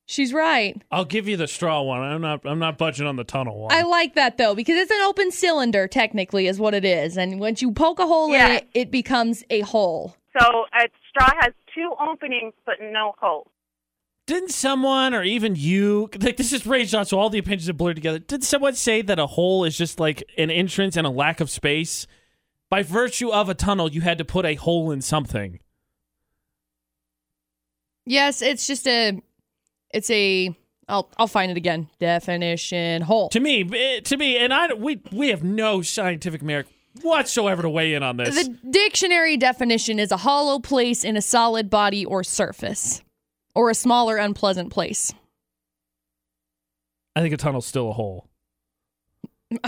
[0.06, 0.80] She's right.
[0.90, 2.00] I'll give you the straw one.
[2.02, 3.72] I'm not I'm not budging on the tunnel one.
[3.72, 7.40] I like that though because it's an open cylinder technically is what it is, and
[7.40, 8.54] once you poke a hole in Yeah.
[8.56, 10.16] it, it becomes a hole.
[10.38, 13.48] So a straw has two openings but no holes.
[14.26, 17.72] Didn't someone or even you like this is raged on so all the opinions are
[17.72, 18.18] blurred together.
[18.18, 21.48] Did someone say that a hole is just like an entrance and a lack of
[21.48, 22.06] space?
[22.70, 25.58] By virtue of a tunnel, you had to put a hole in something.
[28.06, 29.20] Yes, it's just a,
[29.92, 30.56] it's a.
[30.88, 31.88] I'll I'll find it again.
[32.00, 33.28] Definition hole.
[33.30, 36.66] To me, eh, to me, and I we we have no scientific merit
[37.00, 38.34] whatsoever to weigh in on this.
[38.34, 43.02] The dictionary definition is a hollow place in a solid body or surface,
[43.54, 45.14] or a smaller unpleasant place.
[47.14, 48.28] I think a tunnel's still a hole.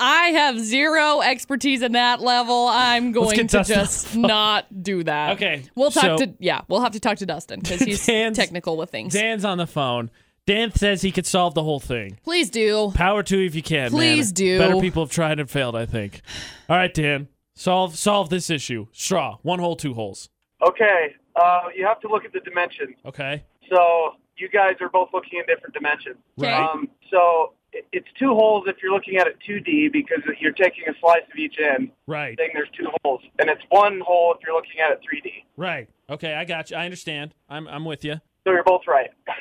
[0.00, 2.66] I have zero expertise in that level.
[2.68, 5.32] I'm going to Dustin just not do that.
[5.36, 8.36] Okay, We'll talk so- to yeah, we'll have to talk to Dustin because he's Dan's-
[8.36, 9.12] technical with things.
[9.12, 10.10] Dan's on the phone.
[10.46, 12.18] Dan says he could solve the whole thing.
[12.24, 12.90] Please do.
[12.94, 13.82] Power to you if you can.
[13.82, 13.90] man.
[13.90, 14.58] Please do.
[14.58, 16.22] Better people have tried and failed, I think.
[16.68, 17.28] All right, Dan.
[17.54, 18.86] Solve solve this issue.
[18.92, 19.36] Straw.
[19.42, 20.28] One hole, two holes.
[20.66, 22.96] Okay, uh, you have to look at the dimensions.
[23.04, 23.44] Okay.
[23.68, 26.16] So you guys are both looking at different dimensions.
[26.38, 26.52] Right.
[26.54, 27.59] Um, so it-
[27.92, 31.38] it's two holes if you're looking at it 2D because you're taking a slice of
[31.38, 31.90] each end.
[32.06, 32.36] Right.
[32.38, 35.44] Saying there's two holes, and it's one hole if you're looking at it 3D.
[35.56, 35.88] Right.
[36.08, 36.76] Okay, I got you.
[36.76, 37.34] I understand.
[37.48, 38.14] I'm I'm with you.
[38.44, 39.10] So you're both right.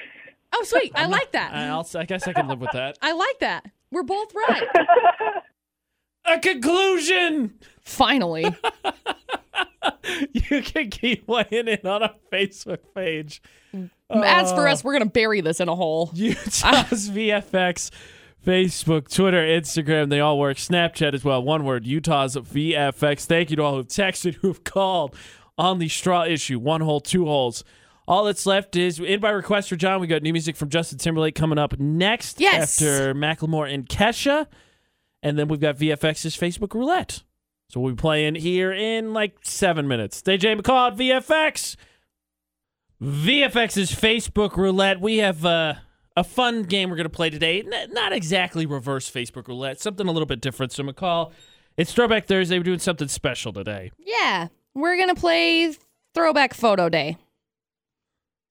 [0.51, 0.91] Oh, sweet.
[0.95, 1.53] I like that.
[1.53, 2.97] I'll, I guess I can live with that.
[3.03, 3.65] I like that.
[3.91, 4.63] We're both right.
[6.25, 7.53] A conclusion.
[7.81, 8.55] Finally.
[10.33, 13.41] You can keep weighing in on our Facebook page.
[14.09, 16.09] As for Uh, us, we're gonna bury this in a hole.
[16.15, 17.91] Utah's VFX,
[18.45, 20.57] Facebook, Twitter, Instagram, they all work.
[20.57, 21.43] Snapchat as well.
[21.43, 23.25] One word, Utah's VFX.
[23.25, 25.15] Thank you to all who've texted, who've called
[25.57, 26.57] on the straw issue.
[26.59, 27.63] One hole, two holes.
[28.07, 29.99] All that's left is in by request for John.
[29.99, 32.81] We got new music from Justin Timberlake coming up next Yes.
[32.81, 34.47] after Macklemore and Kesha.
[35.21, 37.21] And then we've got VFX's Facebook Roulette.
[37.67, 40.23] So we'll be playing here in like seven minutes.
[40.23, 41.75] AJ McCall at VFX.
[43.01, 44.99] VFX's Facebook Roulette.
[44.99, 45.75] We have uh,
[46.19, 47.61] a fun game we're going to play today.
[47.61, 50.73] N- not exactly reverse Facebook Roulette, something a little bit different.
[50.73, 51.31] So, McCall,
[51.77, 52.57] it's Throwback Thursday.
[52.57, 53.91] We're doing something special today.
[53.97, 55.73] Yeah, we're gonna play
[56.13, 57.17] Throwback Photo Day.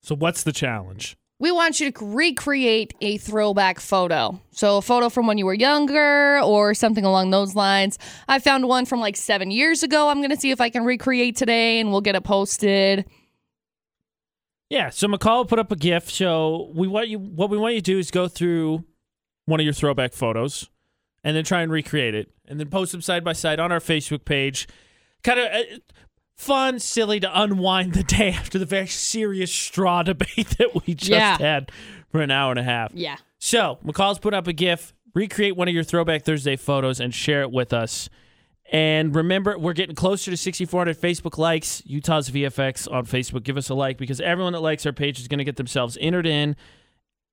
[0.02, 1.16] So, what's the challenge?
[1.40, 4.40] We want you to recreate a throwback photo.
[4.50, 7.98] So, a photo from when you were younger or something along those lines.
[8.26, 10.08] I found one from like seven years ago.
[10.08, 13.04] I'm going to see if I can recreate today and we'll get it posted.
[14.70, 16.10] Yeah, so McCall put up a GIF.
[16.10, 17.18] So we want you.
[17.18, 18.84] What we want you to do is go through
[19.46, 20.68] one of your throwback photos,
[21.24, 23.80] and then try and recreate it, and then post them side by side on our
[23.80, 24.68] Facebook page.
[25.24, 25.62] Kind of uh,
[26.36, 31.10] fun, silly to unwind the day after the very serious straw debate that we just
[31.10, 31.38] Yeah.
[31.38, 31.72] had
[32.10, 32.92] for an hour and a half.
[32.94, 33.16] Yeah.
[33.38, 34.92] So McCall's put up a GIF.
[35.14, 38.08] Recreate one of your Throwback Thursday photos and share it with us.
[38.70, 41.82] And remember, we're getting closer to 6,400 Facebook likes.
[41.86, 43.42] Utah's VFX on Facebook.
[43.42, 45.96] Give us a like because everyone that likes our page is going to get themselves
[46.00, 46.54] entered in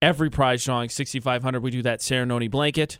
[0.02, 1.62] every prize drawing 6,500.
[1.62, 2.98] We do that ceremony blanket.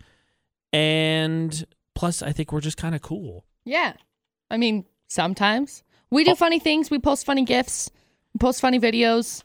[0.74, 3.46] And plus, I think we're just kind of cool.
[3.64, 3.94] Yeah.
[4.52, 6.36] I mean, sometimes we do oh.
[6.36, 6.92] funny things.
[6.92, 7.90] We post funny gifts,
[8.34, 9.44] we post funny videos.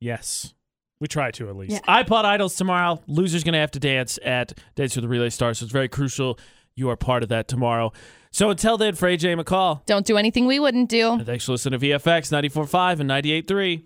[0.00, 0.52] Yes.
[1.00, 1.72] We try to at least.
[1.72, 2.02] Yeah.
[2.02, 3.02] iPod Idols tomorrow.
[3.06, 5.58] Loser's going to have to dance at Dance with the Relay Stars.
[5.58, 6.38] So it's very crucial
[6.76, 7.92] you are part of that tomorrow.
[8.30, 11.22] So until then, for AJ McCall, Don't do anything we wouldn't do.
[11.24, 13.84] thanks for listening to VFX 94.5 and 98.3.